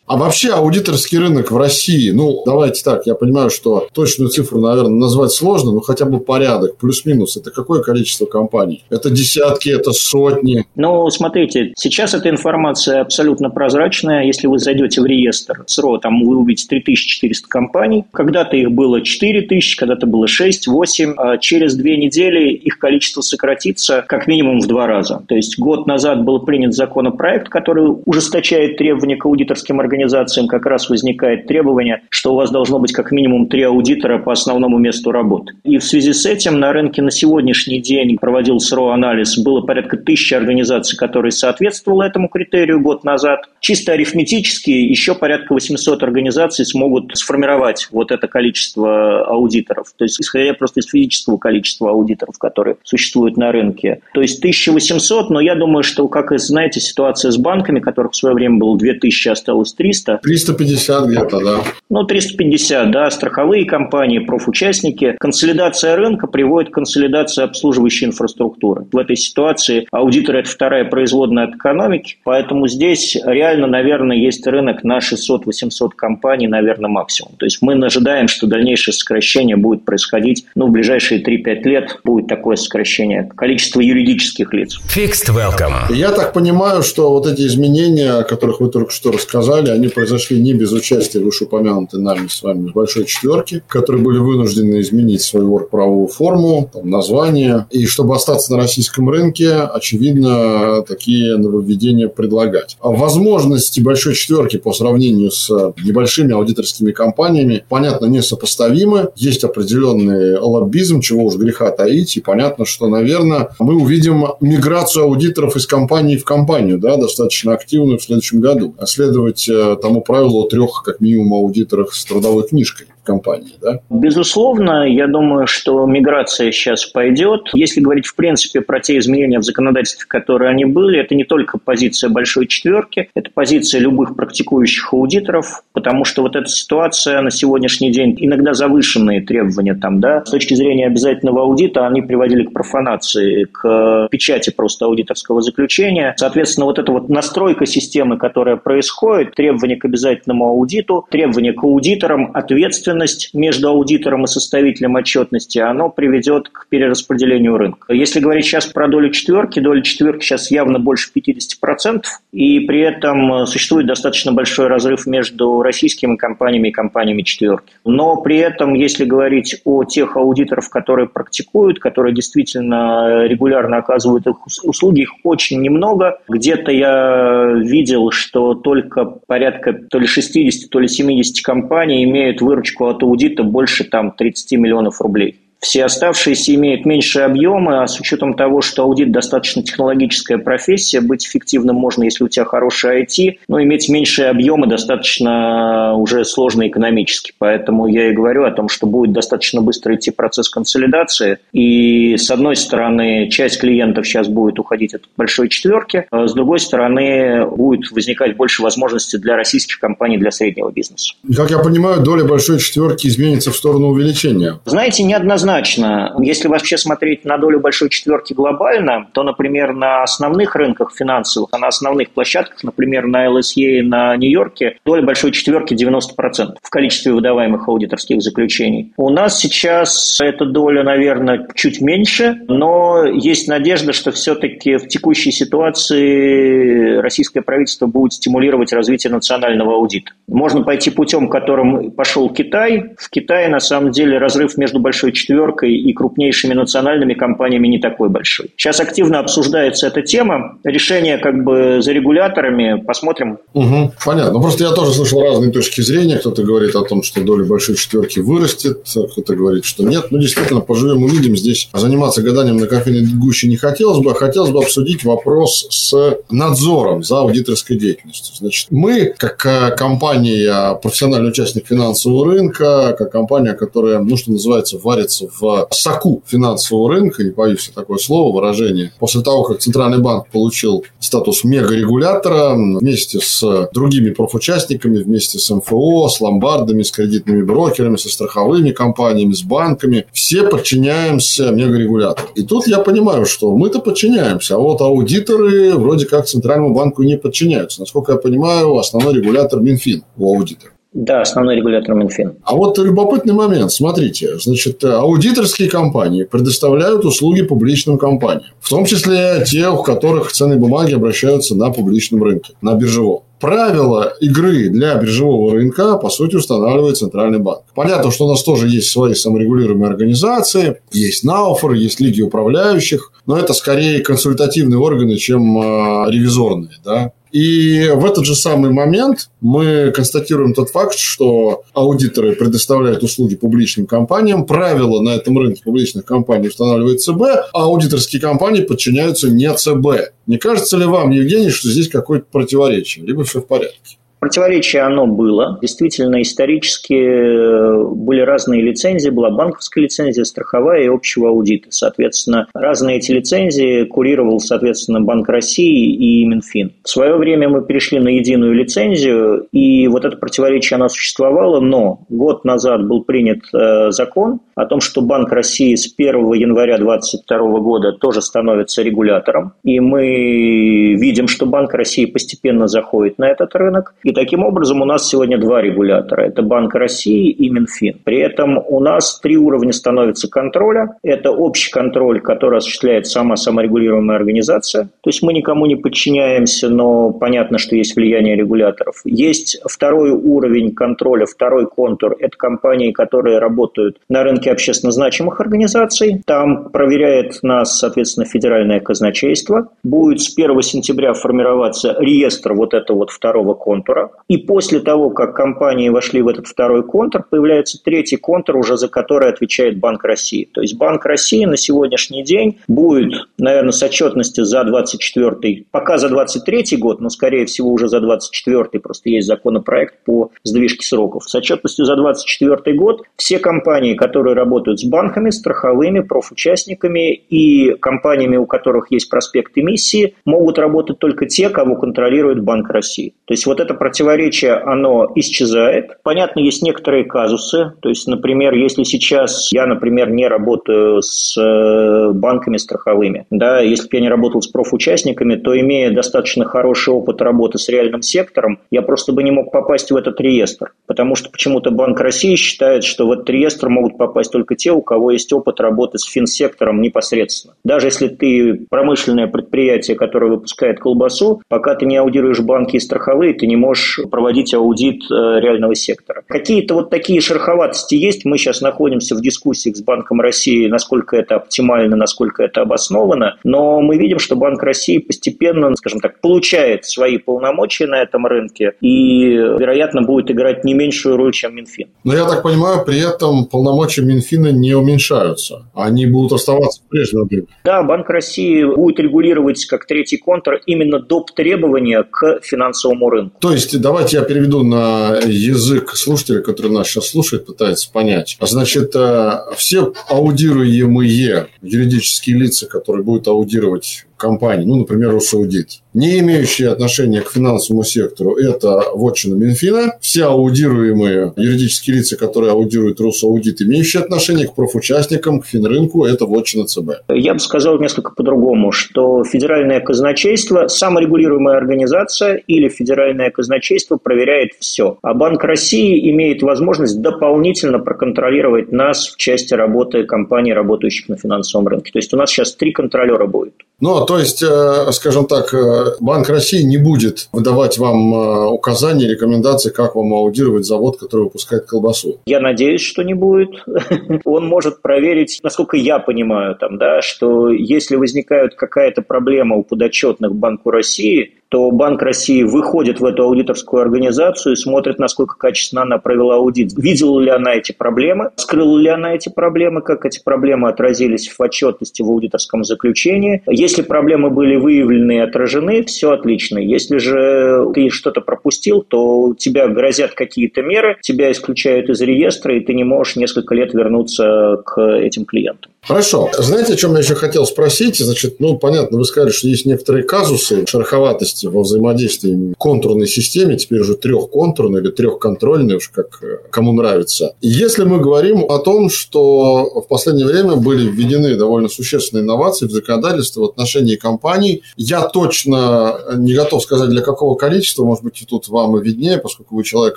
А 0.06 0.16
вообще 0.16 0.50
аудиторский 0.50 1.18
рынок 1.18 1.50
в 1.50 1.56
России, 1.56 2.10
ну, 2.10 2.42
давайте 2.44 2.82
так, 2.82 3.06
я 3.06 3.14
понимаю, 3.14 3.50
что 3.50 3.88
точную 3.92 4.30
цифру, 4.30 4.60
наверное, 4.60 4.94
назвать 4.98 5.32
сложно, 5.32 5.72
но 5.72 5.80
хотя 5.80 6.04
бы 6.04 6.20
порядок, 6.20 6.76
плюс-минус, 6.76 7.36
это 7.36 7.50
какое 7.50 7.82
количество 7.82 8.26
компаний? 8.26 8.84
Это 8.90 9.10
десятки, 9.10 9.68
это 9.68 9.92
сотни? 9.92 10.64
Ну, 10.74 11.08
смотрите, 11.10 11.72
сейчас 11.76 12.14
эта 12.14 12.28
информация 12.30 13.00
абсолютно 13.00 13.50
прозрачная. 13.50 14.24
Если 14.24 14.46
вы 14.46 14.58
зайдете 14.58 15.00
в 15.00 15.06
реестр 15.06 15.64
СРО, 15.66 15.98
там 15.98 16.24
вы 16.24 16.36
увидите 16.36 16.66
3400 16.68 17.48
компаний. 17.48 18.04
Когда-то 18.12 18.56
их 18.56 18.70
было 18.70 19.00
4000, 19.00 19.76
когда-то 19.76 20.06
было 20.06 20.26
6, 20.26 20.66
8. 20.66 21.14
А 21.16 21.38
через 21.38 21.74
две 21.74 21.96
недели 21.96 22.52
их 22.52 22.78
количество 22.78 23.20
сократится 23.20 24.04
как 24.06 24.26
минимум 24.26 24.60
в 24.60 24.66
два 24.66 24.86
раза. 24.86 25.22
То 25.28 25.34
есть 25.34 25.58
год 25.58 25.86
назад 25.86 26.24
был 26.24 26.40
принят 26.40 26.74
законопроект, 26.74 27.48
который 27.48 27.94
ужесточает 28.04 28.76
требования 28.76 29.16
к 29.16 29.26
аудиторским 29.42 29.80
организациям. 29.80 30.46
Как 30.46 30.66
раз 30.66 30.88
возникает 30.88 31.46
требование, 31.46 32.02
что 32.10 32.32
у 32.32 32.36
вас 32.36 32.50
должно 32.50 32.78
быть 32.78 32.92
как 32.92 33.10
минимум 33.10 33.48
три 33.48 33.62
аудитора 33.62 34.18
по 34.18 34.32
основному 34.32 34.78
месту 34.78 35.10
работы. 35.10 35.54
И 35.64 35.78
в 35.78 35.84
связи 35.84 36.12
с 36.12 36.24
этим 36.26 36.60
на 36.60 36.72
рынке 36.72 37.02
на 37.02 37.10
сегодняшний 37.10 37.80
день 37.80 38.16
проводил 38.18 38.58
СРО-анализ, 38.58 39.38
было 39.38 39.60
порядка 39.60 39.96
тысячи 39.96 40.34
организаций, 40.34 40.96
которые 40.96 41.32
соответствовали 41.32 42.08
этому 42.08 42.28
критерию 42.28 42.80
год 42.80 43.04
назад. 43.04 43.40
Чисто 43.60 43.92
арифметически 43.92 44.70
еще 44.70 45.14
порядка 45.14 45.52
800 45.52 46.02
организаций 46.02 46.64
смогут 46.64 47.16
сформировать 47.16 47.88
вот 47.90 48.12
это 48.12 48.28
количество 48.28 49.24
аудиторов. 49.26 49.88
То 49.96 50.04
есть, 50.04 50.20
исходя 50.20 50.54
просто 50.54 50.80
из 50.80 50.86
физического 50.86 51.38
количества 51.38 51.90
аудиторов, 51.90 52.38
которые 52.38 52.76
существуют 52.84 53.36
на 53.36 53.50
рынке. 53.50 54.00
То 54.14 54.20
есть 54.20 54.38
1800, 54.38 55.30
но 55.30 55.40
я 55.40 55.54
думаю, 55.54 55.82
что, 55.82 56.06
как 56.08 56.32
и 56.32 56.38
знаете, 56.38 56.80
ситуация 56.80 57.30
с 57.30 57.36
банками, 57.36 57.80
которых 57.80 58.12
в 58.12 58.16
свое 58.16 58.34
время 58.34 58.58
было 58.58 58.76
2000, 58.76 59.31
осталось 59.32 59.74
300. 59.74 60.20
350 60.22 61.06
где-то, 61.06 61.40
да. 61.40 61.56
Ну, 61.90 62.04
350, 62.04 62.90
да, 62.90 63.10
страховые 63.10 63.64
компании, 63.64 64.18
профучастники. 64.18 65.16
Консолидация 65.20 65.96
рынка 65.96 66.26
приводит 66.26 66.70
к 66.70 66.74
консолидации 66.74 67.44
обслуживающей 67.44 68.06
инфраструктуры. 68.06 68.86
В 68.90 68.96
этой 68.96 69.16
ситуации 69.16 69.86
аудиторы– 69.90 70.38
это 70.40 70.50
вторая 70.50 70.84
производная 70.84 71.44
от 71.44 71.56
экономики, 71.56 72.16
поэтому 72.24 72.68
здесь 72.68 73.16
реально, 73.24 73.66
наверное, 73.66 74.16
есть 74.16 74.46
рынок 74.46 74.84
на 74.84 74.98
600-800 74.98 75.90
компаний, 75.96 76.48
наверное, 76.48 76.90
максимум. 76.90 77.32
То 77.38 77.46
есть 77.46 77.58
мы 77.60 77.74
ожидаем, 77.84 78.28
что 78.28 78.46
дальнейшее 78.46 78.94
сокращение 78.94 79.56
будет 79.56 79.84
происходить, 79.84 80.46
ну, 80.54 80.68
в 80.68 80.70
ближайшие 80.70 81.22
3-5 81.22 81.62
лет 81.64 82.00
будет 82.04 82.26
такое 82.26 82.56
сокращение 82.56 83.30
количества 83.36 83.80
юридических 83.80 84.52
лиц. 84.52 84.80
Fixed 84.94 85.30
Welcome. 85.34 85.94
Я 85.94 86.10
так 86.10 86.32
понимаю, 86.32 86.82
что 86.82 87.10
вот 87.10 87.26
эти 87.26 87.42
изменения, 87.42 88.12
о 88.12 88.22
которых 88.24 88.60
вы 88.60 88.70
только 88.70 88.92
что 88.92 89.11
рассказали, 89.12 89.70
они 89.70 89.88
произошли 89.88 90.40
не 90.40 90.54
без 90.54 90.72
участия 90.72 91.20
вышеупомянутой 91.20 92.00
нами 92.00 92.28
с 92.28 92.42
вами 92.42 92.70
большой 92.72 93.04
четверки, 93.04 93.62
которые 93.68 94.02
были 94.02 94.18
вынуждены 94.18 94.80
изменить 94.80 95.22
свою 95.22 95.58
правовую 95.60 96.08
форму, 96.08 96.70
там, 96.72 96.88
название. 96.90 97.66
И 97.70 97.86
чтобы 97.86 98.14
остаться 98.16 98.52
на 98.52 98.58
российском 98.58 99.08
рынке, 99.08 99.52
очевидно, 99.52 100.82
такие 100.86 101.36
нововведения 101.36 102.08
предлагать. 102.08 102.76
А 102.80 102.90
возможности 102.90 103.80
большой 103.80 104.14
четверки 104.14 104.56
по 104.56 104.72
сравнению 104.72 105.30
с 105.30 105.48
небольшими 105.84 106.34
аудиторскими 106.34 106.92
компаниями, 106.92 107.64
понятно, 107.68 108.06
несопоставимы. 108.06 109.10
Есть 109.16 109.44
определенный 109.44 110.38
лоббизм, 110.38 111.00
чего 111.00 111.24
уж 111.24 111.36
греха 111.36 111.70
таить. 111.70 112.16
И 112.16 112.20
понятно, 112.20 112.64
что, 112.64 112.88
наверное, 112.88 113.50
мы 113.58 113.80
увидим 113.80 114.26
миграцию 114.40 115.04
аудиторов 115.04 115.56
из 115.56 115.66
компании 115.66 116.16
в 116.16 116.24
компанию, 116.24 116.78
да, 116.78 116.96
достаточно 116.96 117.52
активную 117.52 117.98
в 117.98 118.02
следующем 118.02 118.40
году. 118.40 118.74
А 118.78 118.86
следовать 119.02 119.48
э, 119.48 119.76
тому 119.80 120.00
правилу 120.00 120.44
трех, 120.46 120.82
как 120.84 121.00
минимум, 121.00 121.34
аудиторах 121.34 121.92
с 121.92 122.04
трудовой 122.04 122.46
книжкой 122.46 122.86
компании, 123.04 123.54
да? 123.60 123.80
Безусловно, 123.90 124.88
я 124.88 125.06
думаю, 125.06 125.46
что 125.46 125.84
миграция 125.86 126.52
сейчас 126.52 126.86
пойдет. 126.86 127.50
Если 127.52 127.80
говорить, 127.80 128.06
в 128.06 128.14
принципе, 128.14 128.60
про 128.60 128.80
те 128.80 128.98
изменения 128.98 129.38
в 129.38 129.42
законодательстве, 129.42 130.06
которые 130.08 130.50
они 130.50 130.64
были, 130.64 131.00
это 131.00 131.14
не 131.14 131.24
только 131.24 131.58
позиция 131.58 132.10
большой 132.10 132.46
четверки, 132.46 133.10
это 133.14 133.30
позиция 133.32 133.80
любых 133.80 134.14
практикующих 134.16 134.92
аудиторов, 134.92 135.64
потому 135.72 136.04
что 136.04 136.22
вот 136.22 136.36
эта 136.36 136.46
ситуация 136.48 137.20
на 137.22 137.30
сегодняшний 137.30 137.90
день, 137.90 138.16
иногда 138.18 138.54
завышенные 138.54 139.20
требования 139.20 139.74
там, 139.74 140.00
да, 140.00 140.24
с 140.24 140.30
точки 140.30 140.54
зрения 140.54 140.86
обязательного 140.86 141.42
аудита, 141.42 141.86
они 141.86 142.02
приводили 142.02 142.44
к 142.44 142.52
профанации, 142.52 143.44
к 143.44 144.08
печати 144.10 144.50
просто 144.50 144.86
аудиторского 144.86 145.40
заключения. 145.40 146.14
Соответственно, 146.16 146.66
вот 146.66 146.78
эта 146.78 146.92
вот 146.92 147.08
настройка 147.08 147.66
системы, 147.66 148.16
которая 148.16 148.56
происходит, 148.56 149.34
требования 149.34 149.76
к 149.76 149.84
обязательному 149.84 150.46
аудиту, 150.46 151.06
требования 151.10 151.52
к 151.52 151.64
аудиторам, 151.64 152.30
ответственность 152.34 152.91
ответственность 152.92 153.30
между 153.34 153.68
аудитором 153.68 154.24
и 154.24 154.26
составителем 154.26 154.94
отчетности, 154.94 155.58
оно 155.58 155.88
приведет 155.88 156.48
к 156.48 156.66
перераспределению 156.68 157.56
рынка. 157.56 157.92
Если 157.92 158.20
говорить 158.20 158.44
сейчас 158.44 158.66
про 158.66 158.88
долю 158.88 159.10
четверки, 159.10 159.60
доля 159.60 159.82
четверки 159.82 160.24
сейчас 160.24 160.50
явно 160.50 160.78
больше 160.78 161.10
50%, 161.14 162.02
и 162.32 162.60
при 162.60 162.80
этом 162.80 163.46
существует 163.46 163.86
достаточно 163.86 164.32
большой 164.32 164.68
разрыв 164.68 165.06
между 165.06 165.62
российскими 165.62 166.16
компаниями 166.16 166.68
и 166.68 166.72
компаниями 166.72 167.22
четверки. 167.22 167.72
Но 167.84 168.16
при 168.16 168.38
этом, 168.38 168.74
если 168.74 169.04
говорить 169.04 169.60
о 169.64 169.84
тех 169.84 170.16
аудиторов, 170.16 170.68
которые 170.70 171.08
практикуют, 171.08 171.78
которые 171.78 172.14
действительно 172.14 173.24
регулярно 173.26 173.78
оказывают 173.78 174.26
их 174.26 174.36
услуги, 174.64 175.02
их 175.02 175.10
очень 175.24 175.60
немного. 175.60 176.18
Где-то 176.28 176.70
я 176.70 177.52
видел, 177.54 178.10
что 178.10 178.54
только 178.54 179.04
порядка 179.04 179.72
то 179.72 179.98
ли 179.98 180.06
60, 180.06 180.70
то 180.70 180.78
ли 180.78 180.88
70 180.88 181.44
компаний 181.44 182.04
имеют 182.04 182.40
выручку 182.40 182.81
от 182.88 183.02
аудита 183.02 183.42
больше 183.42 183.84
там 183.84 184.12
30 184.12 184.58
миллионов 184.58 185.00
рублей. 185.00 185.41
Все 185.62 185.84
оставшиеся 185.84 186.52
имеют 186.56 186.84
меньшие 186.84 187.24
объемы, 187.24 187.84
а 187.84 187.86
с 187.86 188.00
учетом 188.00 188.34
того, 188.34 188.62
что 188.62 188.82
аудит 188.82 189.12
достаточно 189.12 189.62
технологическая 189.62 190.36
профессия, 190.36 191.00
быть 191.00 191.24
эффективным 191.24 191.76
можно, 191.76 192.02
если 192.02 192.24
у 192.24 192.28
тебя 192.28 192.44
хороший 192.44 193.02
IT, 193.04 193.38
но 193.46 193.62
иметь 193.62 193.88
меньшие 193.88 194.28
объемы 194.28 194.66
достаточно 194.66 195.94
уже 195.94 196.24
сложно 196.24 196.66
экономически. 196.66 197.32
Поэтому 197.38 197.86
я 197.86 198.10
и 198.10 198.12
говорю 198.12 198.44
о 198.44 198.50
том, 198.50 198.68
что 198.68 198.88
будет 198.88 199.12
достаточно 199.12 199.62
быстро 199.62 199.94
идти 199.94 200.10
процесс 200.10 200.48
консолидации. 200.48 201.38
И 201.52 202.16
с 202.16 202.28
одной 202.32 202.56
стороны, 202.56 203.30
часть 203.30 203.60
клиентов 203.60 204.04
сейчас 204.04 204.26
будет 204.26 204.58
уходить 204.58 204.94
от 204.94 205.02
большой 205.16 205.48
четверки, 205.48 206.06
а 206.10 206.26
с 206.26 206.34
другой 206.34 206.58
стороны, 206.58 207.46
будет 207.46 207.92
возникать 207.92 208.36
больше 208.36 208.62
возможностей 208.62 209.18
для 209.18 209.36
российских 209.36 209.78
компаний, 209.78 210.18
для 210.18 210.32
среднего 210.32 210.72
бизнеса. 210.72 211.14
Как 211.36 211.52
я 211.52 211.60
понимаю, 211.60 212.00
доля 212.02 212.24
большой 212.24 212.58
четверки 212.58 213.06
изменится 213.06 213.52
в 213.52 213.56
сторону 213.56 213.90
увеличения. 213.90 214.58
Знаете, 214.64 215.04
неоднозначно 215.04 215.51
однозначно. 215.52 216.14
Если 216.20 216.48
вообще 216.48 216.78
смотреть 216.78 217.24
на 217.24 217.38
долю 217.38 217.60
большой 217.60 217.90
четверки 217.90 218.32
глобально, 218.32 219.08
то, 219.12 219.22
например, 219.22 219.74
на 219.74 220.02
основных 220.02 220.56
рынках 220.56 220.92
финансовых, 220.96 221.50
на 221.52 221.68
основных 221.68 222.10
площадках, 222.10 222.62
например, 222.62 223.06
на 223.06 223.26
LSE 223.26 223.60
и 223.60 223.82
на 223.82 224.16
Нью-Йорке, 224.16 224.78
доля 224.84 225.02
большой 225.02 225.32
четверки 225.32 225.74
90% 225.74 226.56
в 226.62 226.70
количестве 226.70 227.12
выдаваемых 227.12 227.68
аудиторских 227.68 228.22
заключений. 228.22 228.92
У 228.96 229.10
нас 229.10 229.38
сейчас 229.38 230.18
эта 230.22 230.44
доля, 230.46 230.82
наверное, 230.82 231.46
чуть 231.54 231.80
меньше, 231.80 232.38
но 232.48 233.04
есть 233.04 233.48
надежда, 233.48 233.92
что 233.92 234.12
все-таки 234.12 234.76
в 234.76 234.88
текущей 234.88 235.30
ситуации 235.30 236.96
российское 236.96 237.42
правительство 237.42 237.86
будет 237.86 238.14
стимулировать 238.14 238.72
развитие 238.72 239.12
национального 239.12 239.74
аудита. 239.74 240.12
Можно 240.28 240.62
пойти 240.62 240.90
путем, 240.90 241.28
которым 241.28 241.90
пошел 241.90 242.28
Китай. 242.30 242.94
В 242.98 243.10
Китае, 243.10 243.48
на 243.48 243.60
самом 243.60 243.90
деле, 243.90 244.18
разрыв 244.18 244.56
между 244.56 244.78
большой 244.78 245.12
четверкой 245.12 245.41
четверкой 245.42 245.74
и 245.74 245.92
крупнейшими 245.92 246.54
национальными 246.54 247.14
компаниями 247.14 247.68
не 247.68 247.78
такой 247.78 248.08
большой. 248.08 248.50
Сейчас 248.56 248.80
активно 248.80 249.18
обсуждается 249.18 249.86
эта 249.88 250.02
тема. 250.02 250.58
Решение 250.64 251.18
как 251.18 251.42
бы 251.44 251.80
за 251.80 251.92
регуляторами. 251.92 252.80
Посмотрим. 252.80 253.38
Угу, 253.54 253.92
понятно. 254.04 254.32
Ну, 254.32 254.40
просто 254.40 254.64
я 254.64 254.70
тоже 254.70 254.92
слышал 254.92 255.22
разные 255.22 255.50
точки 255.50 255.80
зрения. 255.80 256.18
Кто-то 256.18 256.42
говорит 256.42 256.74
о 256.76 256.82
том, 256.82 257.02
что 257.02 257.22
доля 257.22 257.44
большой 257.44 257.76
четверки 257.76 258.20
вырастет, 258.20 258.84
кто-то 258.84 259.34
говорит, 259.34 259.64
что 259.64 259.84
нет. 259.84 260.06
Ну, 260.10 260.18
действительно, 260.18 260.60
поживем 260.60 261.02
увидим. 261.02 261.36
Здесь 261.36 261.68
заниматься 261.72 262.22
гаданием 262.22 262.56
на 262.56 262.66
кофейной 262.66 263.06
гуще 263.14 263.48
не 263.48 263.56
хотелось 263.56 263.98
бы, 263.98 264.12
а 264.12 264.14
хотелось 264.14 264.50
бы 264.50 264.62
обсудить 264.62 265.04
вопрос 265.04 265.66
с 265.70 266.18
надзором 266.30 267.02
за 267.02 267.20
аудиторской 267.20 267.76
деятельностью. 267.76 268.34
Значит, 268.36 268.68
мы, 268.70 269.14
как 269.16 269.44
э, 269.46 269.74
компания, 269.76 270.74
профессиональный 270.74 271.30
участник 271.30 271.66
финансового 271.66 272.26
рынка, 272.26 272.94
как 272.98 273.10
компания, 273.10 273.54
которая, 273.54 273.98
ну, 273.98 274.16
что 274.16 274.32
называется, 274.32 274.78
варится 274.78 275.26
в 275.38 275.68
соку 275.70 276.22
финансового 276.26 276.90
рынка, 276.90 277.22
не 277.22 277.30
боюсь 277.30 277.70
такое 277.74 277.98
слово, 277.98 278.34
выражение, 278.34 278.92
после 278.98 279.22
того, 279.22 279.42
как 279.44 279.58
Центральный 279.58 279.98
банк 279.98 280.28
получил 280.28 280.84
статус 281.00 281.44
мегарегулятора 281.44 282.54
вместе 282.54 283.20
с 283.20 283.68
другими 283.72 284.10
профучастниками, 284.10 284.98
вместе 284.98 285.38
с 285.38 285.50
МФО, 285.50 286.08
с 286.08 286.20
ломбардами, 286.20 286.82
с 286.82 286.90
кредитными 286.90 287.42
брокерами, 287.42 287.96
со 287.96 288.08
страховыми 288.08 288.70
компаниями, 288.70 289.32
с 289.32 289.42
банками, 289.42 290.06
все 290.12 290.44
подчиняемся 290.44 291.50
мегарегулятору. 291.50 292.28
И 292.34 292.42
тут 292.42 292.66
я 292.66 292.78
понимаю, 292.78 293.26
что 293.26 293.54
мы-то 293.56 293.80
подчиняемся, 293.80 294.56
а 294.56 294.58
вот 294.58 294.80
аудиторы 294.80 295.72
вроде 295.74 296.06
как 296.06 296.26
Центральному 296.26 296.74
банку 296.74 297.02
не 297.02 297.16
подчиняются. 297.16 297.80
Насколько 297.80 298.12
я 298.12 298.18
понимаю, 298.18 298.76
основной 298.76 299.14
регулятор 299.14 299.60
Минфин 299.60 300.02
у 300.16 300.34
аудитора. 300.34 300.71
Да, 300.94 301.22
основной 301.22 301.56
регулятор 301.56 301.94
Минфин. 301.94 302.34
А 302.42 302.54
вот 302.54 302.76
любопытный 302.76 303.32
момент. 303.32 303.72
Смотрите, 303.72 304.38
значит, 304.38 304.84
аудиторские 304.84 305.70
компании 305.70 306.24
предоставляют 306.24 307.06
услуги 307.06 307.42
публичным 307.42 307.96
компаниям. 307.96 308.50
В 308.60 308.68
том 308.68 308.84
числе 308.84 309.42
те, 309.46 309.68
у 309.68 309.82
которых 309.82 310.32
ценные 310.32 310.58
бумаги 310.58 310.92
обращаются 310.92 311.54
на 311.54 311.70
публичном 311.70 312.22
рынке, 312.22 312.52
на 312.60 312.74
биржевом. 312.74 313.22
Правила 313.40 314.12
игры 314.20 314.68
для 314.68 314.94
биржевого 314.94 315.52
рынка, 315.52 315.96
по 315.96 316.10
сути, 316.10 316.36
устанавливает 316.36 316.98
Центральный 316.98 317.40
банк. 317.40 317.62
Понятно, 317.74 318.12
что 318.12 318.26
у 318.26 318.30
нас 318.30 318.42
тоже 318.44 318.68
есть 318.68 318.90
свои 318.90 319.14
саморегулируемые 319.14 319.90
организации, 319.90 320.80
есть 320.92 321.24
НАУФР, 321.24 321.72
есть 321.72 321.98
лиги 322.00 322.20
управляющих, 322.20 323.10
но 323.26 323.36
это 323.36 323.52
скорее 323.52 324.00
консультативные 324.00 324.78
органы, 324.78 325.16
чем 325.16 325.58
э, 325.58 326.10
ревизорные. 326.12 326.70
Да? 326.84 327.12
И 327.32 327.88
в 327.94 328.04
этот 328.04 328.26
же 328.26 328.34
самый 328.34 328.70
момент 328.70 329.30
мы 329.40 329.90
констатируем 329.90 330.52
тот 330.52 330.68
факт, 330.68 330.98
что 330.98 331.64
аудиторы 331.72 332.36
предоставляют 332.36 333.02
услуги 333.02 333.36
публичным 333.36 333.86
компаниям, 333.86 334.44
правила 334.44 335.00
на 335.00 335.10
этом 335.10 335.38
рынке 335.38 335.62
публичных 335.64 336.04
компаний 336.04 336.48
устанавливает 336.48 337.00
ЦБ, 337.00 337.22
а 337.52 337.64
аудиторские 337.64 338.20
компании 338.20 338.60
подчиняются 338.60 339.30
не 339.30 339.52
ЦБ. 339.52 340.12
Не 340.26 340.36
кажется 340.36 340.76
ли 340.76 340.84
вам, 340.84 341.10
Евгений, 341.10 341.50
что 341.50 341.70
здесь 341.70 341.88
какое-то 341.88 342.26
противоречие, 342.30 343.04
либо 343.06 343.24
все 343.24 343.40
в 343.40 343.46
порядке? 343.46 343.96
Противоречие 344.22 344.82
оно 344.82 345.08
было. 345.08 345.58
Действительно, 345.60 346.22
исторически 346.22 346.94
э, 346.94 347.84
были 347.88 348.20
разные 348.20 348.62
лицензии. 348.62 349.10
Была 349.10 349.30
банковская 349.30 349.80
лицензия, 349.80 350.22
страховая 350.22 350.84
и 350.84 350.86
общего 350.86 351.30
аудита. 351.30 351.72
Соответственно, 351.72 352.46
разные 352.54 352.98
эти 352.98 353.10
лицензии 353.10 353.82
курировал, 353.82 354.38
соответственно, 354.38 355.00
Банк 355.00 355.28
России 355.28 355.92
и 355.92 356.24
Минфин. 356.24 356.70
В 356.84 356.88
свое 356.88 357.16
время 357.16 357.48
мы 357.48 357.64
перешли 357.64 357.98
на 357.98 358.10
единую 358.10 358.54
лицензию, 358.54 359.48
и 359.50 359.88
вот 359.88 360.04
это 360.04 360.16
противоречие 360.16 360.76
оно 360.76 360.88
существовало, 360.88 361.58
но 361.58 362.02
год 362.08 362.44
назад 362.44 362.86
был 362.86 363.02
принят 363.02 363.40
э, 363.52 363.90
закон 363.90 364.38
о 364.54 364.66
том, 364.66 364.80
что 364.80 365.00
Банк 365.00 365.32
России 365.32 365.74
с 365.74 365.92
1 365.98 366.32
января 366.34 366.78
2022 366.78 367.58
года 367.58 367.90
тоже 367.90 368.22
становится 368.22 368.82
регулятором. 368.82 369.54
И 369.64 369.80
мы 369.80 370.94
видим, 370.94 371.26
что 371.26 371.44
Банк 371.44 371.74
России 371.74 372.04
постепенно 372.04 372.68
заходит 372.68 373.18
на 373.18 373.28
этот 373.28 373.56
рынок. 373.56 373.94
И 374.04 374.11
таким 374.14 374.44
образом 374.44 374.82
у 374.82 374.84
нас 374.84 375.08
сегодня 375.08 375.38
два 375.38 375.60
регулятора. 375.60 376.22
Это 376.22 376.42
Банк 376.42 376.74
России 376.74 377.30
и 377.30 377.48
Минфин. 377.48 377.98
При 378.04 378.18
этом 378.18 378.58
у 378.58 378.80
нас 378.80 379.20
три 379.20 379.36
уровня 379.36 379.72
становится 379.72 380.28
контроля. 380.28 380.96
Это 381.02 381.30
общий 381.30 381.70
контроль, 381.70 382.20
который 382.20 382.58
осуществляет 382.58 383.06
сама 383.06 383.36
саморегулируемая 383.36 384.16
организация. 384.16 384.84
То 385.00 385.10
есть 385.10 385.22
мы 385.22 385.32
никому 385.32 385.66
не 385.66 385.76
подчиняемся, 385.76 386.68
но 386.68 387.10
понятно, 387.12 387.58
что 387.58 387.76
есть 387.76 387.96
влияние 387.96 388.36
регуляторов. 388.36 388.96
Есть 389.04 389.60
второй 389.64 390.10
уровень 390.10 390.74
контроля, 390.74 391.26
второй 391.26 391.66
контур. 391.66 392.16
Это 392.18 392.36
компании, 392.36 392.92
которые 392.92 393.38
работают 393.38 393.98
на 394.08 394.22
рынке 394.22 394.50
общественно 394.50 394.92
значимых 394.92 395.40
организаций. 395.40 396.22
Там 396.26 396.70
проверяет 396.70 397.42
нас, 397.42 397.78
соответственно, 397.78 398.26
федеральное 398.26 398.80
казначейство. 398.80 399.68
Будет 399.82 400.20
с 400.20 400.36
1 400.36 400.62
сентября 400.62 401.12
формироваться 401.12 401.96
реестр 401.98 402.54
вот 402.54 402.74
этого 402.74 402.98
вот 402.98 403.10
второго 403.10 403.54
контура 403.54 404.01
контура. 404.02 404.22
И 404.28 404.38
после 404.38 404.80
того, 404.80 405.10
как 405.10 405.34
компании 405.34 405.88
вошли 405.88 406.22
в 406.22 406.28
этот 406.28 406.46
второй 406.46 406.82
контур, 406.82 407.24
появляется 407.28 407.78
третий 407.82 408.16
контур, 408.16 408.56
уже 408.56 408.76
за 408.76 408.88
который 408.88 409.28
отвечает 409.28 409.78
Банк 409.78 410.04
России. 410.04 410.48
То 410.52 410.62
есть 410.62 410.76
Банк 410.76 411.04
России 411.04 411.44
на 411.44 411.56
сегодняшний 411.56 412.22
день 412.24 412.58
будет, 412.68 413.28
наверное, 413.38 413.72
с 413.72 413.82
отчетностью 413.82 414.44
за 414.44 414.64
24 414.64 415.64
пока 415.70 415.98
за 415.98 416.08
23 416.08 416.76
год, 416.78 417.00
но 417.00 417.08
скорее 417.08 417.46
всего 417.46 417.70
уже 417.70 417.88
за 417.88 418.00
24 418.00 418.80
просто 418.80 419.10
есть 419.10 419.26
законопроект 419.26 420.04
по 420.04 420.30
сдвижке 420.44 420.86
сроков. 420.86 421.24
С 421.28 421.34
отчетностью 421.34 421.84
за 421.84 421.96
24 421.96 422.76
год 422.76 423.02
все 423.16 423.38
компании, 423.38 423.94
которые 423.94 424.34
работают 424.34 424.80
с 424.80 424.84
банками, 424.84 425.30
страховыми, 425.30 426.00
профучастниками 426.00 427.12
и 427.12 427.74
компаниями, 427.74 428.36
у 428.36 428.46
которых 428.46 428.90
есть 428.90 429.10
проспект 429.10 429.56
эмиссии, 429.56 430.14
могут 430.24 430.58
работать 430.58 430.98
только 430.98 431.26
те, 431.26 431.50
кого 431.50 431.76
контролирует 431.76 432.42
Банк 432.42 432.70
России. 432.70 433.14
То 433.24 433.34
есть 433.34 433.46
вот 433.46 433.60
это 433.60 433.74
противоречие, 433.92 434.54
оно 434.54 435.06
исчезает. 435.16 435.98
Понятно, 436.02 436.40
есть 436.40 436.62
некоторые 436.62 437.04
казусы. 437.04 437.74
То 437.82 437.90
есть, 437.90 438.08
например, 438.08 438.54
если 438.54 438.84
сейчас 438.84 439.52
я, 439.52 439.66
например, 439.66 440.10
не 440.10 440.26
работаю 440.26 441.02
с 441.02 441.36
э, 441.38 442.12
банками 442.14 442.56
страховыми, 442.56 443.26
да, 443.30 443.60
если 443.60 443.88
бы 443.88 443.96
я 443.96 444.00
не 444.00 444.08
работал 444.08 444.40
с 444.40 444.46
профучастниками, 444.46 445.34
то 445.36 445.58
имея 445.60 445.92
достаточно 445.92 446.46
хороший 446.46 446.94
опыт 446.94 447.20
работы 447.20 447.58
с 447.58 447.68
реальным 447.68 448.00
сектором, 448.00 448.60
я 448.70 448.80
просто 448.80 449.12
бы 449.12 449.22
не 449.22 449.30
мог 449.30 449.52
попасть 449.52 449.90
в 449.90 449.96
этот 449.96 450.18
реестр. 450.22 450.72
Потому 450.86 451.14
что 451.14 451.28
почему-то 451.28 451.70
Банк 451.70 452.00
России 452.00 452.36
считает, 452.36 452.84
что 452.84 453.06
в 453.06 453.12
этот 453.12 453.28
реестр 453.28 453.68
могут 453.68 453.98
попасть 453.98 454.32
только 454.32 454.56
те, 454.56 454.72
у 454.72 454.80
кого 454.80 455.10
есть 455.10 455.30
опыт 455.34 455.60
работы 455.60 455.98
с 455.98 456.04
финсектором 456.04 456.80
непосредственно. 456.80 457.54
Даже 457.62 457.88
если 457.88 458.08
ты 458.08 458.64
промышленное 458.70 459.26
предприятие, 459.26 459.98
которое 459.98 460.30
выпускает 460.30 460.80
колбасу, 460.80 461.42
пока 461.48 461.74
ты 461.74 461.84
не 461.84 461.98
аудируешь 461.98 462.40
банки 462.40 462.76
и 462.76 462.80
страховые, 462.80 463.34
ты 463.34 463.46
не 463.46 463.56
можешь 463.56 463.81
можешь 463.82 464.00
проводить 464.10 464.54
аудит 464.54 465.02
э, 465.10 465.40
реального 465.40 465.74
сектора. 465.74 466.22
Какие-то 466.28 466.74
вот 466.74 466.90
такие 466.90 467.20
шероховатости 467.20 467.94
есть. 467.94 468.24
Мы 468.24 468.38
сейчас 468.38 468.60
находимся 468.60 469.14
в 469.14 469.20
дискуссиях 469.20 469.76
с 469.76 469.82
Банком 469.82 470.20
России, 470.20 470.68
насколько 470.68 471.16
это 471.16 471.36
оптимально, 471.36 471.96
насколько 471.96 472.42
это 472.42 472.62
обосновано. 472.62 473.36
Но 473.44 473.80
мы 473.80 473.96
видим, 473.96 474.18
что 474.18 474.36
Банк 474.36 474.62
России 474.62 474.98
постепенно, 474.98 475.74
скажем 475.76 476.00
так, 476.00 476.20
получает 476.20 476.84
свои 476.84 477.18
полномочия 477.18 477.86
на 477.86 478.02
этом 478.02 478.26
рынке 478.26 478.72
и, 478.80 479.30
вероятно, 479.34 480.02
будет 480.02 480.30
играть 480.30 480.64
не 480.64 480.74
меньшую 480.74 481.16
роль, 481.16 481.32
чем 481.32 481.56
Минфин. 481.56 481.88
Но 482.04 482.14
я 482.14 482.24
так 482.26 482.42
понимаю, 482.42 482.84
при 482.84 483.00
этом 483.00 483.46
полномочия 483.46 484.02
Минфина 484.02 484.52
не 484.52 484.74
уменьшаются. 484.74 485.66
Они 485.74 486.06
будут 486.06 486.32
оставаться 486.32 486.82
в 486.82 486.88
прежнем 486.88 487.22
объеме. 487.22 487.46
Да, 487.64 487.82
Банк 487.82 488.08
России 488.08 488.64
будет 488.64 489.00
регулировать 489.00 489.64
как 489.66 489.86
третий 489.86 490.18
контур 490.18 490.60
именно 490.66 491.00
доп. 491.00 491.30
требования 491.32 492.02
к 492.02 492.40
финансовому 492.42 493.10
рынку. 493.10 493.36
То 493.40 493.52
есть 493.52 493.71
есть, 493.72 493.82
давайте 493.82 494.16
я 494.16 494.22
переведу 494.22 494.62
на 494.62 495.18
язык 495.24 495.96
слушателя, 495.96 496.40
который 496.40 496.70
нас 496.70 496.88
сейчас 496.88 497.08
слушает, 497.08 497.46
пытается 497.46 497.90
понять. 497.90 498.36
Значит, 498.40 498.92
э, 498.94 499.40
все 499.56 499.92
аудируемые 500.08 501.48
юридические 501.60 502.38
лица, 502.38 502.66
которые 502.66 503.04
будут 503.04 503.28
аудировать 503.28 504.06
компании, 504.22 504.64
ну, 504.64 504.76
например, 504.76 505.10
Росаудит, 505.10 505.82
не 505.94 506.20
имеющие 506.20 506.68
отношения 506.68 507.20
к 507.20 507.32
финансовому 507.32 507.82
сектору, 507.82 508.36
это 508.36 508.82
вотчина 508.94 509.34
Минфина. 509.34 509.94
Все 510.00 510.24
аудируемые 510.26 511.32
юридические 511.36 511.96
лица, 511.96 512.16
которые 512.16 512.52
аудируют 512.52 513.00
Росаудит, 513.00 513.60
имеющие 513.60 514.00
отношение 514.00 514.46
к 514.46 514.54
профучастникам, 514.54 515.40
к 515.40 515.46
финрынку, 515.46 516.04
это 516.04 516.24
вотчина 516.26 516.66
ЦБ. 516.66 517.02
Я 517.08 517.34
бы 517.34 517.40
сказал 517.40 517.80
несколько 517.80 518.12
по-другому, 518.12 518.70
что 518.70 519.24
федеральное 519.24 519.80
казначейство– 519.80 520.66
саморегулируемая 520.68 521.56
организация 521.56 522.36
или 522.36 522.68
федеральное 522.68 523.30
казначейство 523.30 523.96
проверяет 523.96 524.50
все. 524.60 524.98
А 525.02 525.14
Банк 525.14 525.42
России 525.42 526.10
имеет 526.12 526.42
возможность 526.42 527.00
дополнительно 527.00 527.80
проконтролировать 527.80 528.70
нас 528.70 529.08
в 529.08 529.16
части 529.16 529.54
работы 529.54 530.04
компаний, 530.04 530.52
работающих 530.52 531.08
на 531.08 531.16
финансовом 531.16 531.66
рынке. 531.66 531.90
То 531.92 531.98
есть 531.98 532.14
у 532.14 532.16
нас 532.16 532.30
сейчас 532.30 532.54
три 532.54 532.72
контролера 532.72 533.26
будет. 533.26 533.54
Ну, 533.82 534.06
то 534.06 534.16
есть, 534.20 534.44
э, 534.44 534.92
скажем 534.92 535.26
так, 535.26 535.52
э, 535.52 535.96
Банк 535.98 536.28
России 536.28 536.62
не 536.62 536.78
будет 536.78 537.28
выдавать 537.32 537.78
вам 537.78 538.14
э, 538.14 538.46
указания, 538.46 539.08
рекомендации, 539.08 539.70
как 539.70 539.96
вам 539.96 540.14
аудировать 540.14 540.64
завод, 540.64 541.00
который 541.00 541.24
выпускает 541.24 541.66
колбасу. 541.66 542.20
Я 542.24 542.38
надеюсь, 542.38 542.80
что 542.80 543.02
не 543.02 543.14
будет. 543.14 543.50
Он 544.24 544.46
может 544.46 544.82
проверить, 544.82 545.40
насколько 545.42 545.76
я 545.76 545.98
понимаю, 545.98 546.54
там, 546.54 546.78
да, 546.78 547.02
что 547.02 547.50
если 547.50 547.96
возникает 547.96 548.54
какая-то 548.54 549.02
проблема 549.02 549.56
у 549.56 549.64
подотчетных 549.64 550.32
Банку 550.32 550.70
России, 550.70 551.41
то 551.52 551.70
Банк 551.70 552.00
России 552.00 552.44
выходит 552.44 552.98
в 552.98 553.04
эту 553.04 553.24
аудиторскую 553.24 553.82
организацию 553.82 554.54
и 554.54 554.56
смотрит, 554.56 554.98
насколько 554.98 555.36
качественно 555.36 555.82
она 555.82 555.98
провела 555.98 556.36
аудит. 556.36 556.72
Видела 556.78 557.20
ли 557.20 557.28
она 557.28 557.56
эти 557.56 557.72
проблемы, 557.72 558.30
скрыла 558.36 558.78
ли 558.78 558.88
она 558.88 559.14
эти 559.14 559.28
проблемы, 559.28 559.82
как 559.82 560.06
эти 560.06 560.18
проблемы 560.24 560.70
отразились 560.70 561.28
в 561.28 561.38
отчетности 561.38 562.00
в 562.00 562.06
аудиторском 562.06 562.64
заключении. 562.64 563.42
Если 563.46 563.82
проблемы 563.82 564.30
были 564.30 564.56
выявлены 564.56 565.16
и 565.16 565.18
отражены, 565.18 565.82
все 565.82 566.12
отлично. 566.12 566.56
Если 566.56 566.96
же 566.96 567.70
ты 567.74 567.90
что-то 567.90 568.22
пропустил, 568.22 568.80
то 568.80 569.34
тебя 569.38 569.68
грозят 569.68 570.14
какие-то 570.14 570.62
меры, 570.62 570.96
тебя 571.02 571.30
исключают 571.30 571.90
из 571.90 572.00
реестра, 572.00 572.56
и 572.56 572.60
ты 572.60 572.72
не 572.72 572.84
можешь 572.84 573.16
несколько 573.16 573.54
лет 573.54 573.74
вернуться 573.74 574.62
к 574.64 574.80
этим 574.80 575.26
клиентам. 575.26 575.71
Хорошо. 575.84 576.30
Знаете, 576.38 576.74
о 576.74 576.76
чем 576.76 576.92
я 576.92 577.00
еще 577.00 577.16
хотел 577.16 577.44
спросить? 577.44 577.98
Значит, 577.98 578.36
ну, 578.38 578.56
понятно, 578.56 578.98
вы 578.98 579.04
сказали, 579.04 579.32
что 579.32 579.48
есть 579.48 579.66
некоторые 579.66 580.04
казусы 580.04 580.64
шероховатости 580.64 581.46
во 581.46 581.62
взаимодействии 581.62 582.52
в 582.52 582.56
контурной 582.56 583.08
системе, 583.08 583.56
теперь 583.56 583.80
уже 583.80 583.96
трехконтурной 583.96 584.80
или 584.80 584.90
трехконтрольной, 584.90 585.76
уж 585.76 585.88
как 585.88 586.22
э, 586.22 586.38
кому 586.50 586.72
нравится. 586.72 587.34
Если 587.40 587.82
мы 587.82 587.98
говорим 587.98 588.44
о 588.48 588.60
том, 588.60 588.90
что 588.90 589.82
в 589.84 589.88
последнее 589.88 590.24
время 590.24 590.54
были 590.54 590.88
введены 590.88 591.34
довольно 591.34 591.68
существенные 591.68 592.22
инновации 592.22 592.66
в 592.66 592.70
законодательство 592.70 593.40
в 593.40 593.44
отношении 593.46 593.96
компаний, 593.96 594.62
я 594.76 595.00
точно 595.08 595.98
не 596.16 596.32
готов 596.34 596.62
сказать, 596.62 596.90
для 596.90 597.02
какого 597.02 597.34
количества, 597.34 597.84
может 597.84 598.04
быть, 598.04 598.22
и 598.22 598.24
тут 598.24 598.46
вам 598.46 598.78
и 598.78 598.84
виднее, 598.84 599.18
поскольку 599.18 599.56
вы 599.56 599.64
человек, 599.64 599.96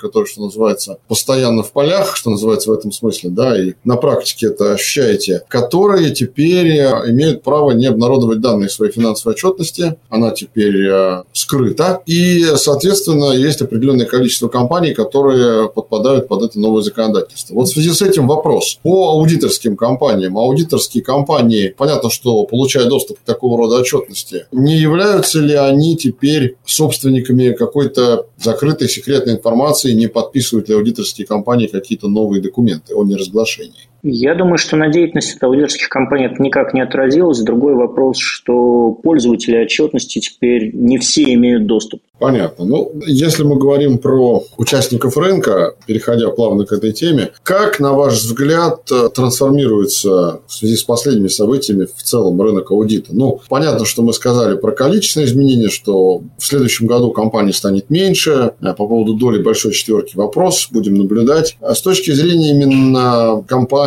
который, 0.00 0.26
что 0.26 0.42
называется, 0.42 0.98
постоянно 1.06 1.62
в 1.62 1.70
полях, 1.70 2.16
что 2.16 2.30
называется 2.30 2.70
в 2.70 2.72
этом 2.72 2.90
смысле, 2.90 3.30
да, 3.30 3.56
и 3.56 3.74
на 3.84 3.94
практике 3.94 4.48
это 4.48 4.72
ощущаете, 4.72 5.42
который 5.46 5.75
которые 5.76 6.10
теперь 6.10 6.68
э, 6.68 7.10
имеют 7.10 7.42
право 7.42 7.72
не 7.72 7.84
обнародовать 7.84 8.40
данные 8.40 8.70
своей 8.70 8.92
финансовой 8.92 9.34
отчетности. 9.34 9.96
Она 10.08 10.30
теперь 10.30 10.88
э, 10.88 11.22
скрыта. 11.34 12.00
И, 12.06 12.42
соответственно, 12.56 13.32
есть 13.32 13.60
определенное 13.60 14.06
количество 14.06 14.48
компаний, 14.48 14.94
которые 14.94 15.68
подпадают 15.68 16.28
под 16.28 16.44
это 16.44 16.58
новое 16.58 16.80
законодательство. 16.80 17.54
Вот 17.54 17.68
в 17.68 17.72
связи 17.72 17.90
с 17.90 18.00
этим 18.00 18.26
вопрос. 18.26 18.78
По 18.82 19.10
аудиторским 19.10 19.76
компаниям. 19.76 20.38
Аудиторские 20.38 21.04
компании, 21.04 21.74
понятно, 21.76 22.08
что 22.08 22.44
получая 22.44 22.86
доступ 22.86 23.18
к 23.18 23.22
такого 23.24 23.58
рода 23.58 23.76
отчетности, 23.80 24.46
не 24.52 24.76
являются 24.76 25.40
ли 25.40 25.54
они 25.54 25.98
теперь 25.98 26.56
собственниками 26.64 27.52
какой-то 27.52 28.26
закрытой 28.38 28.88
секретной 28.88 29.34
информации, 29.34 29.92
не 29.92 30.06
подписывают 30.06 30.70
ли 30.70 30.74
аудиторские 30.74 31.26
компании 31.26 31.66
какие-то 31.66 32.08
новые 32.08 32.40
документы 32.40 32.94
о 32.94 33.04
неразглашении? 33.04 33.90
Я 34.08 34.36
думаю, 34.36 34.56
что 34.56 34.76
на 34.76 34.88
деятельности 34.88 35.36
аудиторских 35.44 35.88
компаний 35.88 36.26
это 36.26 36.40
никак 36.40 36.72
не 36.74 36.80
отразилось. 36.80 37.40
Другой 37.40 37.74
вопрос, 37.74 38.18
что 38.18 38.92
пользователи 38.92 39.56
отчетности 39.56 40.20
теперь 40.20 40.72
не 40.72 40.98
все 40.98 41.34
имеют 41.34 41.66
доступ. 41.66 42.02
Понятно. 42.18 42.64
Ну, 42.64 42.92
если 43.06 43.42
мы 43.42 43.56
говорим 43.56 43.98
про 43.98 44.42
участников 44.56 45.18
рынка, 45.18 45.74
переходя 45.86 46.30
плавно 46.30 46.64
к 46.64 46.72
этой 46.72 46.92
теме, 46.92 47.30
как, 47.42 47.78
на 47.78 47.92
ваш 47.92 48.14
взгляд, 48.14 48.88
трансформируется 49.14 50.40
в 50.46 50.52
связи 50.52 50.76
с 50.76 50.82
последними 50.82 51.28
событиями 51.28 51.86
в 51.94 52.02
целом 52.02 52.40
рынок 52.40 52.70
аудита? 52.70 53.10
Ну, 53.12 53.40
понятно, 53.48 53.84
что 53.84 54.02
мы 54.02 54.12
сказали 54.14 54.56
про 54.56 54.72
количественные 54.72 55.26
изменения, 55.26 55.68
что 55.68 56.22
в 56.38 56.46
следующем 56.46 56.86
году 56.86 57.10
компаний 57.10 57.52
станет 57.52 57.90
меньше. 57.90 58.52
А 58.60 58.72
по 58.72 58.86
поводу 58.86 59.14
доли 59.14 59.42
большой 59.42 59.72
четверки 59.72 60.16
вопрос, 60.16 60.68
будем 60.70 60.94
наблюдать. 60.94 61.58
А 61.60 61.74
с 61.74 61.82
точки 61.82 62.12
зрения 62.12 62.52
именно 62.52 63.44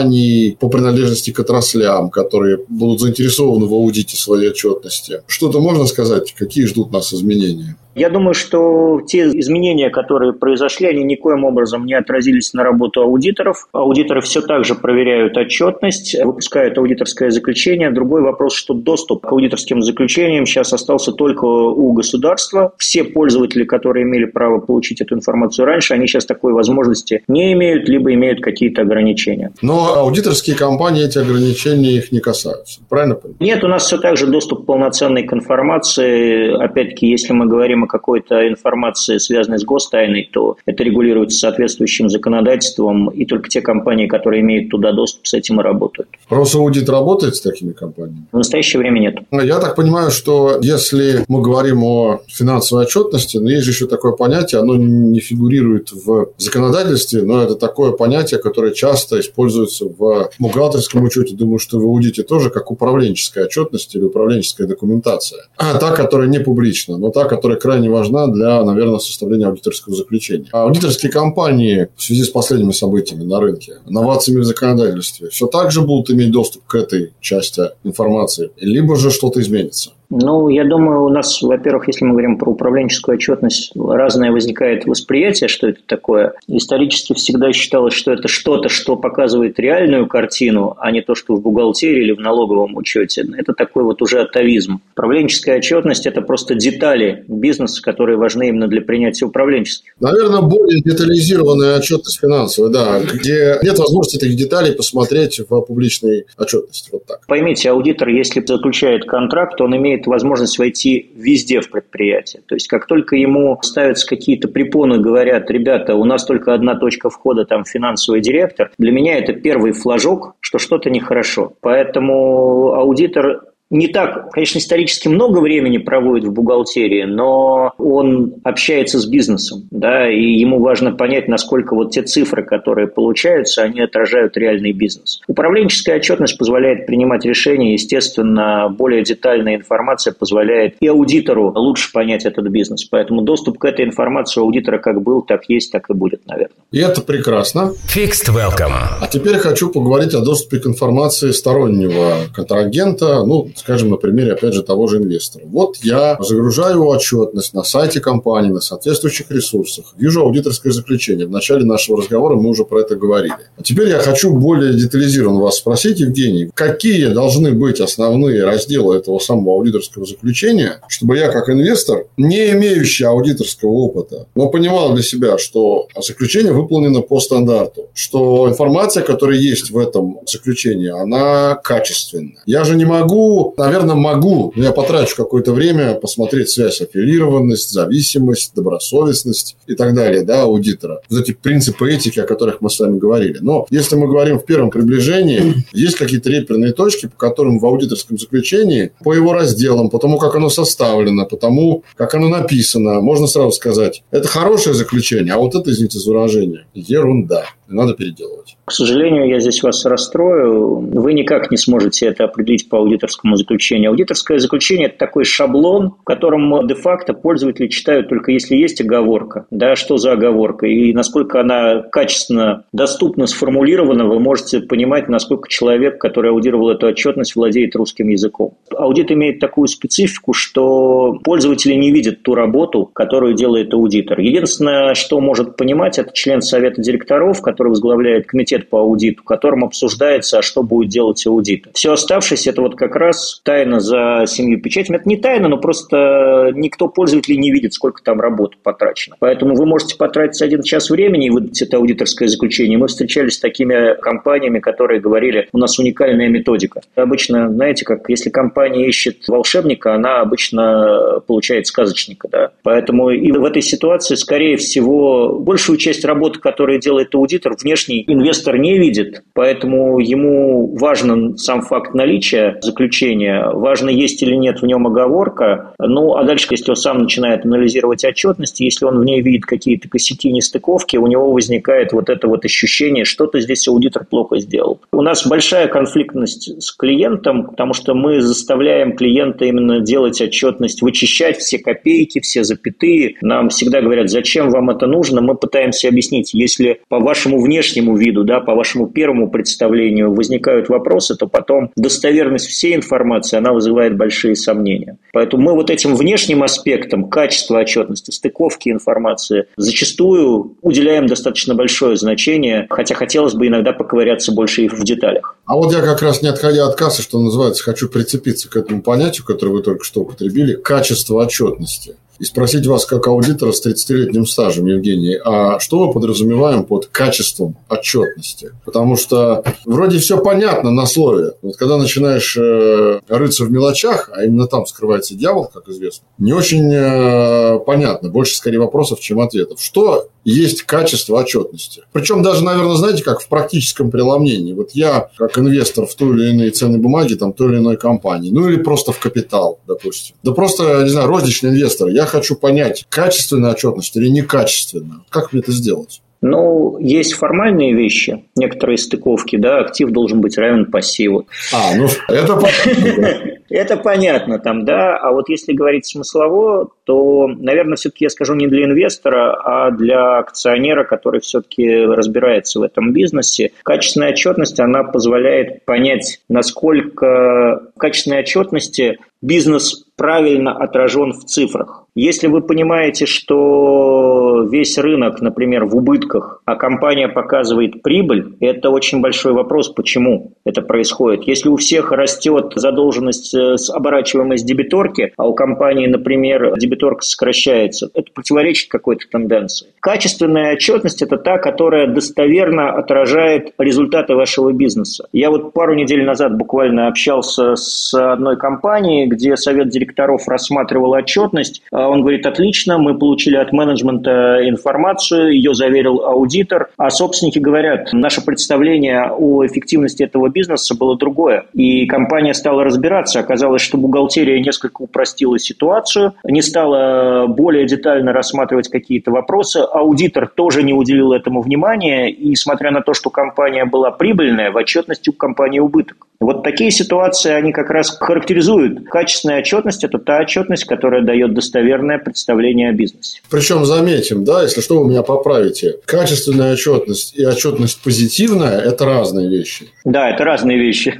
компаний 0.09 0.57
по 0.59 0.69
принадлежности 0.69 1.31
к 1.31 1.39
отраслям, 1.39 2.09
которые 2.09 2.59
будут 2.67 2.99
заинтересованы 2.99 3.65
в 3.65 3.73
аудите 3.73 4.17
своей 4.17 4.49
отчетности, 4.49 5.21
что-то 5.27 5.59
можно 5.59 5.85
сказать? 5.85 6.33
Какие 6.37 6.65
ждут 6.65 6.91
нас 6.91 7.13
изменения? 7.13 7.75
Я 7.99 8.09
думаю, 8.09 8.33
что 8.33 9.01
те 9.05 9.27
изменения, 9.27 9.89
которые 9.89 10.31
произошли, 10.31 10.87
они 10.87 11.03
никоим 11.03 11.43
образом 11.43 11.85
не 11.85 11.95
отразились 11.95 12.53
на 12.53 12.63
работу 12.63 13.01
аудиторов. 13.01 13.67
Аудиторы 13.73 14.21
все 14.21 14.39
так 14.41 14.63
же 14.63 14.73
проверяют 14.73 15.35
отчетность, 15.35 16.15
выпускают 16.23 16.77
аудиторское 16.77 17.29
заключение. 17.29 17.91
Другой 17.91 18.21
вопрос, 18.21 18.55
что 18.55 18.73
доступ 18.73 19.27
к 19.27 19.31
аудиторским 19.33 19.81
заключениям 19.81 20.45
сейчас 20.45 20.71
остался 20.71 21.11
только 21.11 21.43
у 21.43 21.91
государства. 21.91 22.71
Все 22.77 23.03
пользователи, 23.03 23.65
которые 23.65 24.03
имели 24.03 24.23
право 24.23 24.59
получить 24.59 25.01
эту 25.01 25.15
информацию 25.15 25.65
раньше, 25.65 25.93
они 25.93 26.07
сейчас 26.07 26.25
такой 26.25 26.53
возможности 26.53 27.23
не 27.27 27.51
имеют, 27.51 27.89
либо 27.89 28.13
имеют 28.13 28.39
какие-то 28.39 28.83
ограничения. 28.83 29.51
Но 29.61 29.95
аудиторские 29.95 30.55
компании 30.55 31.05
эти 31.05 31.17
ограничения 31.17 31.97
их 31.97 32.13
не 32.13 32.21
касаются. 32.21 32.79
Правильно 32.87 33.15
понимаю? 33.15 33.37
Нет, 33.41 33.61
у 33.65 33.67
нас 33.67 33.87
все 33.87 33.97
так 33.97 34.15
же 34.15 34.27
доступ 34.27 34.65
полноценный 34.65 35.23
к 35.23 35.33
информации. 35.33 36.55
Опять-таки, 36.63 37.05
если 37.07 37.33
мы 37.33 37.45
говорим 37.45 37.83
о 37.83 37.88
какой-то 37.89 38.47
информации, 38.47 39.17
связанной 39.17 39.59
с 39.59 39.65
гостайной, 39.65 40.29
то 40.31 40.55
это 40.65 40.83
регулируется 40.83 41.37
соответствующим 41.39 42.09
законодательством, 42.09 43.09
и 43.09 43.25
только 43.25 43.49
те 43.49 43.61
компании, 43.61 44.07
которые 44.07 44.41
имеют 44.41 44.69
туда 44.69 44.93
доступ, 44.93 45.27
с 45.27 45.33
этим 45.33 45.59
и 45.59 45.63
работают. 45.63 46.07
Росаудит 46.29 46.87
работает 46.87 47.35
с 47.35 47.41
такими 47.41 47.73
компаниями? 47.73 48.25
В 48.31 48.37
настоящее 48.37 48.79
время 48.79 48.99
нет. 48.99 49.17
Я 49.31 49.59
так 49.59 49.75
понимаю, 49.75 50.11
что 50.11 50.59
если 50.61 51.25
мы 51.27 51.41
говорим 51.41 51.83
о 51.83 52.21
финансовой 52.27 52.85
отчетности, 52.85 53.37
но 53.37 53.49
есть 53.49 53.65
же 53.65 53.71
еще 53.71 53.87
такое 53.87 54.13
понятие, 54.13 54.61
оно 54.61 54.75
не 54.75 55.19
фигурирует 55.19 55.91
в 55.91 56.29
законодательстве, 56.37 57.23
но 57.23 57.41
это 57.41 57.55
такое 57.55 57.91
понятие, 57.91 58.39
которое 58.39 58.71
часто 58.73 59.19
используется 59.19 59.85
в 59.85 60.29
бухгалтерском 60.39 61.03
учете. 61.03 61.35
Думаю, 61.35 61.59
что 61.59 61.79
в 61.79 61.83
аудите 61.83 62.23
тоже 62.23 62.49
как 62.49 62.71
управленческая 62.71 63.45
отчетность 63.45 63.95
или 63.95 64.03
управленческая 64.03 64.67
документация. 64.67 65.47
А 65.57 65.77
та, 65.77 65.91
которая 65.91 66.27
не 66.27 66.39
публична, 66.39 66.97
но 66.97 67.09
та, 67.09 67.25
которая 67.25 67.59
крайне 67.69 67.89
важна 67.89 68.25
для, 68.27 68.63
наверное, 68.63 68.97
составления 68.97 69.47
аудиторского 69.47 69.95
заключения. 69.95 70.47
А 70.51 70.63
аудиторские 70.63 71.11
компании 71.11 71.89
в 71.95 72.01
связи 72.01 72.23
с 72.23 72.29
последними 72.29 72.71
событиями 72.71 73.23
на 73.23 73.39
рынке, 73.39 73.75
новациями 73.85 74.39
в 74.39 74.45
законодательстве, 74.45 75.29
все 75.29 75.45
так 75.45 75.71
же 75.71 75.81
будут 75.81 76.09
иметь 76.09 76.31
доступ 76.31 76.65
к 76.65 76.73
этой 76.73 77.13
части 77.21 77.61
информации, 77.83 78.49
либо 78.59 78.95
же 78.95 79.11
что-то 79.11 79.39
изменится. 79.39 79.91
Ну, 80.09 80.49
я 80.49 80.65
думаю, 80.65 81.03
у 81.03 81.09
нас, 81.09 81.41
во-первых, 81.41 81.87
если 81.87 82.03
мы 82.03 82.11
говорим 82.11 82.37
про 82.39 82.49
управленческую 82.51 83.15
отчетность, 83.15 83.71
разное 83.75 84.31
возникает 84.31 84.85
восприятие, 84.85 85.47
что 85.47 85.67
это 85.67 85.81
такое. 85.85 86.33
Исторически 86.47 87.13
всегда 87.13 87.53
считалось, 87.53 87.93
что 87.93 88.11
это 88.11 88.27
что-то, 88.27 88.69
что 88.69 88.95
показывает 88.95 89.59
реальную 89.59 90.07
картину, 90.07 90.75
а 90.79 90.91
не 90.91 91.01
то, 91.01 91.13
что 91.13 91.35
в 91.35 91.41
бухгалтерии 91.41 92.03
или 92.03 92.11
в 92.13 92.19
налоговом 92.19 92.75
учете. 92.75 93.23
Это 93.37 93.53
такой 93.53 93.83
вот 93.83 94.01
уже 94.01 94.21
атовизм. 94.21 94.81
Управленческая 94.93 95.57
отчетность– 95.57 96.05
это 96.07 96.21
просто 96.21 96.55
детали 96.55 97.23
бизнеса, 97.27 97.79
которые 97.81 98.17
важны 98.17 98.49
именно 98.49 98.67
для 98.67 98.81
принятия 98.81 99.25
управленческих. 99.25 99.93
Наверное, 99.99 100.41
более 100.41 100.81
детализированная 100.81 101.77
отчетность 101.77 102.19
финансовая, 102.19 102.71
да, 102.71 102.99
где 102.99 103.59
нет 103.61 103.77
возможности 103.77 104.17
этих 104.17 104.35
деталей 104.35 104.71
посмотреть 104.71 105.39
в 105.39 105.61
публичной 105.61 106.25
отчетности. 106.35 106.89
Вот 106.91 107.05
так. 107.05 107.19
Поймите, 107.27 107.69
аудитор, 107.69 108.09
если 108.09 108.43
заключает 108.43 109.05
контракт, 109.05 109.61
он 109.61 109.77
имеет 109.77 109.98
имеет 109.99 110.07
возможность 110.07 110.57
войти 110.57 111.11
везде 111.15 111.61
в 111.61 111.69
предприятие. 111.69 112.41
То 112.47 112.55
есть, 112.55 112.67
как 112.67 112.87
только 112.87 113.15
ему 113.15 113.57
ставятся 113.61 114.07
какие-то 114.07 114.47
препоны, 114.47 114.99
говорят, 114.99 115.49
ребята, 115.51 115.95
у 115.95 116.05
нас 116.05 116.25
только 116.25 116.53
одна 116.53 116.75
точка 116.75 117.09
входа, 117.09 117.45
там 117.45 117.65
финансовый 117.65 118.21
директор, 118.21 118.71
для 118.77 118.91
меня 118.91 119.17
это 119.17 119.33
первый 119.33 119.73
флажок, 119.73 120.35
что 120.39 120.57
что-то 120.57 120.89
нехорошо. 120.89 121.53
Поэтому 121.61 122.73
аудитор 122.73 123.43
не 123.69 123.87
так, 123.87 124.31
конечно, 124.31 124.57
исторически 124.57 125.07
много 125.07 125.39
времени 125.39 125.77
проводит 125.77 126.27
в 126.27 126.33
бухгалтерии, 126.33 127.03
но 127.03 127.73
он 127.77 128.33
общается 128.43 128.99
с 128.99 129.05
бизнесом, 129.05 129.67
да, 129.69 130.09
и 130.09 130.39
ему 130.39 130.59
важно 130.59 130.91
понять, 130.91 131.27
насколько 131.27 131.75
вот 131.75 131.91
те 131.91 132.01
цифры, 132.01 132.43
которые 132.43 132.87
получаются, 132.87 133.61
они 133.61 133.81
отражают 133.81 134.37
реальный 134.37 134.71
бизнес. 134.71 135.21
Управленческая 135.27 135.97
отчетность 135.97 136.37
позволяет 136.37 136.87
принимать 136.87 137.25
решения, 137.25 137.73
естественно, 137.73 138.69
более 138.69 139.03
детальная 139.03 139.55
информация 139.55 140.13
позволяет 140.13 140.75
и 140.79 140.87
аудитору 140.87 141.51
лучше 141.55 141.91
понять 141.91 142.25
этот 142.25 142.47
бизнес, 142.47 142.85
поэтому 142.85 143.21
доступ 143.21 143.59
к 143.59 143.65
этой 143.65 143.85
информации 143.85 144.41
у 144.41 144.45
аудитора 144.45 144.79
как 144.79 145.01
был, 145.01 145.21
так 145.21 145.43
есть, 145.47 145.71
так 145.71 145.89
и 145.89 145.93
будет, 145.93 146.25
наверное. 146.25 146.55
И 146.71 146.79
это 146.79 147.01
прекрасно. 147.01 147.73
Fixed 147.87 148.33
Welcome. 148.33 148.73
А 148.99 149.07
теперь 149.07 149.37
хочу 149.37 149.69
поговорить 149.69 150.15
о 150.15 150.21
доступе 150.21 150.59
к 150.59 150.65
информации 150.65 151.31
стороннего 151.31 152.25
контрагента, 152.33 153.23
ну, 153.23 153.49
Скажем, 153.59 153.89
на 153.89 153.97
примере, 153.97 154.33
опять 154.33 154.53
же, 154.53 154.63
того 154.63 154.87
же 154.87 154.97
инвестора. 154.97 155.43
Вот 155.45 155.77
я 155.83 156.17
загружаю 156.19 156.85
отчетность 156.85 157.53
на 157.53 157.63
сайте 157.63 157.99
компании, 157.99 158.51
на 158.51 158.61
соответствующих 158.61 159.29
ресурсах. 159.31 159.93
Вижу 159.97 160.21
аудиторское 160.21 160.71
заключение. 160.71 161.27
В 161.27 161.31
начале 161.31 161.65
нашего 161.65 162.01
разговора 162.01 162.35
мы 162.35 162.49
уже 162.49 162.63
про 162.63 162.81
это 162.81 162.95
говорили. 162.95 163.33
А 163.57 163.61
теперь 163.63 163.89
я 163.89 163.99
хочу 163.99 164.31
более 164.31 164.73
детализированно 164.73 165.41
вас 165.41 165.57
спросить, 165.57 165.99
Евгений, 165.99 166.49
какие 166.53 167.07
должны 167.07 167.51
быть 167.51 167.81
основные 167.81 168.43
разделы 168.45 168.95
этого 168.95 169.19
самого 169.19 169.55
аудиторского 169.55 170.05
заключения, 170.05 170.79
чтобы 170.87 171.17
я, 171.17 171.29
как 171.29 171.49
инвестор, 171.49 172.05
не 172.17 172.51
имеющий 172.51 173.03
аудиторского 173.03 173.69
опыта, 173.69 174.27
но 174.35 174.49
понимал 174.49 174.93
для 174.93 175.03
себя, 175.03 175.37
что 175.37 175.87
заключение 176.01 176.53
выполнено 176.53 177.01
по 177.01 177.19
стандарту, 177.19 177.89
что 177.93 178.47
информация, 178.47 179.03
которая 179.03 179.37
есть 179.37 179.71
в 179.71 179.77
этом 179.77 180.19
заключении, 180.25 180.89
она 180.89 181.55
качественная. 181.55 182.41
Я 182.45 182.63
же 182.63 182.75
не 182.75 182.85
могу, 182.85 183.48
наверное, 183.57 183.95
могу, 183.95 184.51
но 184.55 184.63
я 184.63 184.71
потрачу 184.71 185.15
какое-то 185.15 185.53
время 185.53 185.95
посмотреть 185.95 186.49
связь 186.49 186.81
аффилированность, 186.81 187.71
зависимость, 187.71 188.53
добросовестность 188.55 189.57
и 189.67 189.75
так 189.75 189.93
далее, 189.93 190.23
да, 190.23 190.43
аудитора. 190.43 191.01
Вот 191.09 191.21
эти 191.21 191.31
принципы 191.31 191.91
этики, 191.91 192.19
о 192.19 192.25
которых 192.25 192.61
мы 192.61 192.69
с 192.69 192.79
вами 192.79 192.97
говорили. 192.97 193.37
Но 193.41 193.65
если 193.69 193.95
мы 193.95 194.07
говорим 194.07 194.39
в 194.39 194.45
первом 194.45 194.69
приближении, 194.69 195.65
есть 195.73 195.95
какие-то 195.95 196.29
реперные 196.29 196.73
точки, 196.73 197.07
по 197.07 197.17
которым 197.17 197.59
в 197.59 197.65
аудиторском 197.65 198.17
заключении, 198.17 198.91
по 199.03 199.13
его 199.13 199.33
разделам, 199.33 199.89
по 199.89 199.99
тому, 199.99 200.17
как 200.17 200.35
оно 200.35 200.49
составлено, 200.49 201.25
по 201.25 201.37
тому, 201.37 201.83
как 201.95 202.15
оно 202.15 202.29
написано, 202.29 203.01
можно 203.01 203.27
сразу 203.27 203.51
сказать, 203.51 204.03
это 204.11 204.27
хорошее 204.27 204.75
заключение, 204.75 205.33
а 205.33 205.37
вот 205.37 205.55
это, 205.55 205.71
извините 205.71 205.99
за 205.99 206.11
выражение, 206.11 206.65
ерунда. 206.73 207.45
Надо 207.69 207.93
переделывать. 207.93 208.57
К 208.65 208.71
сожалению, 208.71 209.27
я 209.27 209.39
здесь 209.39 209.61
вас 209.63 209.85
расстрою. 209.85 210.77
Вы 210.77 211.13
никак 211.13 211.51
не 211.51 211.57
сможете 211.57 212.07
это 212.07 212.25
определить 212.25 212.67
по 212.67 212.79
аудиторскому 212.79 213.35
заключению. 213.35 213.91
Аудиторское 213.91 214.39
заключение– 214.39 214.87
это 214.89 214.97
такой 214.97 215.23
шаблон, 215.23 215.91
в 216.01 216.03
котором 216.03 216.67
де-факто 216.67 217.13
пользователи 217.13 217.67
читают 217.67 218.09
только 218.09 218.31
если 218.31 218.55
есть 218.55 218.81
оговорка. 218.81 219.45
Да, 219.51 219.75
что 219.75 219.97
за 219.97 220.13
оговорка 220.13 220.65
и 220.65 220.93
насколько 220.93 221.39
она 221.41 221.83
качественно, 221.83 222.65
доступно 222.73 223.27
сформулирована, 223.27 224.05
вы 224.05 224.19
можете 224.19 224.61
понимать, 224.61 225.07
насколько 225.07 225.47
человек, 225.47 225.99
который 225.99 226.31
аудировал 226.31 226.69
эту 226.69 226.87
отчетность, 226.87 227.35
владеет 227.35 227.75
русским 227.75 228.09
языком. 228.09 228.57
Аудит 228.75 229.11
имеет 229.11 229.39
такую 229.39 229.67
специфику, 229.67 230.33
что 230.33 231.19
пользователи 231.23 231.73
не 231.73 231.91
видят 231.91 232.23
ту 232.23 232.33
работу, 232.33 232.85
которую 232.85 233.35
делает 233.35 233.73
аудитор. 233.73 234.19
Единственное, 234.19 234.93
что 234.95 235.19
может 235.19 235.55
понимать, 235.55 235.99
это 235.99 236.11
член 236.13 236.41
совета 236.41 236.81
директоров, 236.81 237.41
который 237.41 237.58
возглавляет 237.67 238.27
комитет 238.27 238.49
комитет 238.49 238.69
по 238.69 238.79
аудиту, 238.79 239.21
в 239.21 239.25
котором 239.25 239.65
обсуждается, 239.65 240.39
а 240.39 240.41
что 240.41 240.63
будет 240.63 240.89
делать 240.89 241.25
аудит. 241.27 241.67
Все 241.73 241.91
оставшееся– 241.91 242.49
это 242.51 242.61
вот 242.61 242.75
как 242.75 242.95
раз 242.95 243.41
тайна 243.43 243.79
за 243.79 244.23
семью 244.27 244.61
печатями. 244.61 244.97
Это 244.97 245.07
не 245.07 245.17
тайна, 245.17 245.49
но 245.49 245.57
просто 245.57 246.51
никто 246.55 246.87
пользователей 246.87 247.37
не 247.37 247.51
видит, 247.51 247.73
сколько 247.73 248.01
там 248.01 248.19
работы 248.19 248.57
потрачено. 248.61 249.15
Поэтому 249.19 249.55
вы 249.55 249.65
можете 249.65 249.97
потратить 249.97 250.41
один 250.41 250.63
час 250.63 250.89
времени 250.89 251.27
и 251.27 251.29
выдать 251.29 251.61
это 251.61 251.77
аудиторское 251.77 252.27
заключение. 252.27 252.77
Мы 252.77 252.87
встречались 252.87 253.35
с 253.35 253.39
такими 253.39 253.99
компаниями, 253.99 254.59
которые 254.59 254.99
говорили, 254.99 255.47
у 255.51 255.57
нас 255.57 255.77
уникальная 255.79 256.29
методика. 256.29 256.81
Обычно, 256.95 257.49
знаете, 257.49 257.85
как 257.85 258.09
если 258.09 258.29
компания 258.29 258.87
ищет 258.87 259.27
волшебника, 259.27 259.95
она 259.95 260.21
обычно 260.21 261.21
получает 261.27 261.67
сказочника. 261.67 262.27
Да? 262.29 262.51
Поэтому 262.63 263.09
и 263.09 263.31
в 263.31 263.43
этой 263.43 263.61
ситуации, 263.61 264.15
скорее 264.15 264.57
всего, 264.57 265.37
большую 265.39 265.77
часть 265.77 266.05
работы, 266.05 266.39
которую 266.39 266.79
делает 266.79 267.13
аудитор, 267.13 267.48
внешний 267.61 268.03
инвестор 268.07 268.29
инвестор 268.29 268.57
не 268.57 268.77
видит, 268.77 269.23
поэтому 269.33 269.99
ему 269.99 270.75
важен 270.77 271.37
сам 271.37 271.61
факт 271.61 271.93
наличия 271.93 272.57
заключения, 272.61 273.49
важно, 273.51 273.89
есть 273.89 274.21
или 274.21 274.35
нет 274.35 274.61
в 274.61 274.65
нем 274.65 274.87
оговорка. 274.87 275.73
Ну, 275.79 276.15
а 276.15 276.23
дальше, 276.23 276.47
если 276.51 276.71
он 276.71 276.75
сам 276.75 276.99
начинает 276.99 277.45
анализировать 277.45 278.05
отчетность, 278.05 278.59
если 278.59 278.85
он 278.85 278.99
в 278.99 279.05
ней 279.05 279.21
видит 279.21 279.45
какие-то 279.45 279.89
косяки, 279.89 280.31
нестыковки, 280.31 280.97
у 280.97 281.07
него 281.07 281.31
возникает 281.31 281.91
вот 281.91 282.09
это 282.09 282.27
вот 282.27 282.45
ощущение, 282.45 283.05
что-то 283.05 283.39
здесь 283.39 283.67
аудитор 283.67 284.05
плохо 284.05 284.37
сделал. 284.39 284.79
У 284.91 285.01
нас 285.01 285.25
большая 285.27 285.67
конфликтность 285.67 286.61
с 286.61 286.71
клиентом, 286.71 287.47
потому 287.47 287.73
что 287.73 287.93
мы 287.93 288.21
заставляем 288.21 288.95
клиента 288.95 289.45
именно 289.45 289.79
делать 289.79 290.21
отчетность, 290.21 290.81
вычищать 290.81 291.37
все 291.37 291.57
копейки, 291.59 292.19
все 292.19 292.43
запятые. 292.43 293.15
Нам 293.21 293.49
всегда 293.49 293.81
говорят, 293.81 294.09
зачем 294.09 294.49
вам 294.49 294.69
это 294.69 294.87
нужно, 294.87 295.21
мы 295.21 295.35
пытаемся 295.35 295.87
объяснить, 295.87 296.33
если 296.33 296.81
по 296.89 296.99
вашему 296.99 297.38
внешнему 297.39 297.95
виду 297.95 298.23
да, 298.23 298.39
по 298.39 298.55
вашему 298.55 298.87
первому 298.87 299.29
представлению 299.29 300.13
возникают 300.13 300.69
вопросы, 300.69 301.15
то 301.15 301.27
потом 301.27 301.71
достоверность 301.75 302.47
всей 302.47 302.75
информации, 302.75 303.37
она 303.37 303.53
вызывает 303.53 303.97
большие 303.97 304.35
сомнения. 304.35 304.97
Поэтому 305.13 305.43
мы 305.43 305.53
вот 305.53 305.69
этим 305.69 305.95
внешним 305.95 306.43
аспектам 306.43 307.09
качества 307.09 307.59
отчетности, 307.59 308.11
стыковки 308.11 308.69
информации 308.69 309.45
зачастую 309.57 310.57
уделяем 310.61 311.07
достаточно 311.07 311.55
большое 311.55 311.95
значение, 311.95 312.67
хотя 312.69 312.95
хотелось 312.95 313.33
бы 313.33 313.47
иногда 313.47 313.73
поковыряться 313.73 314.31
больше 314.31 314.63
и 314.63 314.67
в 314.67 314.83
деталях. 314.83 315.37
А 315.45 315.55
вот 315.55 315.73
я 315.73 315.81
как 315.81 316.01
раз 316.01 316.21
не 316.21 316.29
отходя 316.29 316.67
от 316.67 316.75
кассы, 316.75 317.01
что 317.01 317.19
называется, 317.19 317.63
хочу 317.63 317.89
прицепиться 317.89 318.49
к 318.49 318.55
этому 318.55 318.81
понятию, 318.81 319.25
которое 319.25 319.51
вы 319.51 319.63
только 319.63 319.83
что 319.83 320.01
употребили, 320.01 320.53
качество 320.53 321.23
отчетности 321.23 321.95
и 322.19 322.25
спросить 322.25 322.67
вас, 322.67 322.85
как 322.85 323.07
аудитора 323.07 323.51
с 323.51 323.65
30-летним 323.65 324.25
стажем, 324.25 324.67
Евгений, 324.67 325.17
а 325.23 325.59
что 325.59 325.85
мы 325.85 325.93
подразумеваем 325.93 326.63
под 326.65 326.87
качеством 326.87 327.55
отчетности? 327.69 328.51
Потому 328.65 328.97
что 328.97 329.43
вроде 329.65 329.99
все 329.99 330.17
понятно 330.21 330.71
на 330.71 330.85
слове. 330.85 331.33
Вот 331.41 331.55
когда 331.55 331.77
начинаешь 331.77 332.37
э, 332.37 332.99
рыться 333.07 333.45
в 333.45 333.51
мелочах, 333.51 334.09
а 334.13 334.25
именно 334.25 334.47
там 334.47 334.65
скрывается 334.65 335.15
дьявол, 335.15 335.49
как 335.53 335.69
известно, 335.69 336.05
не 336.17 336.33
очень 336.33 336.71
э, 336.73 337.59
понятно. 337.65 338.09
Больше, 338.09 338.35
скорее, 338.35 338.59
вопросов, 338.59 338.99
чем 338.99 339.21
ответов. 339.21 339.61
Что 339.61 340.09
есть 340.25 340.63
качество 340.63 341.19
отчетности? 341.19 341.83
Причем 341.93 342.21
даже, 342.21 342.43
наверное, 342.43 342.75
знаете, 342.75 343.03
как 343.03 343.21
в 343.21 343.27
практическом 343.29 343.89
преломнении. 343.91 344.53
Вот 344.53 344.71
я, 344.71 345.09
как 345.17 345.37
инвестор 345.37 345.85
в 345.85 345.95
ту 345.95 346.13
или 346.13 346.31
иные 346.31 346.51
ценные 346.51 346.79
бумаги, 346.79 347.13
там, 347.13 347.31
той 347.31 347.51
или 347.51 347.57
иной 347.57 347.77
компании, 347.77 348.29
ну 348.29 348.49
или 348.49 348.57
просто 348.57 348.91
в 348.91 348.99
капитал, 348.99 349.59
допустим. 349.67 350.15
Да 350.23 350.33
просто, 350.33 350.83
не 350.83 350.89
знаю, 350.89 351.07
розничный 351.07 351.51
инвестор. 351.51 351.87
Я 351.87 352.05
хочу 352.09 352.35
понять, 352.35 352.85
качественная 352.89 353.51
отчетность 353.51 353.95
или 353.95 354.09
некачественная. 354.09 354.99
Как 355.09 355.31
мне 355.31 355.41
это 355.41 355.51
сделать? 355.51 356.01
Ну, 356.21 356.77
есть 356.79 357.13
формальные 357.13 357.73
вещи, 357.73 358.25
некоторые 358.35 358.77
стыковки, 358.77 359.37
да, 359.37 359.59
актив 359.59 359.89
должен 359.89 360.19
быть 360.19 360.37
равен 360.37 360.65
пассиву. 360.65 361.27
А, 361.53 361.73
ну, 361.75 361.87
это. 362.09 362.41
Это 363.49 363.77
понятно 363.77 364.39
там, 364.39 364.65
да, 364.65 364.97
а 364.97 365.11
вот 365.11 365.29
если 365.29 365.53
говорить 365.53 365.85
смыслово, 365.85 366.69
то, 366.83 367.27
наверное, 367.27 367.75
все-таки 367.75 368.05
я 368.05 368.09
скажу 368.09 368.35
не 368.35 368.47
для 368.47 368.65
инвестора, 368.65 369.33
а 369.43 369.71
для 369.71 370.19
акционера, 370.19 370.83
который 370.83 371.21
все-таки 371.21 371.67
разбирается 371.85 372.59
в 372.59 372.63
этом 372.63 372.93
бизнесе. 372.93 373.51
Качественная 373.63 374.11
отчетность, 374.11 374.59
она 374.59 374.83
позволяет 374.83 375.65
понять, 375.65 376.21
насколько 376.29 377.69
в 377.75 377.79
качественной 377.79 378.19
отчетности 378.19 378.97
бизнес 379.21 379.85
правильно 379.97 380.53
отражен 380.55 381.11
в 381.11 381.25
цифрах. 381.25 381.85
Если 381.93 382.27
вы 382.27 382.41
понимаете, 382.41 383.05
что 383.05 384.47
весь 384.49 384.77
рынок, 384.77 385.19
например, 385.19 385.65
в 385.65 385.75
убытках, 385.75 386.41
а 386.45 386.55
компания 386.55 387.09
показывает 387.09 387.81
прибыль, 387.81 388.35
это 388.39 388.69
очень 388.69 389.01
большой 389.01 389.33
вопрос, 389.33 389.69
почему 389.69 390.33
это 390.45 390.61
происходит. 390.61 391.27
Если 391.27 391.49
у 391.49 391.57
всех 391.57 391.91
растет 391.91 392.53
задолженность 392.55 393.35
с 393.57 393.69
оборачиваемость 393.69 394.45
дебиторки, 394.45 395.13
а 395.17 395.27
у 395.27 395.33
компании, 395.33 395.87
например, 395.87 396.57
дебиторка 396.57 397.03
сокращается, 397.03 397.89
это 397.93 398.11
противоречит 398.13 398.69
какой-то 398.69 399.05
тенденции. 399.11 399.67
Качественная 399.79 400.53
отчетность– 400.53 401.01
это 401.03 401.17
та, 401.17 401.37
которая 401.37 401.87
достоверно 401.87 402.71
отражает 402.71 403.53
результаты 403.57 404.15
вашего 404.15 404.51
бизнеса. 404.51 405.07
Я 405.13 405.29
вот 405.29 405.53
пару 405.53 405.73
недель 405.75 406.03
назад 406.03 406.37
буквально 406.37 406.87
общался 406.87 407.55
с 407.55 407.93
одной 407.93 408.37
компанией, 408.37 409.07
где 409.07 409.35
совет 409.35 409.69
директоров 409.69 410.27
рассматривал 410.27 410.91
отчетность. 410.91 411.61
А 411.71 411.89
он 411.89 412.01
говорит, 412.01 412.25
отлично, 412.25 412.77
мы 412.77 412.97
получили 412.97 413.35
от 413.35 413.51
менеджмента 413.51 414.39
информацию, 414.47 415.33
ее 415.33 415.53
заверил 415.53 416.01
аудитор, 416.05 416.69
а 416.77 416.89
собственники 416.89 417.39
говорят, 417.39 417.89
наше 417.93 418.23
представление 418.23 419.11
о 419.11 419.45
эффективности 419.45 420.03
этого 420.03 420.29
бизнеса 420.29 420.75
было 420.77 420.97
другое. 420.97 421.45
И 421.53 421.85
компания 421.85 422.33
стала 422.33 422.63
разбираться. 422.63 423.23
Оказалось, 423.29 423.61
что 423.61 423.77
бухгалтерия 423.77 424.39
несколько 424.39 424.81
упростила 424.81 425.37
ситуацию, 425.37 426.15
не 426.23 426.41
стала 426.41 427.27
более 427.27 427.67
детально 427.67 428.11
рассматривать 428.11 428.69
какие-то 428.69 429.11
вопросы. 429.11 429.57
Аудитор 429.57 430.27
тоже 430.27 430.63
не 430.63 430.73
уделил 430.73 431.13
этому 431.13 431.43
внимания. 431.43 432.09
И 432.09 432.29
несмотря 432.29 432.71
на 432.71 432.81
то, 432.81 432.95
что 432.95 433.11
компания 433.11 433.65
была 433.65 433.91
прибыльная, 433.91 434.49
в 434.49 434.55
отчетности 434.55 435.11
у 435.11 435.13
компании 435.13 435.59
убыток. 435.59 436.08
Вот 436.21 436.43
такие 436.43 436.69
ситуации, 436.69 437.31
они 437.31 437.53
как 437.53 437.69
раз 437.69 437.97
характеризуют. 437.97 438.83
Качественная 438.89 439.39
отчетность– 439.39 439.83
это 439.85 439.99
та 439.99 440.19
отчетность, 440.19 440.65
которая 440.65 441.01
дает 441.01 441.33
достоверное 441.33 441.97
представление 441.97 442.69
о 442.69 442.73
бизнесе. 442.73 443.21
Причем 443.29 443.63
заметим, 443.63 444.25
да, 444.25 444.43
если 444.43 444.59
что, 444.59 444.81
вы 444.81 444.89
меня 444.89 445.01
поправите, 445.01 445.77
качественная 445.85 446.53
отчетность 446.53 447.15
и 447.17 447.25
отчетность 447.25 447.79
позитивная– 447.81 448.59
это 448.65 448.83
разные 448.83 449.29
вещи. 449.29 449.69
Да, 449.85 450.09
это 450.09 450.25
разные 450.25 450.59
вещи. 450.59 450.93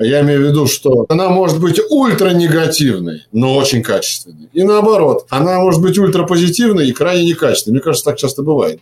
Я 0.00 0.22
имею 0.22 0.40
в 0.40 0.48
виду, 0.48 0.66
что 0.66 1.06
она 1.08 1.28
может 1.28 1.60
быть 1.60 1.80
ультранегативной, 1.88 3.26
но 3.30 3.54
очень 3.54 3.80
качественной. 3.80 4.48
И 4.52 4.64
наоборот, 4.64 5.24
она 5.30 5.60
может 5.60 5.80
быть 5.82 5.96
ультрапозитивной 5.96 6.88
и 6.88 6.92
крайне 6.92 7.26
некачественной. 7.26 7.74
Мне 7.74 7.80
кажется, 7.80 8.06
так 8.06 8.16
часто 8.18 8.42
бывает. 8.42 8.80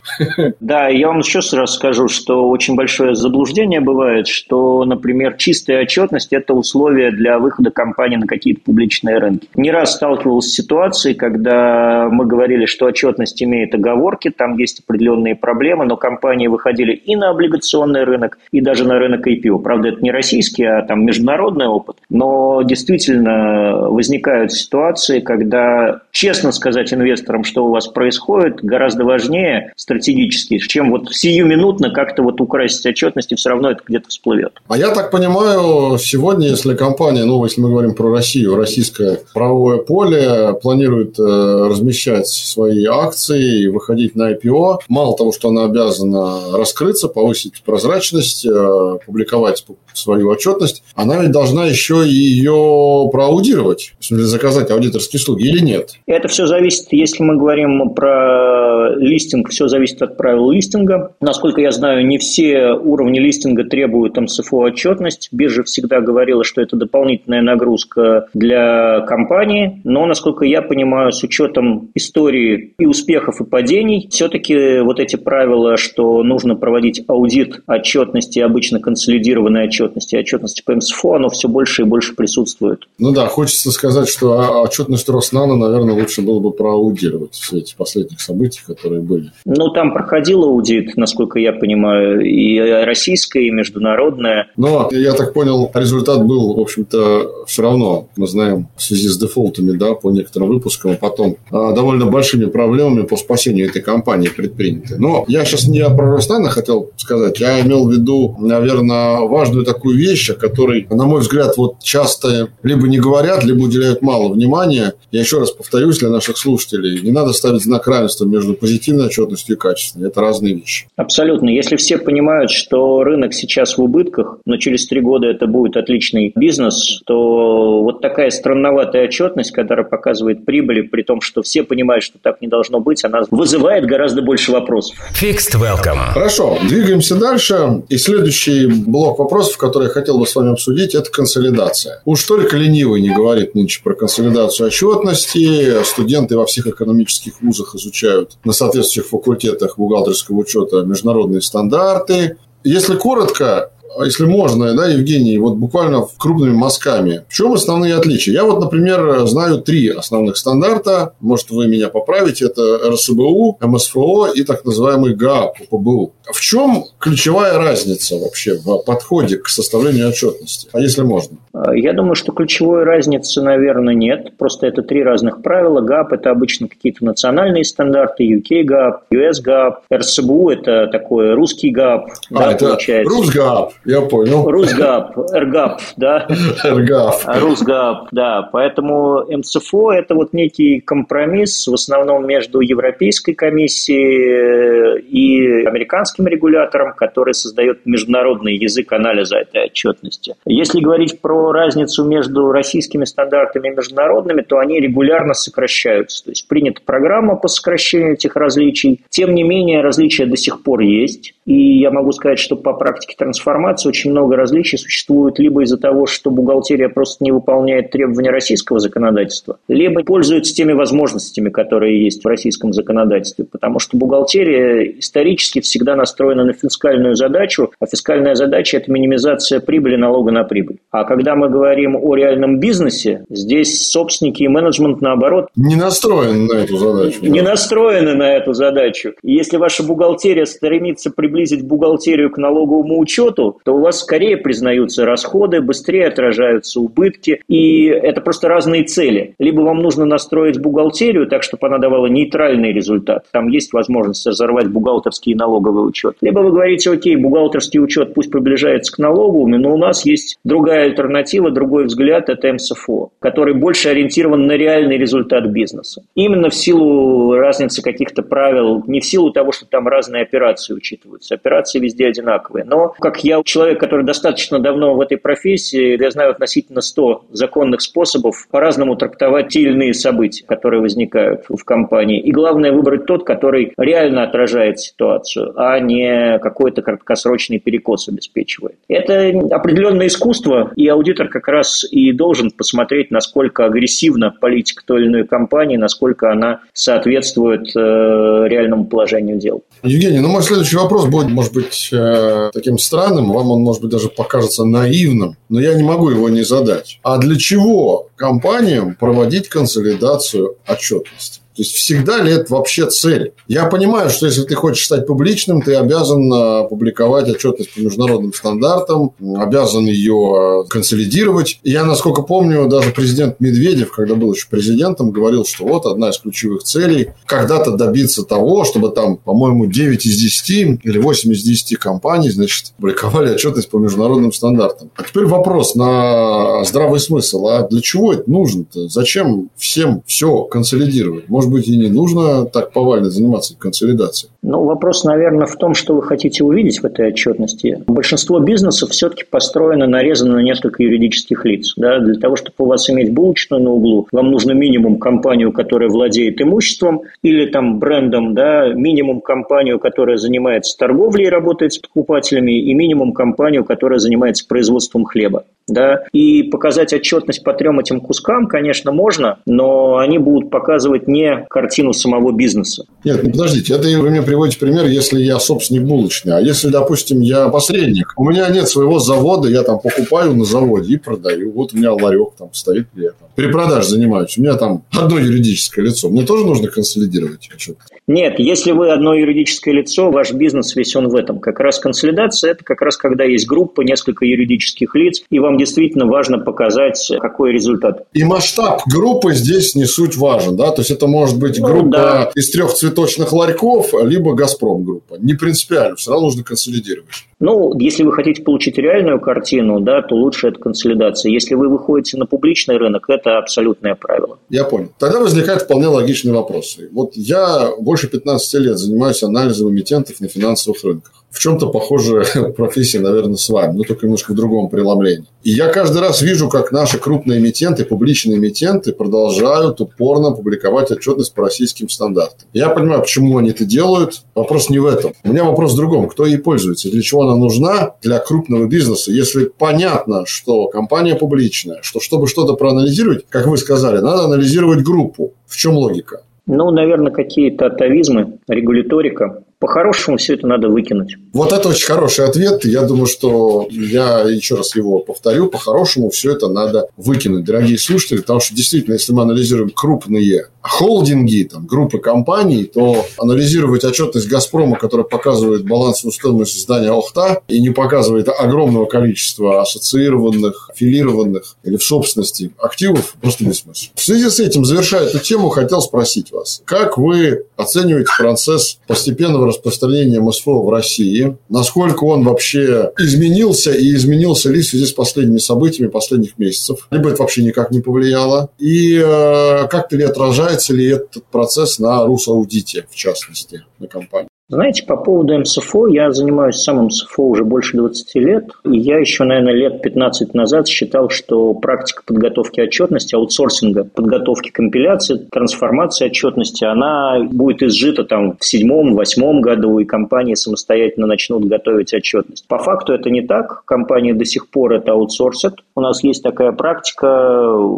Да, 0.59 0.87
я 0.87 1.09
вам 1.09 1.19
еще 1.19 1.41
раз 1.55 1.75
скажу, 1.75 2.07
что 2.07 2.49
очень 2.49 2.75
большое 2.75 3.13
заблуждение 3.13 3.79
бывает, 3.79 4.27
что, 4.27 4.83
например, 4.85 5.35
чистая 5.37 5.82
отчетность– 5.83 6.29
это 6.33 6.53
условие 6.53 7.11
для 7.11 7.39
выхода 7.39 7.71
компании 7.71 8.17
на 8.17 8.27
какие-то 8.27 8.61
публичные 8.61 9.17
рынки. 9.17 9.47
Не 9.55 9.71
раз 9.71 9.95
сталкивался 9.95 10.49
с 10.49 10.53
ситуацией, 10.53 11.15
когда 11.15 12.07
мы 12.09 12.25
говорили, 12.25 12.65
что 12.65 12.85
отчетность 12.85 13.41
имеет 13.43 13.75
оговорки, 13.75 14.29
там 14.29 14.57
есть 14.57 14.81
определенные 14.85 15.35
проблемы, 15.35 15.85
но 15.85 15.97
компании 15.97 16.47
выходили 16.47 16.93
и 16.93 17.15
на 17.15 17.29
облигационный 17.29 18.03
рынок, 18.03 18.37
и 18.51 18.61
даже 18.61 18.87
на 18.87 18.97
рынок 18.97 19.27
IPO. 19.27 19.59
Правда, 19.59 19.89
это 19.89 20.01
не 20.01 20.11
российский, 20.11 20.63
а 20.63 20.81
там 20.83 21.05
международный 21.05 21.67
опыт. 21.67 21.97
Но 22.09 22.61
действительно 22.63 23.89
возникают 23.89 24.51
ситуации, 24.51 25.19
когда 25.19 26.01
честно 26.11 26.51
сказать 26.51 26.93
инвесторам, 26.93 27.43
что 27.43 27.65
у 27.65 27.71
вас 27.71 27.87
происходит, 27.87 28.63
гораздо 28.63 29.03
важнее 29.03 29.73
стратегически, 29.75 30.57
чем 30.59 30.91
вот 30.91 31.13
сиюминутно 31.13 31.91
как-то 31.91 32.23
вот 32.23 32.39
украсить 32.41 32.85
отчетность, 32.85 33.31
и 33.31 33.35
все 33.35 33.49
равно 33.49 33.71
это 33.71 33.81
где-то 33.85 34.09
всплывет. 34.09 34.61
А 34.67 34.77
я 34.77 34.89
так 34.93 35.11
понимаю, 35.11 35.72
сегодня, 35.97 36.47
если 36.47 36.75
компания, 36.75 37.25
ну, 37.25 37.43
если 37.43 37.61
мы 37.61 37.69
говорим 37.69 37.93
про 37.95 38.11
Россию, 38.11 38.55
российское 38.55 39.19
правовое 39.33 39.77
поле 39.77 40.53
планирует 40.61 41.19
э, 41.19 41.23
размещать 41.23 42.27
свои 42.27 42.85
акции 42.85 43.63
и 43.63 43.67
выходить 43.67 44.15
на 44.15 44.33
IPO, 44.33 44.79
мало 44.87 45.17
того, 45.17 45.31
что 45.31 45.49
она 45.49 45.65
обязана 45.65 46.57
раскрыться, 46.57 47.07
повысить 47.07 47.63
прозрачность, 47.63 48.45
э, 48.45 48.97
публиковать 49.05 49.65
свою 49.93 50.29
отчетность, 50.29 50.83
она 50.95 51.21
ведь 51.21 51.31
должна 51.31 51.65
еще 51.65 52.03
ее 52.05 53.09
проаудировать, 53.11 53.93
в 53.99 54.05
смысле 54.05 54.25
заказать 54.25 54.71
аудиторские 54.71 55.19
услуги 55.19 55.47
или 55.47 55.59
нет? 55.59 55.95
Это 56.05 56.27
все 56.27 56.45
зависит, 56.45 56.87
если 56.91 57.23
мы 57.23 57.37
говорим 57.37 57.89
про 57.93 58.95
листинг, 58.95 59.49
все 59.49 59.67
зависит 59.67 60.01
от 60.01 60.17
правил 60.17 60.51
листинга. 60.51 61.15
Насколько 61.21 61.61
я 61.61 61.71
знаю, 61.71 62.05
не 62.05 62.17
все 62.17 62.73
уровни 62.73 63.19
листинга 63.19 63.63
требуют 63.63 64.17
МСФО 64.17 64.57
отчетность. 64.57 65.29
Всегда 65.65 66.01
говорила, 66.01 66.43
что 66.43 66.61
это 66.61 66.75
дополнительная 66.75 67.41
нагрузка 67.41 68.27
для 68.33 69.01
компании, 69.01 69.81
но, 69.83 70.05
насколько 70.05 70.45
я 70.45 70.61
понимаю, 70.61 71.11
с 71.11 71.23
учетом 71.23 71.89
истории 71.95 72.73
и 72.77 72.85
успехов, 72.85 73.41
и 73.41 73.45
падений, 73.45 74.07
все-таки 74.09 74.79
вот 74.81 74.99
эти 74.99 75.15
правила, 75.15 75.77
что 75.77 76.23
нужно 76.23 76.55
проводить 76.55 77.03
аудит 77.07 77.61
отчетности, 77.67 78.39
обычно 78.39 78.79
консолидированной 78.79 79.65
отчетности, 79.65 80.15
отчетности 80.15 80.63
по 80.65 80.75
МСФО, 80.75 81.15
оно 81.15 81.29
все 81.29 81.47
больше 81.47 81.83
и 81.83 81.85
больше 81.85 82.15
присутствует. 82.15 82.87
Ну 82.99 83.11
да, 83.11 83.27
хочется 83.27 83.71
сказать, 83.71 84.09
что 84.09 84.61
отчетность 84.61 85.09
Роснана, 85.09 85.55
наверное, 85.55 85.93
лучше 85.93 86.21
было 86.21 86.39
бы 86.39 86.51
проаудировать 86.51 87.33
все 87.33 87.57
эти 87.57 87.75
последних 87.75 88.21
событий, 88.21 88.61
которые 88.65 89.01
были. 89.01 89.31
Ну, 89.45 89.69
там 89.69 89.93
проходил 89.93 90.43
аудит, 90.43 90.95
насколько 90.97 91.39
я 91.39 91.53
понимаю, 91.53 92.21
и 92.21 92.59
российская, 92.59 93.43
и 93.43 93.51
международная. 93.51 94.47
Но, 94.57 94.89
я 94.91 95.13
так 95.13 95.33
понял, 95.33 95.52
результат 95.73 96.25
был, 96.25 96.55
в 96.55 96.59
общем-то, 96.59 97.45
все 97.47 97.61
равно, 97.61 98.07
мы 98.15 98.27
знаем, 98.27 98.67
в 98.75 98.81
связи 98.81 99.07
с 99.07 99.17
дефолтами, 99.17 99.71
да, 99.77 99.93
по 99.93 100.11
некоторым 100.11 100.49
выпускам, 100.49 100.91
а 100.91 100.95
потом 100.95 101.37
а, 101.51 101.73
довольно 101.73 102.05
большими 102.05 102.45
проблемами 102.45 103.03
по 103.03 103.17
спасению 103.17 103.67
этой 103.67 103.81
компании 103.81 104.29
предприняты. 104.29 104.95
Но 104.97 105.25
я 105.27 105.45
сейчас 105.45 105.67
не 105.67 105.83
про 105.83 106.11
Роснана 106.11 106.49
хотел 106.49 106.91
сказать, 106.97 107.39
я 107.39 107.61
имел 107.61 107.87
в 107.87 107.91
виду, 107.91 108.35
наверное, 108.39 109.19
важную 109.21 109.65
такую 109.65 109.97
вещь, 109.97 110.29
о 110.29 110.35
которой, 110.35 110.87
на 110.89 111.05
мой 111.05 111.21
взгляд, 111.21 111.57
вот 111.57 111.79
часто 111.81 112.49
либо 112.63 112.87
не 112.87 112.99
говорят, 112.99 113.43
либо 113.43 113.63
уделяют 113.63 114.01
мало 114.01 114.31
внимания. 114.31 114.93
Я 115.11 115.19
еще 115.19 115.39
раз 115.39 115.51
повторюсь 115.51 115.99
для 115.99 116.09
наших 116.09 116.37
слушателей, 116.37 117.01
не 117.01 117.11
надо 117.11 117.33
ставить 117.33 117.63
знак 117.63 117.87
равенства 117.87 118.25
между 118.25 118.53
позитивной 118.53 119.07
отчетностью 119.07 119.55
и 119.55 119.59
качественной. 119.59 120.07
Это 120.09 120.21
разные 120.21 120.55
вещи. 120.55 120.87
Абсолютно. 120.95 121.49
Если 121.49 121.75
все 121.75 121.97
понимают, 121.97 122.51
что 122.51 123.03
рынок 123.03 123.33
сейчас 123.33 123.77
в 123.77 123.81
убытках, 123.81 124.39
но 124.45 124.57
через 124.57 124.87
три 124.87 125.01
года 125.01 125.27
это 125.27 125.42
будет 125.47 125.77
отличный 125.77 126.31
бизнес, 126.35 127.01
то 127.05 127.83
вот 127.83 128.01
такая 128.01 128.29
странноватая 128.29 129.05
отчетность, 129.05 129.51
которая 129.51 129.85
показывает 129.85 130.45
прибыли, 130.45 130.81
при 130.81 131.03
том, 131.03 131.21
что 131.21 131.41
все 131.41 131.63
понимают, 131.63 132.03
что 132.03 132.17
так 132.19 132.41
не 132.41 132.47
должно 132.47 132.79
быть, 132.79 133.03
она 133.03 133.21
вызывает 133.31 133.85
гораздо 133.85 134.21
больше 134.21 134.51
вопросов. 134.51 134.97
Fixed 135.19 135.55
Welcome. 135.59 136.13
Хорошо, 136.13 136.57
двигаемся 136.67 137.15
дальше. 137.15 137.83
И 137.89 137.97
следующий 137.97 138.67
блок 138.67 139.19
вопросов, 139.19 139.57
который 139.57 139.85
я 139.85 139.89
хотел 139.89 140.19
бы 140.19 140.27
с 140.27 140.35
вами 140.35 140.51
обсудить, 140.51 140.95
это 140.95 141.09
консолидация. 141.11 142.01
Уж 142.05 142.23
только 142.23 142.57
ленивый 142.57 143.01
не 143.01 143.09
говорит 143.09 143.55
нынче 143.55 143.81
про 143.83 143.93
консолидацию 143.93 144.67
отчетности. 144.67 145.83
Студенты 145.83 146.37
во 146.37 146.45
всех 146.45 146.67
экономических 146.67 147.41
вузах 147.41 147.75
изучают 147.75 148.37
на 148.43 148.53
соответствующих 148.53 149.09
факультетах 149.09 149.77
бухгалтерского 149.77 150.37
учета 150.37 150.83
международные 150.83 151.41
стандарты. 151.41 152.37
Если 152.63 152.95
коротко, 152.95 153.71
если 154.03 154.25
можно, 154.25 154.73
да, 154.75 154.87
Евгений, 154.87 155.37
вот 155.37 155.55
буквально 155.55 156.05
крупными 156.17 156.53
мазками. 156.53 157.23
В 157.27 157.33
чем 157.33 157.53
основные 157.53 157.95
отличия? 157.95 158.33
Я 158.33 158.43
вот, 158.43 158.59
например, 158.59 159.25
знаю 159.27 159.59
три 159.59 159.89
основных 159.89 160.37
стандарта. 160.37 161.13
Может, 161.19 161.51
вы 161.51 161.67
меня 161.67 161.89
поправите. 161.89 162.45
Это 162.45 162.89
РСБУ, 162.89 163.57
МСФО 163.61 164.27
и 164.33 164.43
так 164.43 164.65
называемый 164.65 165.15
GAAP, 165.15 165.57
ПБУ. 165.69 166.13
В 166.31 166.39
чем 166.39 166.85
ключевая 166.99 167.57
разница 167.57 168.15
вообще 168.17 168.55
в 168.55 168.77
подходе 168.79 169.37
к 169.37 169.47
составлению 169.47 170.09
отчетности? 170.09 170.69
А 170.71 170.79
если 170.79 171.01
можно? 171.01 171.37
Я 171.73 171.93
думаю, 171.93 172.15
что 172.15 172.31
ключевой 172.31 172.83
разницы, 172.83 173.41
наверное, 173.41 173.93
нет. 173.93 174.37
Просто 174.37 174.67
это 174.67 174.81
три 174.81 175.03
разных 175.03 175.41
правила. 175.41 175.81
ГАП– 175.81 176.13
это 176.13 176.31
обычно 176.31 176.67
какие-то 176.67 177.05
национальные 177.05 177.63
стандарты, 177.63 178.23
UK 178.23 178.63
GAAP, 178.63 179.03
US 179.13 179.41
GAAP. 179.41 179.81
РСБУ– 179.93 180.49
это 180.51 180.87
такой 180.87 181.33
русский 181.33 181.69
GAAP. 181.69 182.09
А, 182.31 182.35
да, 182.35 182.51
это 182.53 182.65
получается. 182.67 183.15
Рус 183.15 183.37
GAAP. 183.37 183.73
Я 183.85 184.01
понял. 184.01 184.49
Рус 184.49 184.74
GAAP, 184.74 185.17
Р 185.17 185.28
GAAP, 185.28 185.81
да? 185.97 186.27
РГАП. 186.63 187.15
Русгап, 187.41 188.07
да. 188.11 188.49
Поэтому 188.51 189.25
МЦФО– 189.29 189.91
это 189.93 190.15
вот 190.15 190.33
некий 190.33 190.79
компромисс 190.79 191.67
в 191.67 191.73
основном 191.73 192.25
между 192.25 192.61
Европейской 192.61 193.33
комиссией 193.33 194.99
и 194.99 195.65
американским 195.65 196.27
регулятором, 196.27 196.93
который 196.93 197.33
создает 197.33 197.85
международный 197.85 198.55
язык 198.55 198.91
анализа 198.93 199.37
этой 199.37 199.65
отчетности. 199.65 200.35
Если 200.45 200.79
говорить 200.79 201.19
про 201.19 201.51
разницу 201.51 202.05
между 202.05 202.51
российскими 202.51 203.05
стандартами 203.05 203.67
и 203.67 203.75
международными, 203.75 204.41
то 204.41 204.59
они 204.59 204.79
регулярно 204.79 205.33
сокращаются. 205.33 206.23
То 206.25 206.31
есть 206.31 206.47
принята 206.47 206.81
программа 206.85 207.35
по 207.35 207.47
сокращению 207.47 208.13
этих 208.13 208.35
различий. 208.35 209.01
Тем 209.09 209.33
не 209.33 209.43
менее, 209.43 209.81
различия 209.81 210.25
до 210.25 210.37
сих 210.37 210.63
пор 210.63 210.81
есть. 210.81 211.33
И 211.45 211.79
я 211.79 211.91
могу 211.91 212.11
сказать, 212.11 212.39
что 212.39 212.55
по 212.55 212.73
практике 212.73 213.15
трансформации 213.17 213.89
очень 213.89 214.11
много 214.11 214.35
различий 214.35 214.77
существует 214.77 215.39
либо 215.39 215.63
из-за 215.63 215.77
того, 215.77 216.05
что 216.05 216.29
бухгалтерия 216.29 216.89
просто 216.89 217.23
не 217.23 217.31
выполняет 217.31 217.91
требования 217.91 218.31
российского 218.31 218.79
законодательства, 218.79 219.57
либо 219.67 220.03
пользуется 220.03 220.53
теми 220.53 220.73
возможностями, 220.73 221.49
которые 221.49 222.03
есть 222.03 222.23
в 222.23 222.27
российском 222.27 222.73
законодательстве, 222.73 223.45
потому 223.45 223.79
что 223.79 223.97
бухгалтерия 223.97 224.99
исторически 224.99 225.61
всегда 225.61 225.95
настроена 225.95 226.45
на 226.45 226.53
фискальную 226.53 227.15
задачу, 227.15 227.71
а 227.79 227.85
фискальная 227.85 228.35
задача– 228.35 228.77
это 228.79 228.91
минимизация 228.91 229.59
прибыли 229.59 229.95
налога 229.95 230.31
на 230.31 230.43
прибыль. 230.43 230.77
А 230.91 231.03
когда 231.03 231.35
мы 231.35 231.49
говорим 231.49 231.95
о 231.95 232.15
реальном 232.15 232.59
бизнесе, 232.59 233.25
здесь 233.29 233.89
собственники 233.89 234.43
и 234.43 234.47
менеджмент, 234.47 235.01
наоборот, 235.01 235.47
не 235.55 235.75
настроены 235.75 236.47
на 236.47 236.63
эту 236.63 236.77
задачу. 236.77 237.19
Не 237.21 237.41
да. 237.41 237.51
настроены 237.51 238.15
на 238.15 238.33
эту 238.35 238.53
задачу. 238.53 239.13
И 239.23 239.33
если 239.33 239.57
ваша 239.57 239.83
бухгалтерия 239.83 240.45
стремится 240.45 241.11
приблизить 241.33 241.65
бухгалтерию 241.65 242.29
к 242.29 242.37
налоговому 242.37 242.99
учету, 242.99 243.59
то 243.65 243.73
у 243.73 243.81
вас 243.81 244.01
скорее 244.01 244.37
признаются 244.37 245.03
расходы, 245.03 245.61
быстрее 245.61 246.07
отражаются 246.07 246.79
убытки, 246.79 247.41
и 247.47 247.85
это 247.85 248.21
просто 248.21 248.47
разные 248.47 248.83
цели. 248.83 249.33
Либо 249.39 249.61
вам 249.61 249.81
нужно 249.81 250.05
настроить 250.05 250.61
бухгалтерию 250.61 251.27
так, 251.27 251.41
чтобы 251.41 251.67
она 251.67 251.79
давала 251.79 252.05
нейтральный 252.05 252.71
результат. 252.71 253.25
Там 253.31 253.47
есть 253.47 253.73
возможность 253.73 254.27
разорвать 254.27 254.67
бухгалтерский 254.67 255.31
и 255.31 255.35
налоговый 255.35 255.87
учет. 255.87 256.17
Либо 256.21 256.39
вы 256.39 256.51
говорите, 256.51 256.91
окей, 256.91 257.15
бухгалтерский 257.15 257.79
учет 257.79 258.13
пусть 258.13 258.31
приближается 258.31 258.93
к 258.95 258.99
налоговому, 258.99 259.57
но 259.57 259.73
у 259.73 259.77
нас 259.77 260.05
есть 260.05 260.37
другая 260.43 260.85
альтернатива, 260.85 261.49
другой 261.49 261.85
взгляд, 261.85 262.29
это 262.29 262.53
МСФО, 262.53 263.09
который 263.19 263.55
больше 263.55 263.89
ориентирован 263.89 264.45
на 264.45 264.53
реальный 264.53 264.97
результат 264.97 265.47
бизнеса. 265.47 266.03
Именно 266.13 266.49
в 266.49 266.55
силу 266.55 267.33
разницы 267.33 267.81
каких-то 267.81 268.21
правил, 268.21 268.83
не 268.85 268.99
в 268.99 269.05
силу 269.05 269.31
того, 269.31 269.51
что 269.51 269.65
там 269.65 269.87
разные 269.87 270.21
операции 270.21 270.75
учитываются. 270.75 271.22
Варьируется, 271.23 271.35
операции 271.35 271.79
везде 271.79 272.07
одинаковые. 272.07 272.65
Но, 272.65 272.93
как 272.99 273.23
я 273.23 273.41
человек, 273.43 273.79
который 273.79 274.05
достаточно 274.05 274.59
давно 274.59 274.95
в 274.95 275.01
этой 275.01 275.17
профессии, 275.17 276.01
я 276.01 276.11
знаю 276.11 276.31
относительно 276.31 276.81
100 276.81 277.25
законных 277.31 277.81
способов 277.81 278.47
по-разному 278.51 278.95
трактовать 278.95 279.49
те 279.49 279.61
или 279.61 279.71
иные 279.71 279.93
события, 279.93 280.45
которые 280.45 280.81
возникают 280.81 281.45
в 281.49 281.63
компании. 281.63 282.19
И 282.19 282.31
главное 282.31 282.71
выбрать 282.71 283.05
тот, 283.05 283.25
который 283.25 283.73
реально 283.77 284.23
отражает 284.23 284.79
ситуацию, 284.79 285.53
а 285.55 285.79
не 285.79 286.39
какой-то 286.39 286.81
краткосрочный 286.81 287.59
перекос 287.59 288.09
обеспечивает. 288.09 288.75
Это 288.87 289.29
определенное 289.51 290.07
искусство, 290.07 290.71
и 290.75 290.87
аудитор 290.87 291.29
как 291.29 291.47
раз 291.47 291.85
и 291.89 292.11
должен 292.11 292.51
посмотреть, 292.51 293.11
насколько 293.11 293.65
агрессивна 293.65 294.31
политика 294.31 294.83
той 294.85 295.01
или 295.01 295.07
иной 295.07 295.27
компании, 295.27 295.77
насколько 295.77 296.31
она 296.31 296.61
соответствует 296.73 297.75
э, 297.75 297.79
реальному 297.79 298.85
положению 298.85 299.37
дел. 299.37 299.63
Евгений, 299.83 300.19
ну 300.19 300.29
мой 300.29 300.41
следующий 300.41 300.77
вопрос 300.77 301.05
будет, 301.13 301.29
может 301.29 301.53
быть, 301.53 301.89
э, 301.91 302.49
таким 302.53 302.77
странным, 302.77 303.31
вам 303.31 303.51
он, 303.51 303.61
может 303.61 303.81
быть, 303.83 303.91
даже 303.91 304.09
покажется 304.09 304.65
наивным, 304.65 305.37
но 305.47 305.61
я 305.61 305.75
не 305.75 305.83
могу 305.83 306.09
его 306.09 306.27
не 306.27 306.43
задать. 306.43 306.99
А 307.03 307.17
для 307.19 307.37
чего 307.37 308.09
компаниям 308.15 308.95
проводить 308.95 309.47
консолидацию 309.47 310.57
отчетности? 310.67 311.42
То 311.55 311.61
есть 311.61 311.73
всегда 311.73 312.21
ли 312.21 312.31
это 312.33 312.53
вообще 312.53 312.87
цель? 312.87 313.33
Я 313.47 313.65
понимаю, 313.65 314.09
что 314.09 314.25
если 314.25 314.43
ты 314.43 314.55
хочешь 314.55 314.85
стать 314.85 315.05
публичным, 315.05 315.61
ты 315.61 315.75
обязан 315.75 316.33
э, 316.33 316.67
публиковать 316.67 317.29
отчетность 317.29 317.73
по 317.73 317.79
международным 317.79 318.33
стандартам, 318.33 319.13
обязан 319.37 319.85
ее 319.85 320.63
э, 320.65 320.69
консолидировать. 320.69 321.59
Я, 321.63 321.85
насколько 321.85 322.23
помню, 322.23 322.67
даже 322.67 322.91
президент 322.91 323.39
Медведев, 323.39 323.91
когда 323.91 324.15
был 324.15 324.33
еще 324.33 324.47
президентом, 324.49 325.11
говорил, 325.11 325.45
что 325.45 325.65
вот 325.65 325.85
одна 325.85 326.09
из 326.09 326.17
ключевых 326.17 326.63
целей 326.63 327.09
когда-то 327.25 327.71
добиться 327.71 328.23
того, 328.23 328.63
чтобы 328.65 328.89
там, 328.89 329.17
по-моему, 329.17 329.67
9 329.67 330.05
из 330.05 330.17
10 330.17 330.79
или 330.83 330.97
8 330.97 331.31
из 331.31 331.43
10 331.43 331.77
компаний, 331.77 332.29
значит, 332.29 332.73
публиковали 332.77 333.33
отчетность 333.33 333.69
по 333.69 333.77
международным 333.77 334.31
стандартам. 334.31 334.89
А 334.95 335.03
теперь 335.03 335.25
вопрос 335.25 335.75
на 335.75 336.63
здравый 336.63 336.99
смысл. 336.99 337.47
А 337.47 337.67
для 337.67 337.81
чего 337.81 338.13
это 338.13 338.29
нужно-то? 338.29 338.87
Зачем 338.87 339.49
всем 339.55 340.03
все 340.05 340.43
консолидировать? 340.43 341.25
Может 341.43 341.53
быть, 341.53 341.67
и 341.67 341.77
не 341.77 341.89
нужно 341.89 342.45
так 342.45 342.71
повально 342.71 343.09
заниматься 343.09 343.55
консолидацией? 343.57 344.31
Ну, 344.41 344.63
вопрос, 344.63 345.03
наверное, 345.03 345.45
в 345.45 345.55
том, 345.55 345.73
что 345.73 345.95
вы 345.95 346.01
хотите 346.01 346.43
увидеть 346.43 346.79
в 346.79 346.85
этой 346.85 347.09
отчетности. 347.09 347.83
Большинство 347.85 348.39
бизнесов 348.39 348.91
все-таки 348.91 349.25
построено, 349.29 349.87
нарезано 349.87 350.35
на 350.35 350.43
несколько 350.43 350.83
юридических 350.83 351.45
лиц. 351.45 351.73
Да? 351.75 351.99
Для 351.99 352.15
того, 352.15 352.37
чтобы 352.37 352.55
у 352.59 352.65
вас 352.65 352.89
иметь 352.89 353.13
булочную 353.13 353.61
на 353.61 353.71
углу, 353.71 354.07
вам 354.11 354.31
нужно 354.31 354.53
минимум 354.53 354.99
компанию, 354.99 355.51
которая 355.51 355.89
владеет 355.89 356.41
имуществом, 356.41 357.01
или 357.23 357.45
там 357.47 357.79
брендом, 357.79 358.33
да, 358.33 358.69
минимум 358.73 359.19
компанию, 359.21 359.79
которая 359.79 360.17
занимается 360.17 360.77
торговлей 360.77 361.25
и 361.25 361.29
работает 361.29 361.73
с 361.73 361.79
покупателями, 361.79 362.59
и 362.59 362.73
минимум 362.73 363.11
компанию, 363.11 363.65
которая 363.65 363.99
занимается 363.99 364.47
производством 364.47 365.03
хлеба. 365.03 365.43
Да? 365.67 366.03
И 366.11 366.43
показать 366.43 366.93
отчетность 366.93 367.43
по 367.43 367.53
трем 367.53 367.79
этим 367.79 368.01
кускам, 368.01 368.47
конечно, 368.47 368.91
можно, 368.91 369.39
но 369.45 369.97
они 369.97 370.17
будут 370.17 370.49
показывать 370.49 371.07
не 371.07 371.45
картину 371.49 371.93
самого 371.93 372.31
бизнеса. 372.31 372.85
Нет, 373.03 373.23
ну 373.23 373.31
подождите, 373.31 373.73
это 373.73 373.87
вы 373.87 374.09
мне 374.09 374.21
приводите 374.21 374.59
пример, 374.59 374.85
если 374.85 375.21
я 375.21 375.39
собственник 375.39 375.83
булочный. 375.83 376.37
А 376.37 376.41
если, 376.41 376.69
допустим, 376.69 377.21
я 377.21 377.47
посредник, 377.49 378.13
у 378.17 378.29
меня 378.29 378.49
нет 378.49 378.67
своего 378.67 378.99
завода, 378.99 379.47
я 379.47 379.63
там 379.63 379.79
покупаю 379.79 380.35
на 380.35 380.45
заводе 380.45 380.95
и 380.95 380.97
продаю. 380.97 381.51
Вот 381.51 381.73
у 381.73 381.77
меня 381.77 381.93
ларек 381.93 382.33
там 382.37 382.49
стоит, 382.53 382.87
я 382.95 383.09
там 383.11 383.29
при 383.35 383.47
продаже 383.51 383.89
занимаюсь. 383.89 384.37
У 384.37 384.41
меня 384.41 384.55
там 384.55 384.83
одно 384.91 385.17
юридическое 385.17 385.85
лицо. 385.85 386.09
Мне 386.09 386.23
тоже 386.23 386.45
нужно 386.45 386.67
консолидировать 386.67 387.49
отчет? 387.53 387.77
Нет, 388.05 388.35
если 388.37 388.71
вы 388.71 388.91
одно 388.91 389.13
юридическое 389.13 389.73
лицо, 389.73 390.11
ваш 390.11 390.33
бизнес 390.33 390.75
весь 390.75 390.95
он 390.95 391.07
в 391.07 391.15
этом. 391.15 391.39
Как 391.39 391.59
раз 391.59 391.79
консолидация– 391.79 392.51
это 392.53 392.63
как 392.63 392.81
раз 392.81 392.97
когда 392.97 393.23
есть 393.23 393.47
группа, 393.47 393.81
несколько 393.81 394.25
юридических 394.25 394.93
лиц, 394.95 395.23
и 395.29 395.39
вам 395.39 395.52
действительно 395.57 396.07
важно 396.07 396.39
показать, 396.39 397.11
какой 397.21 397.51
результат. 397.51 398.07
И 398.13 398.23
масштаб 398.23 398.81
группы 398.91 399.33
здесь 399.33 399.75
не 399.75 399.85
суть 399.85 400.15
важен, 400.15 400.55
да? 400.55 400.71
То 400.71 400.81
есть, 400.81 400.91
это 400.91 401.07
может 401.07 401.37
быть 401.37 401.59
ну, 401.59 401.67
группа 401.67 401.91
да. 401.91 402.31
из 402.35 402.51
трех 402.51 402.73
цветочных 402.73 403.31
ларьков, 403.31 403.93
либо 404.03 404.23
либо 404.23 404.35
«Газпром» 404.35 404.83
группа. 404.83 405.15
Не 405.19 405.33
принципиально, 405.33 405.95
все 405.95 406.11
равно 406.11 406.27
нужно 406.27 406.43
консолидировать. 406.43 407.09
Ну, 407.39 407.77
если 407.77 408.03
вы 408.03 408.13
хотите 408.13 408.41
получить 408.41 408.77
реальную 408.77 409.19
картину, 409.19 409.81
да, 409.81 410.01
то 410.01 410.15
лучше 410.15 410.47
это 410.47 410.59
консолидация. 410.59 411.31
Если 411.31 411.55
вы 411.55 411.67
выходите 411.67 412.17
на 412.17 412.25
публичный 412.25 412.77
рынок, 412.77 413.09
это 413.09 413.37
абсолютное 413.37 413.95
правило. 413.95 414.39
Я 414.49 414.63
понял. 414.63 414.91
Тогда 414.97 415.19
возникает 415.19 415.63
вполне 415.63 415.87
логичный 415.87 416.31
вопрос. 416.31 416.77
Вот 416.91 417.11
я 417.15 417.71
больше 417.79 418.07
15 418.07 418.61
лет 418.61 418.77
занимаюсь 418.77 419.21
анализом 419.23 419.71
эмитентов 419.71 420.21
на 420.21 420.27
финансовых 420.29 420.81
рынках 420.83 421.22
в 421.33 421.39
чем-то 421.39 421.67
похожая 421.67 422.25
профессия, 422.55 422.99
наверное, 422.99 423.35
с 423.35 423.49
вами, 423.49 423.77
но 423.77 423.83
только 423.83 424.05
немножко 424.05 424.31
в 424.31 424.35
другом 424.35 424.69
преломлении. 424.69 425.25
И 425.43 425.49
я 425.49 425.67
каждый 425.67 425.99
раз 425.99 426.21
вижу, 426.21 426.47
как 426.47 426.71
наши 426.71 426.99
крупные 426.99 427.39
эмитенты, 427.39 427.85
публичные 427.85 428.37
эмитенты 428.37 428.93
продолжают 428.93 429.81
упорно 429.81 430.31
публиковать 430.31 430.91
отчетность 430.91 431.33
по 431.33 431.41
российским 431.41 431.89
стандартам. 431.89 432.47
Я 432.53 432.69
понимаю, 432.69 433.01
почему 433.01 433.37
они 433.39 433.49
это 433.49 433.65
делают. 433.65 434.21
Вопрос 434.35 434.69
не 434.69 434.77
в 434.77 434.85
этом. 434.85 435.13
У 435.23 435.29
меня 435.29 435.43
вопрос 435.43 435.73
в 435.73 435.75
другом. 435.75 436.07
Кто 436.07 436.27
ей 436.27 436.37
пользуется? 436.37 436.91
Для 436.91 437.01
чего 437.01 437.23
она 437.23 437.35
нужна 437.35 437.95
для 438.03 438.19
крупного 438.19 438.67
бизнеса? 438.67 439.11
Если 439.11 439.45
понятно, 439.45 440.25
что 440.27 440.67
компания 440.67 441.15
публичная, 441.15 441.79
что 441.81 441.99
чтобы 441.99 442.27
что-то 442.27 442.53
проанализировать, 442.53 443.25
как 443.29 443.47
вы 443.47 443.57
сказали, 443.57 443.97
надо 443.97 444.25
анализировать 444.25 444.83
группу. 444.83 445.33
В 445.47 445.57
чем 445.57 445.77
логика? 445.77 446.21
Ну, 446.45 446.71
наверное, 446.71 447.11
какие-то 447.11 447.67
атовизмы, 447.67 448.39
регуляторика. 448.47 449.43
По-хорошему 449.59 450.17
все 450.17 450.33
это 450.33 450.45
надо 450.45 450.67
выкинуть. 450.67 451.15
Вот 451.33 451.51
это 451.51 451.67
очень 451.67 451.87
хороший 451.87 452.25
ответ. 452.25 452.63
Я 452.63 452.83
думаю, 452.83 453.07
что 453.07 453.67
я 453.71 454.21
еще 454.21 454.53
раз 454.53 454.75
его 454.75 454.99
повторю. 454.99 455.47
По-хорошему 455.47 456.11
все 456.11 456.33
это 456.33 456.47
надо 456.47 456.87
выкинуть, 456.95 457.43
дорогие 457.43 457.79
слушатели, 457.79 458.19
потому 458.19 458.39
что 458.39 458.55
действительно, 458.55 458.93
если 458.93 459.13
мы 459.13 459.23
анализируем 459.23 459.71
крупные 459.71 460.49
холдинги, 460.63 461.49
там, 461.51 461.65
группы 461.65 461.97
компаний, 461.97 462.63
то 462.63 463.05
анализировать 463.17 463.83
отчетность 463.83 464.27
«Газпрома», 464.27 464.77
которая 464.77 465.05
показывает 465.05 465.65
балансовую 465.65 466.13
стоимость 466.13 466.61
здания 466.61 466.91
«Охта» 466.91 467.41
и 467.49 467.59
не 467.59 467.71
показывает 467.71 468.29
огромного 468.29 468.85
количества 468.85 469.61
ассоциированных, 469.61 470.69
аффилированных 470.69 471.57
или 471.63 471.75
в 471.75 471.83
собственности 471.83 472.51
активов, 472.57 473.15
просто 473.19 473.43
бессмысленно. 473.43 473.93
В 473.95 474.01
связи 474.01 474.29
с 474.29 474.39
этим, 474.39 474.63
завершая 474.63 475.07
эту 475.07 475.19
тему, 475.19 475.49
хотел 475.49 475.81
спросить 475.81 476.31
вас, 476.31 476.61
как 476.63 476.97
вы 476.97 477.45
оцениваете 477.57 478.09
процесс 478.17 478.79
постепенного 478.87 479.47
распространения 479.47 480.21
МСФО 480.21 480.63
в 480.63 480.69
России? 480.69 481.22
Насколько 481.49 482.03
он 482.03 482.23
вообще 482.23 482.91
изменился 482.97 483.71
и 483.71 483.93
изменился 483.93 484.49
ли 484.49 484.61
в 484.61 484.65
связи 484.65 484.85
с 484.85 484.93
последними 484.93 485.37
событиями 485.37 485.89
последних 485.89 486.37
месяцев? 486.37 486.87
Либо 486.91 487.09
это 487.09 487.21
вообще 487.21 487.43
никак 487.43 487.71
не 487.71 487.81
повлияло? 487.81 488.49
И 488.59 488.95
э, 488.95 489.67
как-то 489.67 489.95
ли 489.95 490.03
отражается 490.03 490.73
ли 490.73 490.87
этот 490.87 491.23
процесс 491.25 491.79
на 491.79 492.05
Русаудите, 492.05 492.85
в 492.89 492.95
частности, 492.95 493.63
на 493.79 493.87
компании? 493.87 494.27
Знаете, 494.49 494.83
по 494.85 494.97
поводу 494.97 495.39
МСФО, 495.39 495.87
я 495.87 496.11
занимаюсь 496.11 496.57
самым 496.57 496.87
МСФО 496.87 497.23
уже 497.23 497.45
больше 497.45 497.77
20 497.77 498.15
лет, 498.15 498.51
и 498.65 498.77
я 498.77 498.99
еще, 498.99 499.23
наверное, 499.23 499.53
лет 499.53 499.81
15 499.81 500.33
назад 500.33 500.67
считал, 500.67 501.09
что 501.09 501.53
практика 501.53 502.03
подготовки 502.05 502.59
отчетности, 502.59 503.15
аутсорсинга, 503.15 503.85
подготовки 503.85 504.49
компиляции, 504.49 505.15
трансформации 505.31 506.07
отчетности, 506.07 506.65
она 506.65 507.23
будет 507.31 507.63
изжита 507.63 508.03
там 508.03 508.35
в 508.37 508.43
седьмом, 508.43 508.95
восьмом 508.95 509.39
году, 509.39 509.79
и 509.79 509.85
компании 509.85 510.33
самостоятельно 510.33 511.07
начнут 511.07 511.45
готовить 511.45 511.93
отчетность. 511.93 512.45
По 512.49 512.57
факту 512.57 512.91
это 512.91 513.09
не 513.09 513.21
так. 513.21 513.63
Компании 513.63 514.11
до 514.11 514.25
сих 514.25 514.49
пор 514.49 514.73
это 514.73 514.91
аутсорсят. 514.91 515.55
У 515.73 515.79
нас 515.79 516.03
есть 516.03 516.21
такая 516.21 516.51
практика. 516.51 517.07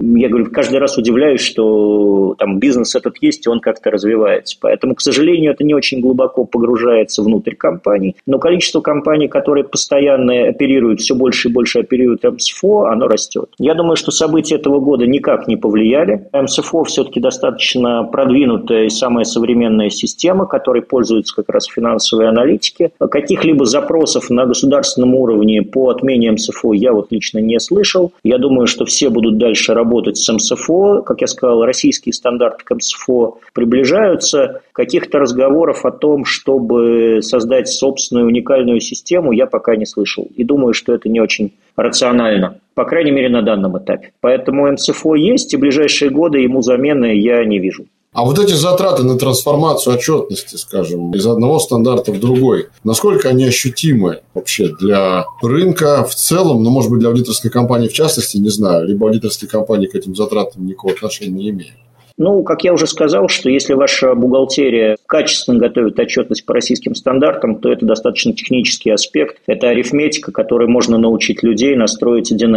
Я 0.01 0.29
говорю, 0.29 0.49
каждый 0.51 0.79
раз 0.79 0.97
удивляюсь, 0.97 1.41
что 1.41 2.35
там 2.39 2.57
бизнес 2.57 2.95
этот 2.95 3.17
есть, 3.21 3.45
и 3.45 3.49
он 3.49 3.59
как-то 3.59 3.91
развивается. 3.91 4.57
Поэтому, 4.59 4.95
к 4.95 5.01
сожалению, 5.01 5.51
это 5.51 5.63
не 5.63 5.75
очень 5.75 6.01
глубоко 6.01 6.43
погружается 6.55 7.21
внутрь 7.21 7.53
компаний, 7.53 8.15
но 8.25 8.39
количество 8.39 8.79
компаний, 8.79 9.27
которые 9.27 9.65
постоянно 9.65 10.47
оперируют, 10.47 11.01
все 11.01 11.13
больше 11.13 11.49
и 11.49 11.51
больше 11.51 11.79
оперируют 11.79 12.23
МСФО, 12.23 12.85
оно 12.85 13.07
растет. 13.07 13.49
Я 13.59 13.73
думаю, 13.73 13.97
что 13.97 14.11
события 14.11 14.55
этого 14.55 14.79
года 14.79 15.05
никак 15.05 15.49
не 15.49 15.57
повлияли. 15.57 16.29
МСФО 16.31 16.85
все-таки 16.85 17.19
достаточно 17.19 18.03
продвинутая 18.03 18.85
и 18.85 18.89
самая 18.89 19.25
современная 19.25 19.89
система, 19.89 20.45
которой 20.45 20.81
пользуются 20.81 21.35
как 21.35 21.49
раз 21.49 21.65
финансовые 21.65 22.29
аналитики. 22.29 22.91
Каких-либо 22.99 23.65
запросов 23.65 24.29
на 24.29 24.45
государственном 24.45 25.13
уровне 25.15 25.61
по 25.61 25.89
отмене 25.89 26.31
МСФО 26.31 26.71
я 26.71 26.93
вот 26.93 27.11
лично 27.11 27.39
не 27.39 27.59
слышал. 27.59 28.13
Я 28.23 28.37
думаю, 28.37 28.67
что 28.67 28.85
все 28.85 29.09
будут 29.09 29.37
дальше 29.37 29.73
работать 29.73 30.15
с 30.15 30.31
МСФО. 30.31 31.01
Как 31.01 31.19
я 31.19 31.27
сказал, 31.27 31.65
российские 31.65 32.13
стандарты 32.13 32.63
к 32.63 32.73
МСФО 32.73 33.39
приближаются. 33.53 34.61
Каких-то 34.71 35.19
разговоров 35.19 35.85
о 35.85 35.91
том, 35.91 36.23
что 36.25 36.44
чтобы 36.45 37.21
создать 37.21 37.67
собственную 37.67 38.27
уникальную 38.27 38.79
систему, 38.79 39.31
я 39.31 39.47
пока 39.47 39.75
не 39.75 39.85
слышал. 39.85 40.27
И 40.35 40.43
думаю, 40.43 40.73
что 40.73 40.93
это 40.93 41.09
не 41.09 41.19
очень 41.19 41.53
рационально, 41.75 42.59
по 42.75 42.85
крайней 42.85 43.09
мере, 43.09 43.29
на 43.29 43.41
данном 43.41 43.79
этапе. 43.79 44.11
Поэтому 44.21 44.71
МСФО 44.71 45.15
есть, 45.15 45.53
и 45.53 45.57
в 45.57 45.61
ближайшие 45.61 46.11
годы 46.11 46.39
ему 46.39 46.61
замены 46.61 47.15
я 47.15 47.43
не 47.45 47.57
вижу. 47.57 47.85
А 48.13 48.23
вот 48.23 48.37
эти 48.37 48.53
затраты 48.53 49.03
на 49.03 49.17
трансформацию 49.17 49.95
отчетности, 49.95 50.55
скажем, 50.55 51.13
из 51.13 51.25
одного 51.25 51.57
стандарта 51.59 52.11
в 52.13 52.19
другой, 52.19 52.67
насколько 52.83 53.27
они 53.27 53.45
ощутимы 53.45 54.19
вообще 54.35 54.69
для 54.79 55.25
рынка 55.41 56.05
в 56.05 56.13
целом, 56.13 56.63
ну, 56.63 56.69
может 56.69 56.91
быть, 56.91 56.99
для 56.99 57.09
аудиторской 57.09 57.49
компании 57.49 57.87
в 57.87 57.93
частности, 57.93 58.37
не 58.37 58.49
знаю, 58.49 58.87
либо 58.87 59.07
аудиторские 59.07 59.49
компании 59.49 59.87
к 59.87 59.95
этим 59.95 60.15
затратам 60.15 60.65
никакого 60.65 60.93
отношения 60.93 61.31
не 61.31 61.49
имеют? 61.49 61.75
Ну, 62.17 62.43
как 62.43 62.63
я 62.63 62.73
уже 62.73 62.87
сказал, 62.87 63.27
что 63.27 63.49
если 63.49 63.73
ваша 63.73 64.15
бухгалтерия 64.15 64.97
качественно 65.05 65.59
готовит 65.59 65.99
отчетность 65.99 66.45
по 66.45 66.53
российским 66.53 66.95
стандартам, 66.95 67.59
то 67.59 67.71
это 67.71 67.85
достаточно 67.85 68.33
технический 68.33 68.91
аспект. 68.91 69.41
Это 69.47 69.69
арифметика, 69.69 70.31
которой 70.31 70.67
можно 70.67 70.97
научить 70.97 71.43
людей 71.43 71.75
настроить 71.75 72.31
1 72.31 72.55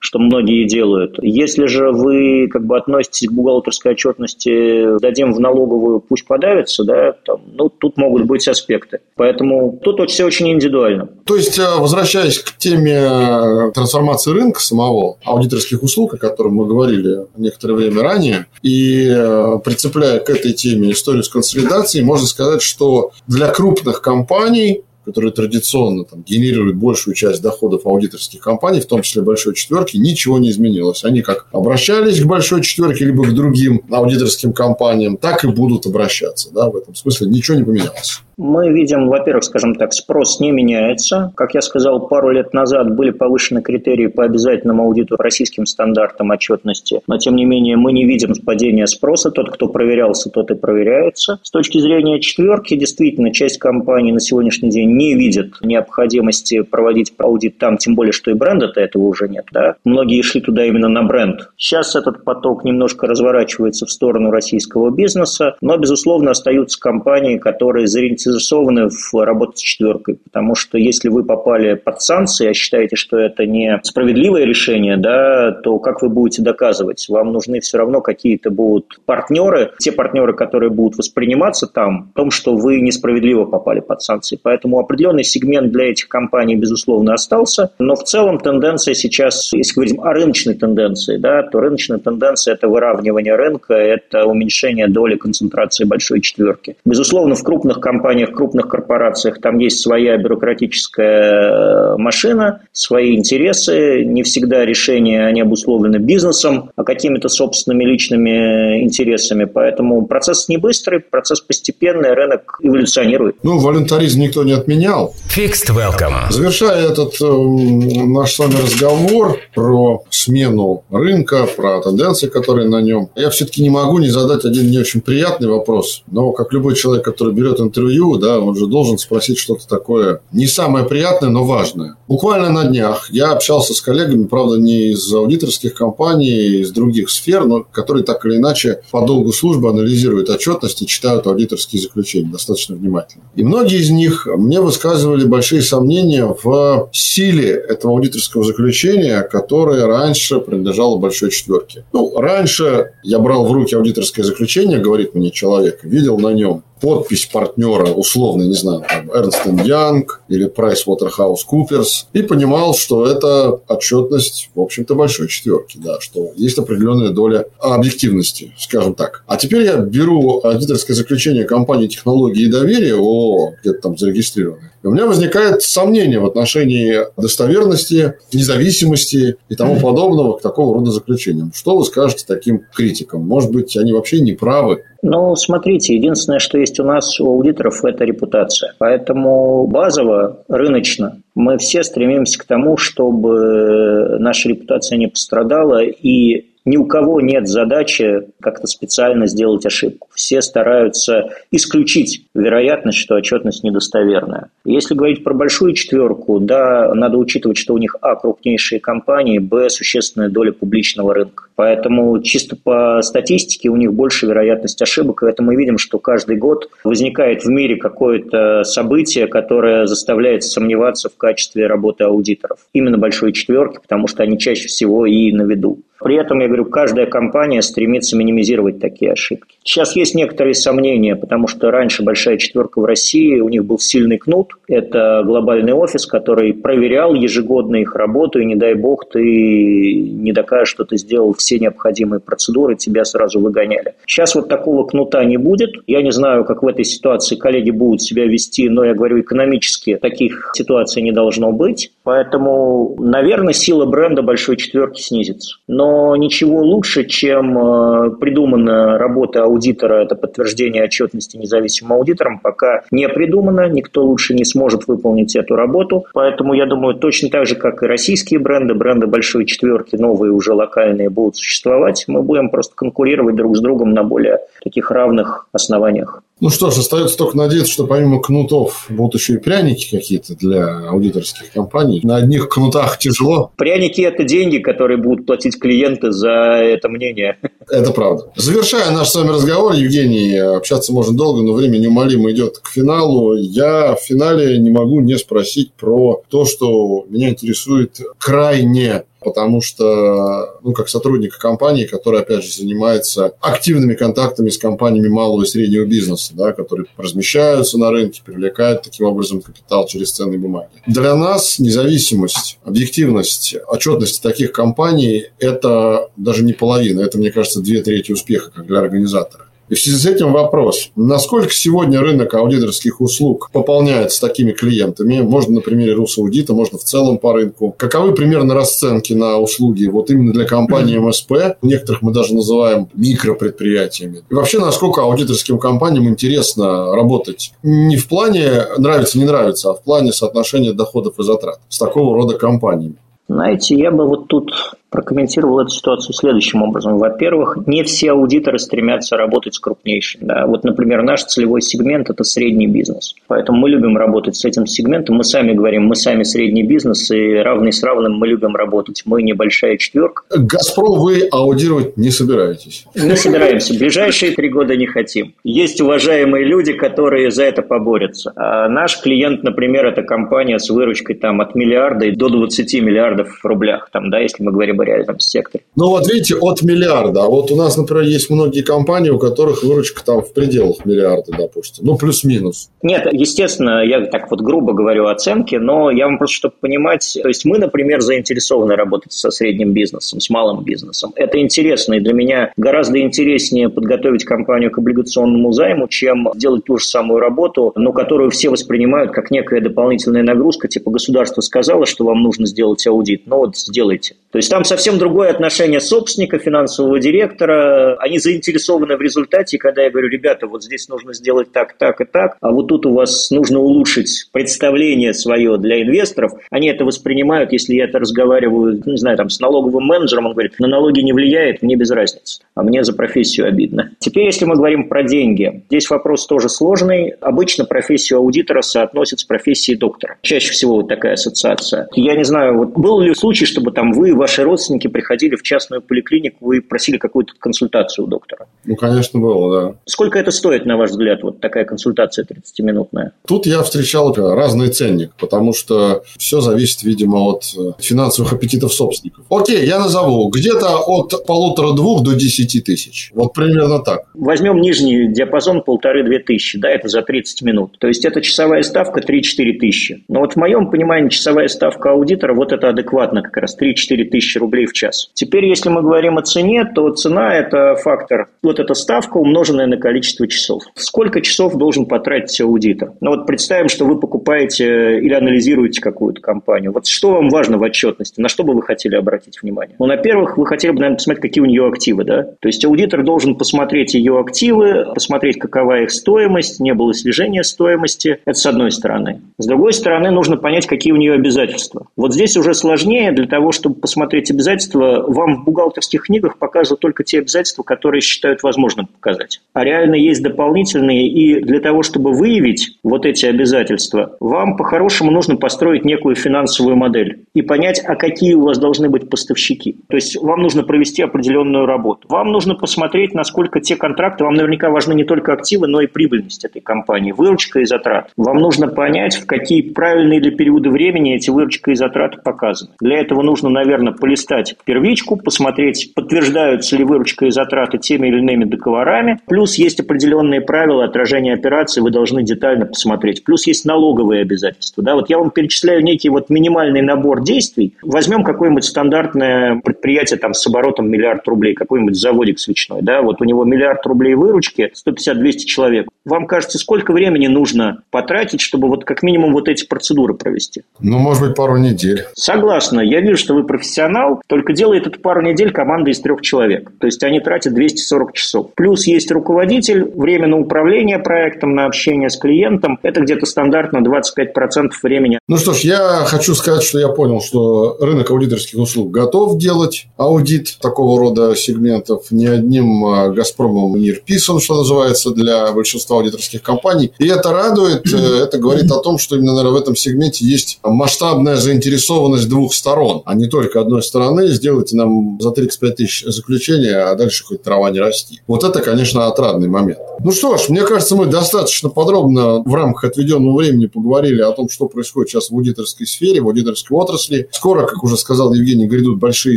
что 0.00 0.18
многие 0.18 0.66
делают. 0.66 1.16
Если 1.20 1.66
же 1.66 1.90
вы 1.90 2.48
как 2.48 2.64
бы 2.64 2.76
относитесь 2.76 3.28
к 3.28 3.32
бухгалтерской 3.32 3.92
отчетности, 3.92 4.98
дадим 5.00 5.32
в 5.32 5.40
налоговую, 5.40 6.00
пусть 6.00 6.24
подавится, 6.24 6.84
да, 6.84 7.14
там, 7.24 7.40
ну, 7.52 7.68
тут 7.68 7.96
могут 7.96 8.24
быть 8.24 8.46
аспекты. 8.46 9.00
Поэтому 9.16 9.78
тут 9.82 10.08
все 10.10 10.24
очень 10.24 10.50
индивидуально. 10.50 11.08
То 11.24 11.34
есть, 11.34 11.58
э, 11.58 11.64
возвращаясь 11.78 12.38
к 12.38 12.56
теме 12.56 12.92
э, 12.92 13.72
трансформации 13.74 14.30
рынка 14.30 14.60
самого, 14.60 15.18
аудиторских 15.24 15.82
услуг, 15.82 16.14
о 16.14 16.18
котором 16.18 16.54
мы 16.54 16.66
говорили 16.66 17.26
некоторое 17.36 17.74
время 17.74 18.02
ранее, 18.02 18.46
и 18.62 18.97
э, 19.06 19.58
прицепляя 19.64 20.20
к 20.20 20.30
этой 20.30 20.52
теме 20.52 20.92
историю 20.92 21.22
с 21.22 21.28
консолидацией, 21.28 22.04
можно 22.04 22.26
сказать, 22.26 22.62
что 22.62 23.12
для 23.26 23.48
крупных 23.48 24.00
компаний 24.02 24.82
которые 25.08 25.32
традиционно 25.32 26.04
там, 26.04 26.22
генерируют 26.22 26.76
большую 26.76 27.14
часть 27.14 27.40
доходов 27.40 27.86
аудиторских 27.86 28.40
компаний, 28.40 28.80
в 28.80 28.86
том 28.86 29.00
числе 29.00 29.22
большой 29.22 29.54
четверки, 29.54 29.96
ничего 29.96 30.38
не 30.38 30.50
изменилось. 30.50 31.02
Они 31.02 31.22
как 31.22 31.46
обращались 31.50 32.20
к 32.20 32.26
большой 32.26 32.60
четверке, 32.60 33.06
либо 33.06 33.24
к 33.24 33.34
другим 33.34 33.80
аудиторским 33.90 34.52
компаниям, 34.52 35.16
так 35.16 35.44
и 35.44 35.48
будут 35.48 35.86
обращаться. 35.86 36.50
Да? 36.52 36.68
В 36.68 36.76
этом 36.76 36.94
смысле 36.94 37.28
ничего 37.28 37.56
не 37.56 37.64
поменялось. 37.64 38.20
Мы 38.38 38.70
видим, 38.72 39.08
во-первых, 39.08 39.42
скажем 39.42 39.74
так, 39.74 39.92
спрос 39.92 40.38
не 40.38 40.52
меняется. 40.52 41.32
Как 41.34 41.54
я 41.54 41.60
сказал, 41.60 42.06
пару 42.06 42.30
лет 42.30 42.54
назад 42.54 42.94
были 42.94 43.10
повышены 43.10 43.62
критерии 43.62 44.06
по 44.06 44.24
обязательному 44.24 44.84
аудиту 44.84 45.16
российским 45.16 45.66
стандартам 45.66 46.30
отчетности, 46.30 47.00
но 47.08 47.18
тем 47.18 47.34
не 47.34 47.44
менее 47.44 47.76
мы 47.76 47.92
не 47.92 48.06
видим 48.06 48.32
падения 48.46 48.86
спроса. 48.86 49.32
Тот, 49.32 49.50
кто 49.50 49.66
проверялся, 49.66 50.30
тот 50.30 50.52
и 50.52 50.54
проверяется. 50.54 51.40
С 51.42 51.50
точки 51.50 51.78
зрения 51.78 52.20
четверки, 52.20 52.76
действительно, 52.76 53.32
часть 53.32 53.58
компаний 53.58 54.12
на 54.12 54.20
сегодняшний 54.20 54.70
день 54.70 54.92
не 54.92 55.14
видит 55.16 55.54
необходимости 55.60 56.62
проводить 56.62 57.12
аудит 57.18 57.58
там, 57.58 57.76
тем 57.76 57.96
более, 57.96 58.12
что 58.12 58.30
и 58.30 58.34
бренда-то 58.34 58.80
этого 58.80 59.02
уже 59.02 59.28
нет. 59.28 59.46
Да? 59.50 59.74
Многие 59.84 60.22
шли 60.22 60.40
туда 60.40 60.64
именно 60.64 60.88
на 60.88 61.02
бренд. 61.02 61.50
Сейчас 61.56 61.96
этот 61.96 62.22
поток 62.22 62.64
немножко 62.64 63.08
разворачивается 63.08 63.84
в 63.84 63.90
сторону 63.90 64.30
российского 64.30 64.90
бизнеса, 64.90 65.56
но, 65.60 65.76
безусловно, 65.76 66.30
остаются 66.30 66.78
компании, 66.78 67.38
которые 67.38 67.88
заориентированы 67.88 68.27
заинтересованы 68.28 68.88
в 68.88 69.24
работе 69.24 69.56
с 69.56 69.60
четверкой, 69.60 70.16
потому 70.16 70.54
что 70.54 70.78
если 70.78 71.08
вы 71.08 71.24
попали 71.24 71.74
под 71.74 72.00
санкции, 72.00 72.48
а 72.48 72.54
считаете, 72.54 72.96
что 72.96 73.18
это 73.18 73.46
не 73.46 73.80
справедливое 73.82 74.44
решение, 74.44 74.96
да, 74.96 75.52
то 75.52 75.78
как 75.78 76.02
вы 76.02 76.08
будете 76.08 76.42
доказывать? 76.42 77.06
Вам 77.08 77.32
нужны 77.32 77.60
все 77.60 77.78
равно 77.78 78.00
какие-то 78.00 78.50
будут 78.50 79.00
партнеры, 79.06 79.72
те 79.78 79.92
партнеры, 79.92 80.34
которые 80.34 80.70
будут 80.70 80.98
восприниматься 80.98 81.66
там, 81.66 82.10
в 82.12 82.16
том, 82.16 82.30
что 82.30 82.56
вы 82.56 82.80
несправедливо 82.80 83.44
попали 83.44 83.80
под 83.80 84.02
санкции. 84.02 84.38
Поэтому 84.40 84.78
определенный 84.78 85.24
сегмент 85.24 85.72
для 85.72 85.90
этих 85.90 86.08
компаний, 86.08 86.56
безусловно, 86.56 87.14
остался, 87.14 87.72
но 87.78 87.94
в 87.94 88.04
целом 88.04 88.38
тенденция 88.38 88.94
сейчас, 88.94 89.52
если 89.52 89.74
говорим 89.74 90.00
о 90.02 90.12
рыночной 90.12 90.54
тенденции, 90.54 91.16
да, 91.16 91.42
то 91.42 91.60
рыночная 91.60 91.98
тенденция– 91.98 92.54
это 92.54 92.68
выравнивание 92.68 93.34
рынка, 93.34 93.74
это 93.74 94.26
уменьшение 94.26 94.88
доли 94.88 95.16
концентрации 95.16 95.84
большой 95.84 96.20
четверки. 96.20 96.76
Безусловно, 96.84 97.34
в 97.34 97.42
крупных 97.42 97.80
компаниях 97.80 98.17
компаниях, 98.18 98.36
крупных 98.36 98.68
корпорациях 98.68 99.40
там 99.40 99.58
есть 99.58 99.80
своя 99.80 100.16
бюрократическая 100.16 101.94
э, 101.94 101.96
машина, 101.96 102.60
свои 102.72 103.16
интересы. 103.16 104.04
Не 104.04 104.22
всегда 104.22 104.64
решения 104.64 105.26
они 105.26 105.40
обусловлены 105.40 105.98
бизнесом, 105.98 106.70
а 106.76 106.84
какими-то 106.84 107.28
собственными 107.28 107.84
личными 107.84 108.82
интересами. 108.82 109.44
Поэтому 109.44 110.06
процесс 110.06 110.48
не 110.48 110.56
быстрый, 110.56 111.00
процесс 111.00 111.40
постепенный, 111.40 112.14
рынок 112.14 112.58
эволюционирует. 112.62 113.36
Ну, 113.42 113.58
волюнтаризм 113.58 114.20
никто 114.20 114.44
не 114.44 114.52
отменял. 114.52 115.14
Fixed 115.34 115.74
welcome. 115.74 116.30
Завершая 116.30 116.90
этот 116.90 117.20
э, 117.20 118.06
наш 118.06 118.34
с 118.34 118.38
вами 118.38 118.54
разговор 118.62 119.38
про 119.54 120.02
смену 120.10 120.84
рынка, 120.90 121.46
про 121.56 121.80
тенденции, 121.80 122.28
которые 122.28 122.68
на 122.68 122.80
нем, 122.80 123.08
я 123.16 123.30
все-таки 123.30 123.62
не 123.62 123.70
могу 123.70 123.98
не 123.98 124.08
задать 124.08 124.44
один 124.44 124.70
не 124.70 124.78
очень 124.78 125.00
приятный 125.00 125.48
вопрос. 125.48 126.02
Но 126.10 126.32
как 126.32 126.52
любой 126.52 126.74
человек, 126.74 127.04
который 127.04 127.32
берет 127.32 127.60
интервью, 127.60 128.07
да, 128.16 128.40
он 128.40 128.56
же 128.56 128.66
должен 128.66 128.98
спросить 128.98 129.38
что-то 129.38 129.66
такое 129.68 130.20
не 130.32 130.46
самое 130.46 130.84
приятное, 130.84 131.30
но 131.30 131.44
важное. 131.44 131.96
Буквально 132.08 132.50
на 132.50 132.64
днях 132.64 133.08
я 133.10 133.32
общался 133.32 133.74
с 133.74 133.80
коллегами, 133.80 134.24
правда, 134.24 134.56
не 134.56 134.92
из 134.92 135.12
аудиторских 135.12 135.74
компаний, 135.74 136.30
а 136.30 136.60
из 136.60 136.70
других 136.72 137.10
сфер, 137.10 137.44
но 137.44 137.62
которые 137.62 138.04
так 138.04 138.24
или 138.24 138.36
иначе 138.36 138.80
по 138.90 139.02
долгу 139.02 139.32
службы 139.32 139.68
анализируют 139.68 140.30
отчетности, 140.30 140.84
читают 140.84 141.26
аудиторские 141.26 141.82
заключения 141.82 142.30
достаточно 142.30 142.76
внимательно. 142.76 143.24
И 143.36 143.42
многие 143.42 143.80
из 143.80 143.90
них 143.90 144.26
мне 144.26 144.60
высказывали 144.60 145.24
большие 145.24 145.62
сомнения 145.62 146.24
в 146.42 146.88
силе 146.92 147.50
этого 147.50 147.94
аудиторского 147.94 148.44
заключения, 148.44 149.22
которое 149.22 149.86
раньше 149.86 150.40
принадлежало 150.40 150.96
большой 150.98 151.30
четверке. 151.30 151.84
Ну, 151.92 152.18
раньше 152.18 152.92
я 153.02 153.18
брал 153.18 153.46
в 153.46 153.52
руки 153.52 153.74
аудиторское 153.74 154.24
заключение, 154.24 154.78
говорит 154.78 155.14
мне 155.14 155.30
человек, 155.30 155.80
видел 155.82 156.18
на 156.18 156.32
нем 156.32 156.62
подпись 156.80 157.26
партнера, 157.26 157.92
условно, 157.92 158.42
не 158.42 158.54
знаю, 158.54 158.84
там, 158.88 159.10
Ernst 159.10 159.44
Young 159.64 160.04
или 160.28 160.48
PricewaterhouseCoopers, 160.48 162.06
и 162.12 162.22
понимал, 162.22 162.74
что 162.74 163.06
это 163.06 163.60
отчетность, 163.68 164.50
в 164.54 164.60
общем-то, 164.60 164.94
большой 164.94 165.28
четверки, 165.28 165.78
да, 165.82 166.00
что 166.00 166.32
есть 166.36 166.58
определенная 166.58 167.10
доля 167.10 167.46
объективности, 167.58 168.52
скажем 168.58 168.94
так. 168.94 169.24
А 169.26 169.36
теперь 169.36 169.62
я 169.62 169.76
беру 169.76 170.40
аудиторское 170.42 170.96
заключение 170.96 171.44
компании 171.44 171.86
технологии 171.86 172.42
и 172.42 172.50
доверия, 172.50 172.96
о, 172.96 173.52
где-то 173.60 173.80
там 173.80 173.98
зарегистрированное, 173.98 174.72
и 174.82 174.86
у 174.86 174.92
меня 174.92 175.06
возникает 175.06 175.62
сомнение 175.62 176.20
в 176.20 176.26
отношении 176.26 176.98
достоверности, 177.16 178.14
независимости 178.32 179.36
и 179.48 179.54
тому 179.54 179.80
подобного 179.80 180.36
к 180.36 180.42
такого 180.42 180.74
рода 180.74 180.92
заключениям. 180.92 181.52
Что 181.54 181.76
вы 181.76 181.84
скажете 181.84 182.24
таким 182.26 182.62
критикам? 182.72 183.22
Может 183.22 183.50
быть, 183.50 183.76
они 183.76 183.92
вообще 183.92 184.20
не 184.20 184.32
правы? 184.32 184.84
Ну, 185.02 185.36
смотрите, 185.36 185.94
единственное, 185.94 186.40
что 186.40 186.58
есть 186.58 186.80
у 186.80 186.84
нас 186.84 187.20
у 187.20 187.26
аудиторов, 187.28 187.84
это 187.84 188.04
репутация. 188.04 188.74
Поэтому 188.78 189.66
базово, 189.66 190.42
рыночно, 190.48 191.20
мы 191.34 191.56
все 191.58 191.84
стремимся 191.84 192.38
к 192.38 192.44
тому, 192.44 192.76
чтобы 192.76 194.18
наша 194.18 194.48
репутация 194.48 194.98
не 194.98 195.06
пострадала 195.06 195.82
и 195.84 196.46
ни 196.68 196.76
у 196.76 196.84
кого 196.84 197.20
нет 197.20 197.48
задачи 197.48 198.28
как-то 198.40 198.66
специально 198.66 199.26
сделать 199.26 199.64
ошибку. 199.64 200.08
Все 200.14 200.42
стараются 200.42 201.30
исключить 201.50 202.26
вероятность, 202.34 202.98
что 202.98 203.14
отчетность 203.14 203.64
недостоверная. 203.64 204.50
Если 204.64 204.94
говорить 204.94 205.24
про 205.24 205.32
большую 205.32 205.72
четверку, 205.72 206.38
да, 206.40 206.92
надо 206.94 207.16
учитывать, 207.16 207.56
что 207.56 207.74
у 207.74 207.78
них, 207.78 207.96
а, 208.02 208.16
крупнейшие 208.16 208.80
компании, 208.80 209.38
б, 209.38 209.70
существенная 209.70 210.28
доля 210.28 210.52
публичного 210.52 211.14
рынка. 211.14 211.44
Поэтому 211.56 212.20
чисто 212.22 212.54
по 212.54 213.00
статистике 213.02 213.70
у 213.70 213.76
них 213.76 213.92
больше 213.92 214.26
вероятность 214.26 214.80
ошибок, 214.82 215.22
и 215.22 215.26
это 215.26 215.42
мы 215.42 215.56
видим, 215.56 215.78
что 215.78 215.98
каждый 215.98 216.36
год 216.36 216.68
возникает 216.84 217.44
в 217.44 217.48
мире 217.48 217.76
какое-то 217.76 218.62
событие, 218.64 219.26
которое 219.26 219.86
заставляет 219.86 220.44
сомневаться 220.44 221.08
в 221.08 221.16
качестве 221.16 221.66
работы 221.66 222.04
аудиторов. 222.04 222.58
Именно 222.74 222.98
большой 222.98 223.32
четверки, 223.32 223.78
потому 223.80 224.06
что 224.06 224.22
они 224.22 224.38
чаще 224.38 224.68
всего 224.68 225.06
и 225.06 225.32
на 225.32 225.42
виду. 225.42 225.78
При 226.00 226.16
этом, 226.16 226.40
я 226.40 226.46
говорю, 226.46 226.66
каждая 226.66 227.06
компания 227.06 227.62
стремится 227.62 228.16
минимизировать 228.16 228.80
такие 228.80 229.12
ошибки. 229.12 229.56
Сейчас 229.64 229.96
есть 229.96 230.14
некоторые 230.14 230.54
сомнения, 230.54 231.16
потому 231.16 231.48
что 231.48 231.70
раньше 231.70 232.02
большая 232.02 232.38
четверка 232.38 232.80
в 232.80 232.84
России, 232.84 233.40
у 233.40 233.48
них 233.48 233.64
был 233.64 233.78
сильный 233.78 234.18
кнут. 234.18 234.54
Это 234.68 235.22
глобальный 235.24 235.72
офис, 235.72 236.06
который 236.06 236.52
проверял 236.54 237.14
ежегодно 237.14 237.76
их 237.76 237.94
работу, 237.94 238.38
и 238.38 238.44
не 238.44 238.54
дай 238.54 238.74
бог 238.74 239.08
ты 239.08 239.20
не 239.20 240.32
докажешь, 240.32 240.68
что 240.68 240.84
ты 240.84 240.96
сделал 240.96 241.34
все 241.34 241.58
необходимые 241.58 242.20
процедуры, 242.20 242.76
тебя 242.76 243.04
сразу 243.04 243.40
выгоняли. 243.40 243.94
Сейчас 244.06 244.34
вот 244.34 244.48
такого 244.48 244.86
кнута 244.86 245.24
не 245.24 245.36
будет. 245.36 245.72
Я 245.86 246.02
не 246.02 246.12
знаю, 246.12 246.44
как 246.44 246.62
в 246.62 246.66
этой 246.66 246.84
ситуации 246.84 247.36
коллеги 247.36 247.70
будут 247.70 248.02
себя 248.02 248.24
вести, 248.26 248.68
но 248.68 248.84
я 248.84 248.94
говорю, 248.94 249.20
экономически 249.20 249.96
таких 249.96 250.52
ситуаций 250.54 251.02
не 251.02 251.12
должно 251.12 251.52
быть. 251.52 251.90
Поэтому, 252.04 252.96
наверное, 252.98 253.52
сила 253.52 253.84
бренда 253.84 254.22
большой 254.22 254.56
четверки 254.56 255.00
снизится. 255.00 255.56
Но 255.66 255.87
ничего 256.16 256.62
лучше, 256.62 257.04
чем 257.04 257.58
э, 257.58 258.10
придумана 258.20 258.98
работа 258.98 259.44
аудитора, 259.44 260.02
это 260.02 260.14
подтверждение 260.14 260.84
отчетности 260.84 261.36
независимым 261.36 261.94
аудитором, 261.94 262.38
пока 262.38 262.82
не 262.90 263.08
придумано, 263.08 263.68
никто 263.68 264.04
лучше 264.04 264.34
не 264.34 264.44
сможет 264.44 264.86
выполнить 264.88 265.36
эту 265.36 265.56
работу. 265.56 266.04
Поэтому 266.12 266.54
я 266.54 266.66
думаю, 266.66 266.94
точно 266.94 267.30
так 267.30 267.46
же, 267.46 267.54
как 267.54 267.82
и 267.82 267.86
российские 267.86 268.40
бренды, 268.40 268.74
бренды 268.74 269.06
большой 269.06 269.44
четверки, 269.44 269.96
новые 269.96 270.32
уже 270.32 270.52
локальные 270.52 271.10
будут 271.10 271.36
существовать, 271.36 272.04
мы 272.08 272.22
будем 272.22 272.50
просто 272.50 272.74
конкурировать 272.74 273.36
друг 273.36 273.56
с 273.56 273.60
другом 273.60 273.92
на 273.92 274.02
более 274.02 274.38
таких 274.62 274.90
равных 274.90 275.48
основаниях. 275.52 276.22
Ну 276.40 276.50
что 276.50 276.70
ж, 276.70 276.78
остается 276.78 277.18
только 277.18 277.36
надеяться, 277.36 277.72
что 277.72 277.86
помимо 277.86 278.20
кнутов 278.20 278.86
будут 278.88 279.20
еще 279.20 279.34
и 279.34 279.38
пряники 279.38 279.90
какие-то 279.90 280.36
для 280.36 280.88
аудиторских 280.88 281.50
компаний. 281.52 282.00
На 282.04 282.16
одних 282.16 282.48
кнутах 282.48 282.98
тяжело. 282.98 283.50
Пряники– 283.56 284.00
это 284.02 284.22
деньги, 284.22 284.58
которые 284.58 284.98
будут 284.98 285.26
платить 285.26 285.58
клиенты 285.58 286.12
за 286.12 286.30
это 286.30 286.88
мнение. 286.88 287.38
Это 287.68 287.92
правда. 287.92 288.30
Завершая 288.36 288.90
наш 288.92 289.08
с 289.08 289.14
вами 289.16 289.30
разговор, 289.30 289.72
Евгений, 289.72 290.36
общаться 290.38 290.92
можно 290.92 291.16
долго, 291.16 291.42
но 291.42 291.52
время 291.54 291.78
неумолимо 291.78 292.30
идет 292.30 292.58
к 292.58 292.68
финалу. 292.68 293.34
Я 293.34 293.96
в 293.96 294.00
финале 294.00 294.58
не 294.58 294.70
могу 294.70 295.00
не 295.00 295.18
спросить 295.18 295.72
про 295.72 296.22
то, 296.28 296.44
что 296.44 297.04
меня 297.08 297.30
интересует 297.30 298.00
крайне 298.18 299.04
потому 299.28 299.60
что, 299.60 300.58
ну, 300.62 300.72
как 300.72 300.88
сотрудника 300.88 301.38
компании, 301.38 301.84
который, 301.84 302.20
опять 302.20 302.44
же, 302.44 302.52
занимается 302.52 303.32
активными 303.40 303.94
контактами 303.94 304.48
с 304.48 304.58
компаниями 304.58 305.08
малого 305.08 305.42
и 305.42 305.46
среднего 305.46 305.84
бизнеса, 305.84 306.32
да, 306.34 306.52
которые 306.52 306.86
размещаются 306.96 307.78
на 307.78 307.90
рынке, 307.90 308.22
привлекают 308.24 308.82
таким 308.82 309.06
образом 309.06 309.42
капитал 309.42 309.86
через 309.86 310.12
ценные 310.12 310.38
бумаги. 310.38 310.68
Для 310.86 311.14
нас 311.14 311.58
независимость, 311.58 312.58
объективность, 312.64 313.54
отчетность 313.66 314.22
таких 314.22 314.52
компаний– 314.52 315.26
это 315.38 316.08
даже 316.16 316.42
не 316.44 316.54
половина, 316.54 317.02
это, 317.02 317.18
мне 317.18 317.30
кажется, 317.30 317.60
две 317.60 317.82
трети 317.82 318.12
успеха 318.12 318.50
как 318.50 318.66
для 318.66 318.78
организатора. 318.78 319.47
И 319.68 319.74
в 319.74 319.80
связи 319.80 319.96
с 319.98 320.06
этим 320.06 320.32
вопрос, 320.32 320.90
насколько 320.96 321.50
сегодня 321.52 322.00
рынок 322.00 322.34
аудиторских 322.34 323.00
услуг 323.00 323.50
пополняется 323.52 324.20
такими 324.20 324.52
клиентами? 324.52 325.20
Можно 325.20 325.56
на 325.56 325.60
примере 325.60 325.92
Русаудита, 325.92 326.54
можно 326.54 326.78
в 326.78 326.84
целом 326.84 327.18
по 327.18 327.32
рынку. 327.32 327.74
Каковы 327.76 328.12
примерно 328.14 328.54
расценки 328.54 329.12
на 329.12 329.38
услуги 329.38 329.86
вот 329.86 330.10
именно 330.10 330.32
для 330.32 330.46
компании 330.46 330.98
МСП? 330.98 331.58
Некоторых 331.62 332.02
мы 332.02 332.12
даже 332.12 332.34
называем 332.34 332.88
микропредприятиями. 332.94 334.22
И 334.30 334.34
вообще, 334.34 334.58
насколько 334.58 335.02
аудиторским 335.02 335.58
компаниям 335.58 336.08
интересно 336.08 336.94
работать 336.94 337.52
не 337.62 337.96
в 337.96 338.08
плане 338.08 338.64
нравится, 338.78 339.18
не 339.18 339.24
нравится, 339.24 339.70
а 339.70 339.74
в 339.74 339.82
плане 339.82 340.12
соотношения 340.12 340.72
доходов 340.72 341.18
и 341.18 341.22
затрат 341.22 341.60
с 341.68 341.78
такого 341.78 342.14
рода 342.14 342.38
компаниями? 342.38 342.96
Знаете, 343.28 343.76
я 343.76 343.90
бы 343.90 344.06
вот 344.06 344.28
тут 344.28 344.50
прокомментировал 344.90 345.60
эту 345.60 345.70
ситуацию 345.70 346.14
следующим 346.14 346.62
образом. 346.62 346.98
Во-первых, 346.98 347.58
не 347.66 347.82
все 347.82 348.12
аудиторы 348.12 348.58
стремятся 348.58 349.16
работать 349.16 349.54
с 349.54 349.58
крупнейшими. 349.58 350.24
Да. 350.24 350.46
Вот, 350.46 350.64
например, 350.64 351.02
наш 351.02 351.24
целевой 351.24 351.60
сегмент– 351.60 352.10
это 352.10 352.24
средний 352.24 352.66
бизнес. 352.66 353.14
Поэтому 353.26 353.58
мы 353.58 353.70
любим 353.70 353.96
работать 353.96 354.36
с 354.36 354.44
этим 354.44 354.66
сегментом. 354.66 355.16
Мы 355.16 355.24
сами 355.24 355.52
говорим, 355.52 355.84
мы 355.84 355.94
сами 355.94 356.22
средний 356.22 356.62
бизнес, 356.62 357.10
и 357.10 357.34
равный 357.34 357.72
с 357.72 357.82
равным 357.82 358.14
мы 358.14 358.28
любим 358.28 358.56
работать. 358.56 359.02
Мы 359.04 359.22
небольшая 359.22 359.76
четверка. 359.76 360.22
«Газпром» 360.30 360.98
вы 360.98 361.28
аудировать 361.30 361.96
не 361.96 362.10
собираетесь? 362.10 362.86
Не 362.94 363.16
собираемся. 363.16 363.78
Ближайшие 363.78 364.32
три 364.32 364.48
года 364.48 364.76
не 364.76 364.86
хотим. 364.86 365.34
Есть 365.44 365.80
уважаемые 365.80 366.44
люди, 366.44 366.72
которые 366.72 367.30
за 367.30 367.44
это 367.44 367.62
поборются. 367.62 368.32
А 368.36 368.68
наш 368.68 369.00
клиент, 369.00 369.42
например, 369.42 369.86
это 369.86 370.02
компания 370.02 370.58
с 370.58 370.70
выручкой 370.70 371.16
там, 371.16 371.40
от 371.40 371.54
миллиарда 371.54 372.10
до 372.12 372.28
20 372.28 372.82
миллиардов 372.82 373.38
в 373.42 373.44
рублях, 373.44 373.90
там, 373.92 374.10
да, 374.10 374.18
если 374.18 374.42
мы 374.42 374.52
говорим 374.52 374.77
в 374.78 374.82
реальном 374.82 375.18
секторе. 375.18 375.64
Ну 375.76 375.90
вот 375.90 376.08
видите, 376.08 376.36
от 376.40 376.62
миллиарда. 376.62 377.24
А 377.24 377.26
вот 377.28 377.50
у 377.50 377.56
нас, 377.56 377.76
например, 377.76 378.04
есть 378.04 378.30
многие 378.30 378.62
компании, 378.62 379.10
у 379.10 379.18
которых 379.18 379.62
выручка 379.62 380.04
там 380.04 380.22
в 380.22 380.32
пределах 380.32 380.84
миллиарда, 380.84 381.32
допустим. 381.36 381.84
Ну, 381.84 381.96
плюс-минус. 381.96 382.70
Нет, 382.82 383.06
естественно, 383.12 383.84
я 383.84 384.06
так 384.06 384.30
вот 384.30 384.40
грубо 384.40 384.72
говорю 384.72 385.06
оценки, 385.06 385.56
но 385.56 385.90
я 385.90 386.06
вам 386.06 386.18
просто, 386.18 386.36
чтобы 386.36 386.54
понимать, 386.60 387.18
то 387.20 387.28
есть 387.28 387.44
мы, 387.44 387.58
например, 387.58 388.00
заинтересованы 388.00 388.74
работать 388.74 389.12
со 389.12 389.30
средним 389.30 389.72
бизнесом, 389.72 390.20
с 390.20 390.30
малым 390.30 390.64
бизнесом. 390.64 391.12
Это 391.16 391.40
интересно, 391.40 391.94
и 391.94 392.00
для 392.00 392.12
меня 392.12 392.52
гораздо 392.56 393.00
интереснее 393.00 393.68
подготовить 393.68 394.24
компанию 394.24 394.70
к 394.70 394.78
облигационному 394.78 395.52
займу, 395.52 395.88
чем 395.88 396.28
делать 396.36 396.64
ту 396.64 396.78
же 396.78 396.84
самую 396.84 397.20
работу, 397.20 397.72
но 397.76 397.92
которую 397.92 398.30
все 398.30 398.50
воспринимают 398.50 399.12
как 399.12 399.30
некая 399.30 399.60
дополнительная 399.60 400.22
нагрузка, 400.22 400.68
типа 400.68 400.90
государство 400.90 401.40
сказало, 401.40 401.86
что 401.86 402.04
вам 402.04 402.22
нужно 402.22 402.46
сделать 402.46 402.86
аудит, 402.86 403.22
ну 403.26 403.38
вот 403.38 403.56
сделайте. 403.56 404.14
То 404.30 404.38
есть 404.38 404.50
там 404.50 404.64
совсем 404.68 404.98
другое 404.98 405.30
отношение 405.30 405.80
собственника, 405.80 406.38
финансового 406.38 407.00
директора. 407.00 407.96
Они 407.98 408.18
заинтересованы 408.18 408.96
в 408.96 409.00
результате, 409.00 409.58
когда 409.58 409.82
я 409.82 409.90
говорю, 409.90 410.08
ребята, 410.08 410.46
вот 410.46 410.62
здесь 410.62 410.88
нужно 410.88 411.14
сделать 411.14 411.50
так, 411.52 411.72
так 411.78 412.00
и 412.00 412.04
так, 412.04 412.36
а 412.40 412.52
вот 412.52 412.68
тут 412.68 412.86
у 412.86 412.94
вас 412.94 413.30
нужно 413.30 413.58
улучшить 413.58 414.28
представление 414.32 415.14
свое 415.14 415.56
для 415.56 415.82
инвесторов. 415.82 416.32
Они 416.50 416.68
это 416.68 416.84
воспринимают, 416.84 417.52
если 417.52 417.74
я 417.74 417.84
это 417.84 417.98
разговариваю, 417.98 418.82
не 418.84 418.98
знаю, 418.98 419.16
там, 419.16 419.30
с 419.30 419.40
налоговым 419.40 419.84
менеджером, 419.84 420.26
он 420.26 420.32
говорит, 420.32 420.52
на 420.58 420.68
налоги 420.68 421.00
не 421.00 421.12
влияет, 421.12 421.62
мне 421.62 421.74
без 421.76 421.90
разницы, 421.90 422.42
а 422.58 422.62
мне 422.64 422.82
за 422.82 422.92
профессию 422.92 423.46
обидно. 423.46 423.92
Теперь, 424.00 424.26
если 424.26 424.44
мы 424.44 424.56
говорим 424.56 424.88
про 424.88 425.04
деньги, 425.04 425.62
здесь 425.68 425.88
вопрос 425.90 426.26
тоже 426.26 426.48
сложный. 426.48 427.10
Обычно 427.20 427.64
профессию 427.64 428.18
аудитора 428.18 428.62
соотносят 428.62 429.20
с 429.20 429.24
профессией 429.24 429.78
доктора. 429.78 430.16
Чаще 430.22 430.50
всего 430.50 430.74
вот 430.74 430.88
такая 430.88 431.12
ассоциация. 431.12 431.88
Я 431.94 432.16
не 432.16 432.24
знаю, 432.24 432.58
вот 432.58 432.70
был 432.72 433.00
ли 433.00 433.14
случай, 433.14 433.46
чтобы 433.46 433.70
там 433.70 433.92
вы, 433.92 434.12
ваши 434.12 434.42
родственники, 434.42 434.88
приходили 434.88 435.36
в 435.36 435.42
частную 435.44 435.82
поликлинику 435.82 436.50
и 436.50 436.58
просили 436.58 436.98
какую-то 436.98 437.34
консультацию 437.38 438.06
у 438.06 438.08
доктора? 438.08 438.46
Ну, 438.64 438.74
конечно, 438.74 439.20
было, 439.20 439.62
да. 439.62 439.74
Сколько 439.84 440.18
это 440.18 440.32
стоит, 440.32 440.66
на 440.66 440.76
ваш 440.76 440.90
взгляд, 440.90 441.22
вот 441.22 441.40
такая 441.40 441.64
консультация 441.64 442.24
30-минутная? 442.24 443.12
Тут 443.24 443.46
я 443.46 443.62
встречал 443.62 444.12
разный 444.16 444.68
ценник, 444.70 445.12
потому 445.16 445.52
что 445.52 446.02
все 446.18 446.40
зависит, 446.40 446.82
видимо, 446.82 447.18
от 447.18 447.44
э, 447.56 447.72
финансовых 447.78 448.32
аппетитов 448.32 448.74
собственников. 448.74 449.26
Окей, 449.30 449.64
я 449.64 449.78
назову. 449.78 450.28
Где-то 450.28 450.78
от 450.78 451.24
полутора-двух 451.24 452.02
до 452.02 452.14
десяти 452.14 452.47
тысяч. 452.48 453.10
Вот 453.14 453.32
примерно 453.32 453.80
так. 453.80 454.04
Возьмем 454.14 454.60
нижний 454.60 455.08
диапазон 455.08 455.62
полторы-две 455.62 456.18
тысячи, 456.18 456.58
да, 456.58 456.68
это 456.68 456.88
за 456.88 457.02
30 457.02 457.42
минут. 457.42 457.76
То 457.78 457.88
есть, 457.88 458.04
это 458.04 458.20
часовая 458.20 458.62
ставка 458.62 459.00
3-4 459.00 459.52
тысячи. 459.58 460.04
Но 460.08 460.20
вот 460.20 460.34
в 460.34 460.36
моем 460.36 460.70
понимании 460.70 461.08
часовая 461.08 461.48
ставка 461.48 461.90
аудитора, 461.90 462.34
вот 462.34 462.52
это 462.52 462.68
адекватно 462.68 463.22
как 463.22 463.36
раз 463.36 463.56
3-4 463.60 464.04
тысячи 464.04 464.38
рублей 464.38 464.66
в 464.66 464.72
час. 464.72 465.10
Теперь, 465.14 465.46
если 465.46 465.68
мы 465.68 465.82
говорим 465.82 466.18
о 466.18 466.22
цене, 466.22 466.64
то 466.64 466.90
цена– 466.90 467.34
это 467.36 467.76
фактор, 467.76 468.28
вот 468.42 468.58
эта 468.58 468.74
ставка, 468.74 469.18
умноженная 469.18 469.66
на 469.66 469.76
количество 469.76 470.26
часов. 470.26 470.62
Сколько 470.74 471.20
часов 471.20 471.54
должен 471.56 471.86
потратить 471.86 472.40
аудитор? 472.40 472.92
Ну 473.00 473.10
вот 473.10 473.26
представим, 473.26 473.68
что 473.68 473.84
вы 473.84 473.98
покупаете 473.98 474.98
или 474.98 475.12
анализируете 475.12 475.80
какую-то 475.80 476.20
компанию. 476.20 476.72
Вот 476.72 476.86
что 476.86 477.12
вам 477.12 477.28
важно 477.28 477.58
в 477.58 477.62
отчетности? 477.62 478.20
На 478.20 478.28
что 478.28 478.44
бы 478.44 478.54
вы 478.54 478.62
хотели 478.62 478.96
обратить 478.96 479.40
внимание? 479.42 479.76
Ну, 479.78 479.86
во-первых, 479.86 480.38
вы 480.38 480.46
хотели 480.46 480.70
бы, 480.70 480.78
наверное, 480.78 480.96
посмотреть, 480.96 481.22
какие 481.22 481.42
у 481.42 481.46
нее 481.46 481.66
активы, 481.66 482.04
да? 482.04 482.26
То 482.40 482.48
есть 482.48 482.64
аудитор 482.64 483.02
должен 483.04 483.34
посмотреть 483.34 483.94
ее 483.94 484.18
активы, 484.18 484.86
посмотреть, 484.94 485.38
какова 485.38 485.82
их 485.82 485.90
стоимость, 485.90 486.60
не 486.60 486.74
было 486.74 486.94
снижения 486.94 487.42
стоимости. 487.42 488.18
Это 488.24 488.38
с 488.38 488.46
одной 488.46 488.70
стороны. 488.70 489.22
С 489.38 489.46
другой 489.46 489.72
стороны, 489.72 490.10
нужно 490.10 490.36
понять, 490.36 490.66
какие 490.66 490.92
у 490.92 490.96
нее 490.96 491.14
обязательства. 491.14 491.86
Вот 491.96 492.14
здесь 492.14 492.36
уже 492.36 492.54
сложнее 492.54 493.12
для 493.12 493.26
того, 493.26 493.52
чтобы 493.52 493.76
посмотреть 493.76 494.30
обязательства, 494.30 495.04
вам 495.06 495.36
в 495.36 495.44
бухгалтерских 495.44 496.02
книгах 496.02 496.38
показывают 496.38 496.80
только 496.80 497.04
те 497.04 497.18
обязательства, 497.18 497.62
которые 497.62 498.00
считают 498.00 498.42
возможным 498.42 498.86
показать. 498.86 499.40
А 499.52 499.64
реально 499.64 499.94
есть 499.96 500.22
дополнительные, 500.22 501.08
и 501.08 501.40
для 501.40 501.60
того, 501.60 501.82
чтобы 501.82 502.12
выявить 502.12 502.78
вот 502.82 503.06
эти 503.06 503.26
обязательства, 503.26 504.16
вам 504.20 504.56
по-хорошему 504.56 505.10
нужно 505.10 505.36
построить 505.36 505.84
некую 505.84 506.14
финансовую 506.14 506.76
модель 506.76 507.24
и 507.34 507.42
понять, 507.42 507.82
а 507.84 507.96
какие 507.96 508.34
у 508.34 508.44
вас 508.44 508.58
должны 508.58 508.88
быть 508.88 509.08
поставщики. 509.10 509.76
То 509.88 509.96
есть 509.96 510.16
вам 510.16 510.42
нужно 510.42 510.62
провести 510.62 511.02
определенную 511.02 511.66
работу. 511.66 512.06
Вам 512.08 512.27
нужно 512.30 512.54
посмотреть, 512.54 513.14
насколько 513.14 513.60
те 513.60 513.76
контракты, 513.76 514.24
вам 514.24 514.34
наверняка 514.34 514.70
важны 514.70 514.94
не 514.94 515.04
только 515.04 515.32
активы, 515.32 515.66
но 515.66 515.80
и 515.80 515.86
прибыльность 515.86 516.44
этой 516.44 516.60
компании, 516.60 517.12
выручка 517.12 517.60
и 517.60 517.64
затрат. 517.64 518.10
Вам 518.16 518.38
нужно 518.38 518.68
понять, 518.68 519.16
в 519.16 519.26
какие 519.26 519.62
правильные 519.62 520.20
для 520.20 520.32
периода 520.32 520.70
времени 520.70 521.14
эти 521.14 521.30
выручка 521.30 521.70
и 521.70 521.74
затраты 521.74 522.18
показаны. 522.22 522.72
Для 522.80 522.98
этого 523.00 523.22
нужно, 523.22 523.48
наверное, 523.48 523.92
полистать 523.92 524.56
первичку, 524.64 525.16
посмотреть, 525.16 525.92
подтверждаются 525.94 526.76
ли 526.76 526.84
выручка 526.84 527.26
и 527.26 527.30
затраты 527.30 527.78
теми 527.78 528.08
или 528.08 528.18
иными 528.18 528.44
договорами. 528.44 529.18
Плюс 529.26 529.56
есть 529.56 529.80
определенные 529.80 530.40
правила 530.40 530.84
отражения 530.84 531.34
операций, 531.34 531.82
вы 531.82 531.90
должны 531.90 532.22
детально 532.22 532.66
посмотреть. 532.66 533.24
Плюс 533.24 533.46
есть 533.46 533.64
налоговые 533.64 534.22
обязательства. 534.22 534.82
Да? 534.84 534.94
Вот 534.94 535.10
я 535.10 535.18
вам 535.18 535.30
перечисляю 535.30 535.82
некий 535.82 536.08
вот 536.08 536.30
минимальный 536.30 536.82
набор 536.82 537.22
действий. 537.22 537.74
Возьмем 537.82 538.24
какое-нибудь 538.24 538.64
стандартное 538.64 539.60
предприятие 539.64 540.18
там, 540.18 540.34
с 540.34 540.46
оборотом 540.46 540.90
миллиард 540.90 541.26
рублей, 541.28 541.54
какой-нибудь 541.54 541.96
заводик 542.08 542.38
свечной, 542.38 542.82
да, 542.82 543.02
вот 543.02 543.20
у 543.20 543.24
него 543.24 543.44
миллиард 543.44 543.84
рублей 543.86 544.14
выручки, 544.14 544.72
150-200 544.86 545.38
человек. 545.40 545.88
Вам 546.04 546.26
кажется, 546.26 546.58
сколько 546.58 546.92
времени 546.92 547.26
нужно 547.26 547.82
потратить, 547.90 548.40
чтобы 548.40 548.68
вот 548.68 548.84
как 548.84 549.02
минимум 549.02 549.32
вот 549.32 549.48
эти 549.48 549.66
процедуры 549.66 550.14
провести? 550.14 550.62
Ну, 550.80 550.98
может 550.98 551.22
быть, 551.22 551.36
пару 551.36 551.58
недель. 551.58 552.04
Согласна. 552.14 552.80
Я 552.80 553.00
вижу, 553.00 553.16
что 553.18 553.34
вы 553.34 553.44
профессионал, 553.44 554.22
только 554.26 554.52
делает 554.54 554.86
эту 554.86 555.00
пару 555.00 555.20
недель 555.22 555.52
команда 555.52 555.90
из 555.90 556.00
трех 556.00 556.22
человек. 556.22 556.72
То 556.80 556.86
есть 556.86 557.02
они 557.04 557.20
тратят 557.20 557.54
240 557.54 558.12
часов. 558.14 558.54
Плюс 558.54 558.86
есть 558.86 559.10
руководитель, 559.10 559.84
время 559.84 560.28
на 560.28 560.38
управление 560.38 560.98
проектом, 560.98 561.54
на 561.54 561.66
общение 561.66 562.08
с 562.08 562.16
клиентом. 562.16 562.78
Это 562.82 563.00
где-то 563.00 563.26
стандартно 563.26 563.78
25% 563.78 564.70
времени. 564.82 565.18
Ну 565.28 565.36
что 565.36 565.52
ж, 565.52 565.60
я 565.60 566.04
хочу 566.06 566.34
сказать, 566.34 566.62
что 566.62 566.78
я 566.78 566.88
понял, 566.88 567.20
что 567.20 567.76
рынок 567.80 568.10
аудиторских 568.10 568.58
услуг 568.58 568.90
готов 568.90 569.36
делать 569.38 569.86
аудит 569.96 570.58
такого 570.60 570.98
рода 570.98 571.34
сегментов. 571.36 571.97
Ни 572.10 572.26
одним 572.26 572.84
а, 572.84 573.08
«Газпромом» 573.08 573.76
не 573.80 573.92
рписан, 573.92 574.40
что 574.40 574.56
называется, 574.56 575.10
для 575.10 575.52
большинства 575.52 575.96
аудиторских 575.96 576.42
компаний. 576.42 576.92
И 576.98 577.06
это 577.06 577.32
радует. 577.32 577.86
Э, 577.92 577.96
это 578.24 578.38
говорит 578.38 578.70
о 578.70 578.80
том, 578.80 578.98
что 578.98 579.16
именно, 579.16 579.34
наверное, 579.34 579.58
в 579.58 579.62
этом 579.62 579.76
сегменте 579.76 580.24
есть 580.24 580.58
масштабная 580.62 581.36
заинтересованность 581.36 582.28
двух 582.28 582.54
сторон, 582.54 583.02
а 583.04 583.14
не 583.14 583.26
только 583.26 583.60
одной 583.60 583.82
стороны. 583.82 584.28
Сделайте 584.28 584.76
нам 584.76 585.18
за 585.20 585.30
35 585.30 585.76
тысяч 585.76 586.04
заключения, 586.06 586.76
а 586.76 586.94
дальше 586.94 587.24
хоть 587.24 587.42
трава 587.42 587.70
не 587.70 587.80
расти. 587.80 588.20
Вот 588.26 588.44
это, 588.44 588.60
конечно, 588.60 589.06
отрадный 589.06 589.48
момент. 589.48 589.78
Ну 590.00 590.12
что 590.12 590.36
ж, 590.36 590.48
мне 590.48 590.62
кажется, 590.62 590.94
мы 590.94 591.06
достаточно 591.06 591.68
подробно 591.68 592.42
в 592.42 592.54
рамках 592.54 592.84
отведенного 592.84 593.36
времени 593.38 593.66
поговорили 593.66 594.22
о 594.22 594.32
том, 594.32 594.48
что 594.48 594.68
происходит 594.68 595.10
сейчас 595.10 595.30
в 595.30 595.34
аудиторской 595.34 595.86
сфере, 595.86 596.20
в 596.20 596.26
аудиторской 596.26 596.76
отрасли. 596.76 597.28
Скоро, 597.32 597.66
как 597.66 597.82
уже 597.82 597.96
сказал 597.96 598.32
Евгений, 598.32 598.66
грядут 598.66 598.98
большие 598.98 599.36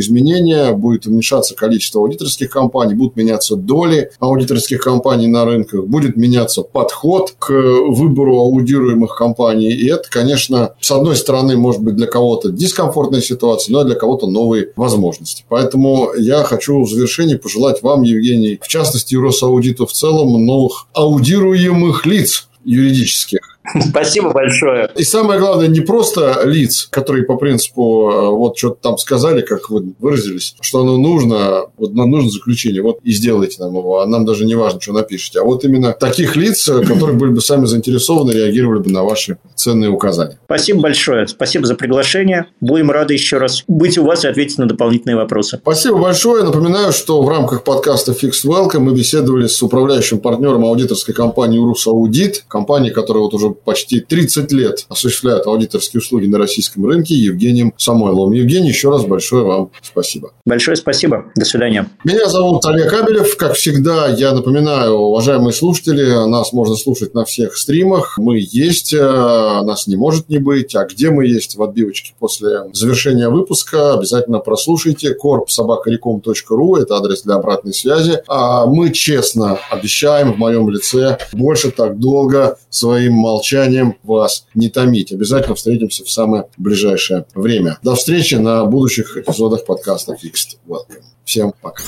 изменения, 0.00 0.72
будет 0.72 1.06
уменьшаться 1.06 1.54
количество 1.54 2.00
аудиторских 2.00 2.50
компаний, 2.52 2.94
будут 2.94 3.16
меняться 3.16 3.56
доли 3.56 4.10
аудиторских 4.20 4.80
компаний 4.80 5.26
на 5.26 5.44
рынках, 5.44 5.84
будет 5.86 6.16
меняться 6.16 6.62
подход 6.62 7.34
к 7.38 7.50
выбору 7.50 8.38
аудируемых 8.38 9.16
компаний. 9.16 9.70
И 9.70 9.88
это, 9.88 10.08
конечно, 10.10 10.74
с 10.80 10.90
одной 10.90 11.16
стороны, 11.16 11.56
может 11.56 11.82
быть 11.82 11.96
для 11.96 12.06
кого-то 12.06 12.50
дискомфортная 12.50 13.20
ситуация, 13.20 13.72
но 13.72 13.84
для 13.84 13.94
кого-то 13.94 14.26
новые 14.26 14.72
возможности. 14.76 15.44
Поэтому 15.48 16.10
я 16.16 16.44
хочу 16.44 16.82
в 16.82 16.88
завершении 16.88 17.36
пожелать 17.36 17.82
вам, 17.82 18.02
Евгений, 18.02 18.58
в 18.62 18.68
частности, 18.68 19.14
Росаудиту 19.16 19.86
в 19.86 19.92
целом, 19.92 20.44
новых 20.44 20.86
аудируемых 20.92 22.06
лиц 22.06 22.48
юридических 22.64 23.51
Спасибо 23.88 24.32
большое. 24.32 24.90
И 24.96 25.04
самое 25.04 25.38
главное, 25.38 25.68
не 25.68 25.80
просто 25.80 26.42
лиц, 26.44 26.88
которые 26.90 27.24
по 27.24 27.36
принципу 27.36 28.10
э, 28.10 28.30
вот 28.30 28.58
что-то 28.58 28.76
там 28.82 28.98
сказали, 28.98 29.40
как 29.40 29.70
вы 29.70 29.94
выразились, 29.98 30.54
что 30.60 30.80
оно 30.80 30.96
нужно, 30.96 31.66
вот 31.76 31.94
нам 31.94 32.10
нужно 32.10 32.30
заключение, 32.30 32.82
вот 32.82 32.98
и 33.02 33.12
сделайте 33.12 33.62
нам 33.62 33.76
его, 33.76 34.00
а 34.00 34.06
нам 34.06 34.24
даже 34.24 34.44
не 34.44 34.54
важно, 34.54 34.80
что 34.80 34.92
напишите. 34.92 35.40
А 35.40 35.44
вот 35.44 35.64
именно 35.64 35.92
таких 35.92 36.36
лиц, 36.36 36.68
э, 36.68 36.84
которые 36.84 37.16
были 37.16 37.30
бы 37.30 37.40
сами 37.40 37.66
заинтересованы, 37.66 38.32
реагировали 38.32 38.80
бы 38.80 38.90
на 38.90 39.04
ваши 39.04 39.38
ценные 39.54 39.90
указания. 39.90 40.38
Спасибо 40.44 40.80
большое. 40.80 41.28
Спасибо 41.28 41.66
за 41.66 41.74
приглашение. 41.74 42.46
Будем 42.60 42.90
рады 42.90 43.14
еще 43.14 43.38
раз 43.38 43.64
быть 43.68 43.96
у 43.96 44.04
вас 44.04 44.24
и 44.24 44.28
ответить 44.28 44.58
на 44.58 44.66
дополнительные 44.66 45.16
вопросы. 45.16 45.58
Спасибо 45.62 45.98
большое. 45.98 46.42
Напоминаю, 46.42 46.92
что 46.92 47.22
в 47.22 47.28
рамках 47.28 47.62
подкаста 47.62 48.12
Fixed 48.12 48.44
Welcome 48.44 48.80
мы 48.80 48.94
беседовали 48.94 49.46
с 49.46 49.62
управляющим 49.62 50.18
партнером 50.18 50.64
аудиторской 50.64 51.14
компании 51.14 51.58
Урус 51.58 51.86
Аудит, 51.86 52.44
компании, 52.48 52.90
которая 52.90 53.22
вот 53.22 53.34
уже 53.34 53.51
почти 53.54 54.00
30 54.00 54.52
лет 54.52 54.86
осуществляет 54.88 55.46
аудиторские 55.46 56.00
услуги 56.00 56.26
на 56.26 56.38
российском 56.38 56.86
рынке 56.86 57.14
Евгением 57.14 57.72
Самойловым. 57.76 58.32
Евгений, 58.32 58.68
еще 58.68 58.90
раз 58.90 59.04
большое 59.04 59.44
вам 59.44 59.70
спасибо. 59.82 60.32
Большое 60.44 60.76
спасибо. 60.76 61.26
До 61.36 61.44
свидания. 61.44 61.88
Меня 62.04 62.28
зовут 62.28 62.64
Олег 62.66 62.90
Кабелев. 62.90 63.36
Как 63.36 63.54
всегда, 63.54 64.08
я 64.08 64.32
напоминаю, 64.32 64.94
уважаемые 64.94 65.52
слушатели, 65.52 66.28
нас 66.28 66.52
можно 66.52 66.76
слушать 66.76 67.14
на 67.14 67.24
всех 67.24 67.56
стримах. 67.56 68.18
Мы 68.18 68.38
есть, 68.40 68.92
э, 68.92 68.98
нас 68.98 69.86
не 69.86 69.96
может 69.96 70.28
не 70.28 70.38
быть. 70.38 70.74
А 70.74 70.84
где 70.84 71.10
мы 71.10 71.26
есть 71.26 71.56
в 71.56 71.62
отбивочке 71.62 72.14
после 72.18 72.64
завершения 72.72 73.28
выпуска, 73.28 73.94
обязательно 73.94 74.38
прослушайте 74.38 75.16
korpsobakarecom.ru. 75.22 76.78
Это 76.78 76.96
адрес 76.96 77.22
для 77.22 77.34
обратной 77.36 77.72
связи. 77.72 78.22
А 78.28 78.66
мы 78.66 78.90
честно 78.90 79.58
обещаем 79.70 80.32
в 80.32 80.38
моем 80.38 80.68
лице 80.68 81.18
больше 81.32 81.70
так 81.70 81.98
долго 81.98 82.56
своим 82.70 83.14
молчанием 83.14 83.41
молчанием 83.42 83.96
вас 84.04 84.46
не 84.54 84.68
томить. 84.68 85.12
Обязательно 85.12 85.56
встретимся 85.56 86.04
в 86.04 86.10
самое 86.10 86.44
ближайшее 86.58 87.24
время. 87.34 87.78
До 87.82 87.96
встречи 87.96 88.36
на 88.36 88.64
будущих 88.64 89.16
эпизодах 89.16 89.64
подкаста 89.64 90.12
Fixed 90.12 90.58
Welcome. 90.68 91.02
Всем 91.24 91.52
пока. 91.60 91.82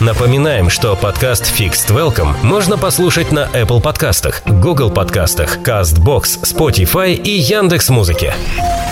Напоминаем, 0.00 0.68
что 0.68 0.94
подкаст 0.94 1.44
Fixed 1.58 1.88
Welcome 1.96 2.34
можно 2.42 2.76
послушать 2.76 3.32
на 3.32 3.48
Apple 3.54 3.80
подкастах, 3.80 4.42
Google 4.46 4.90
подкастах, 4.90 5.58
CastBox, 5.64 6.42
Spotify 6.42 7.14
и 7.14 7.30
Яндекс.Музыке. 7.30 8.34
Музыки. 8.34 8.91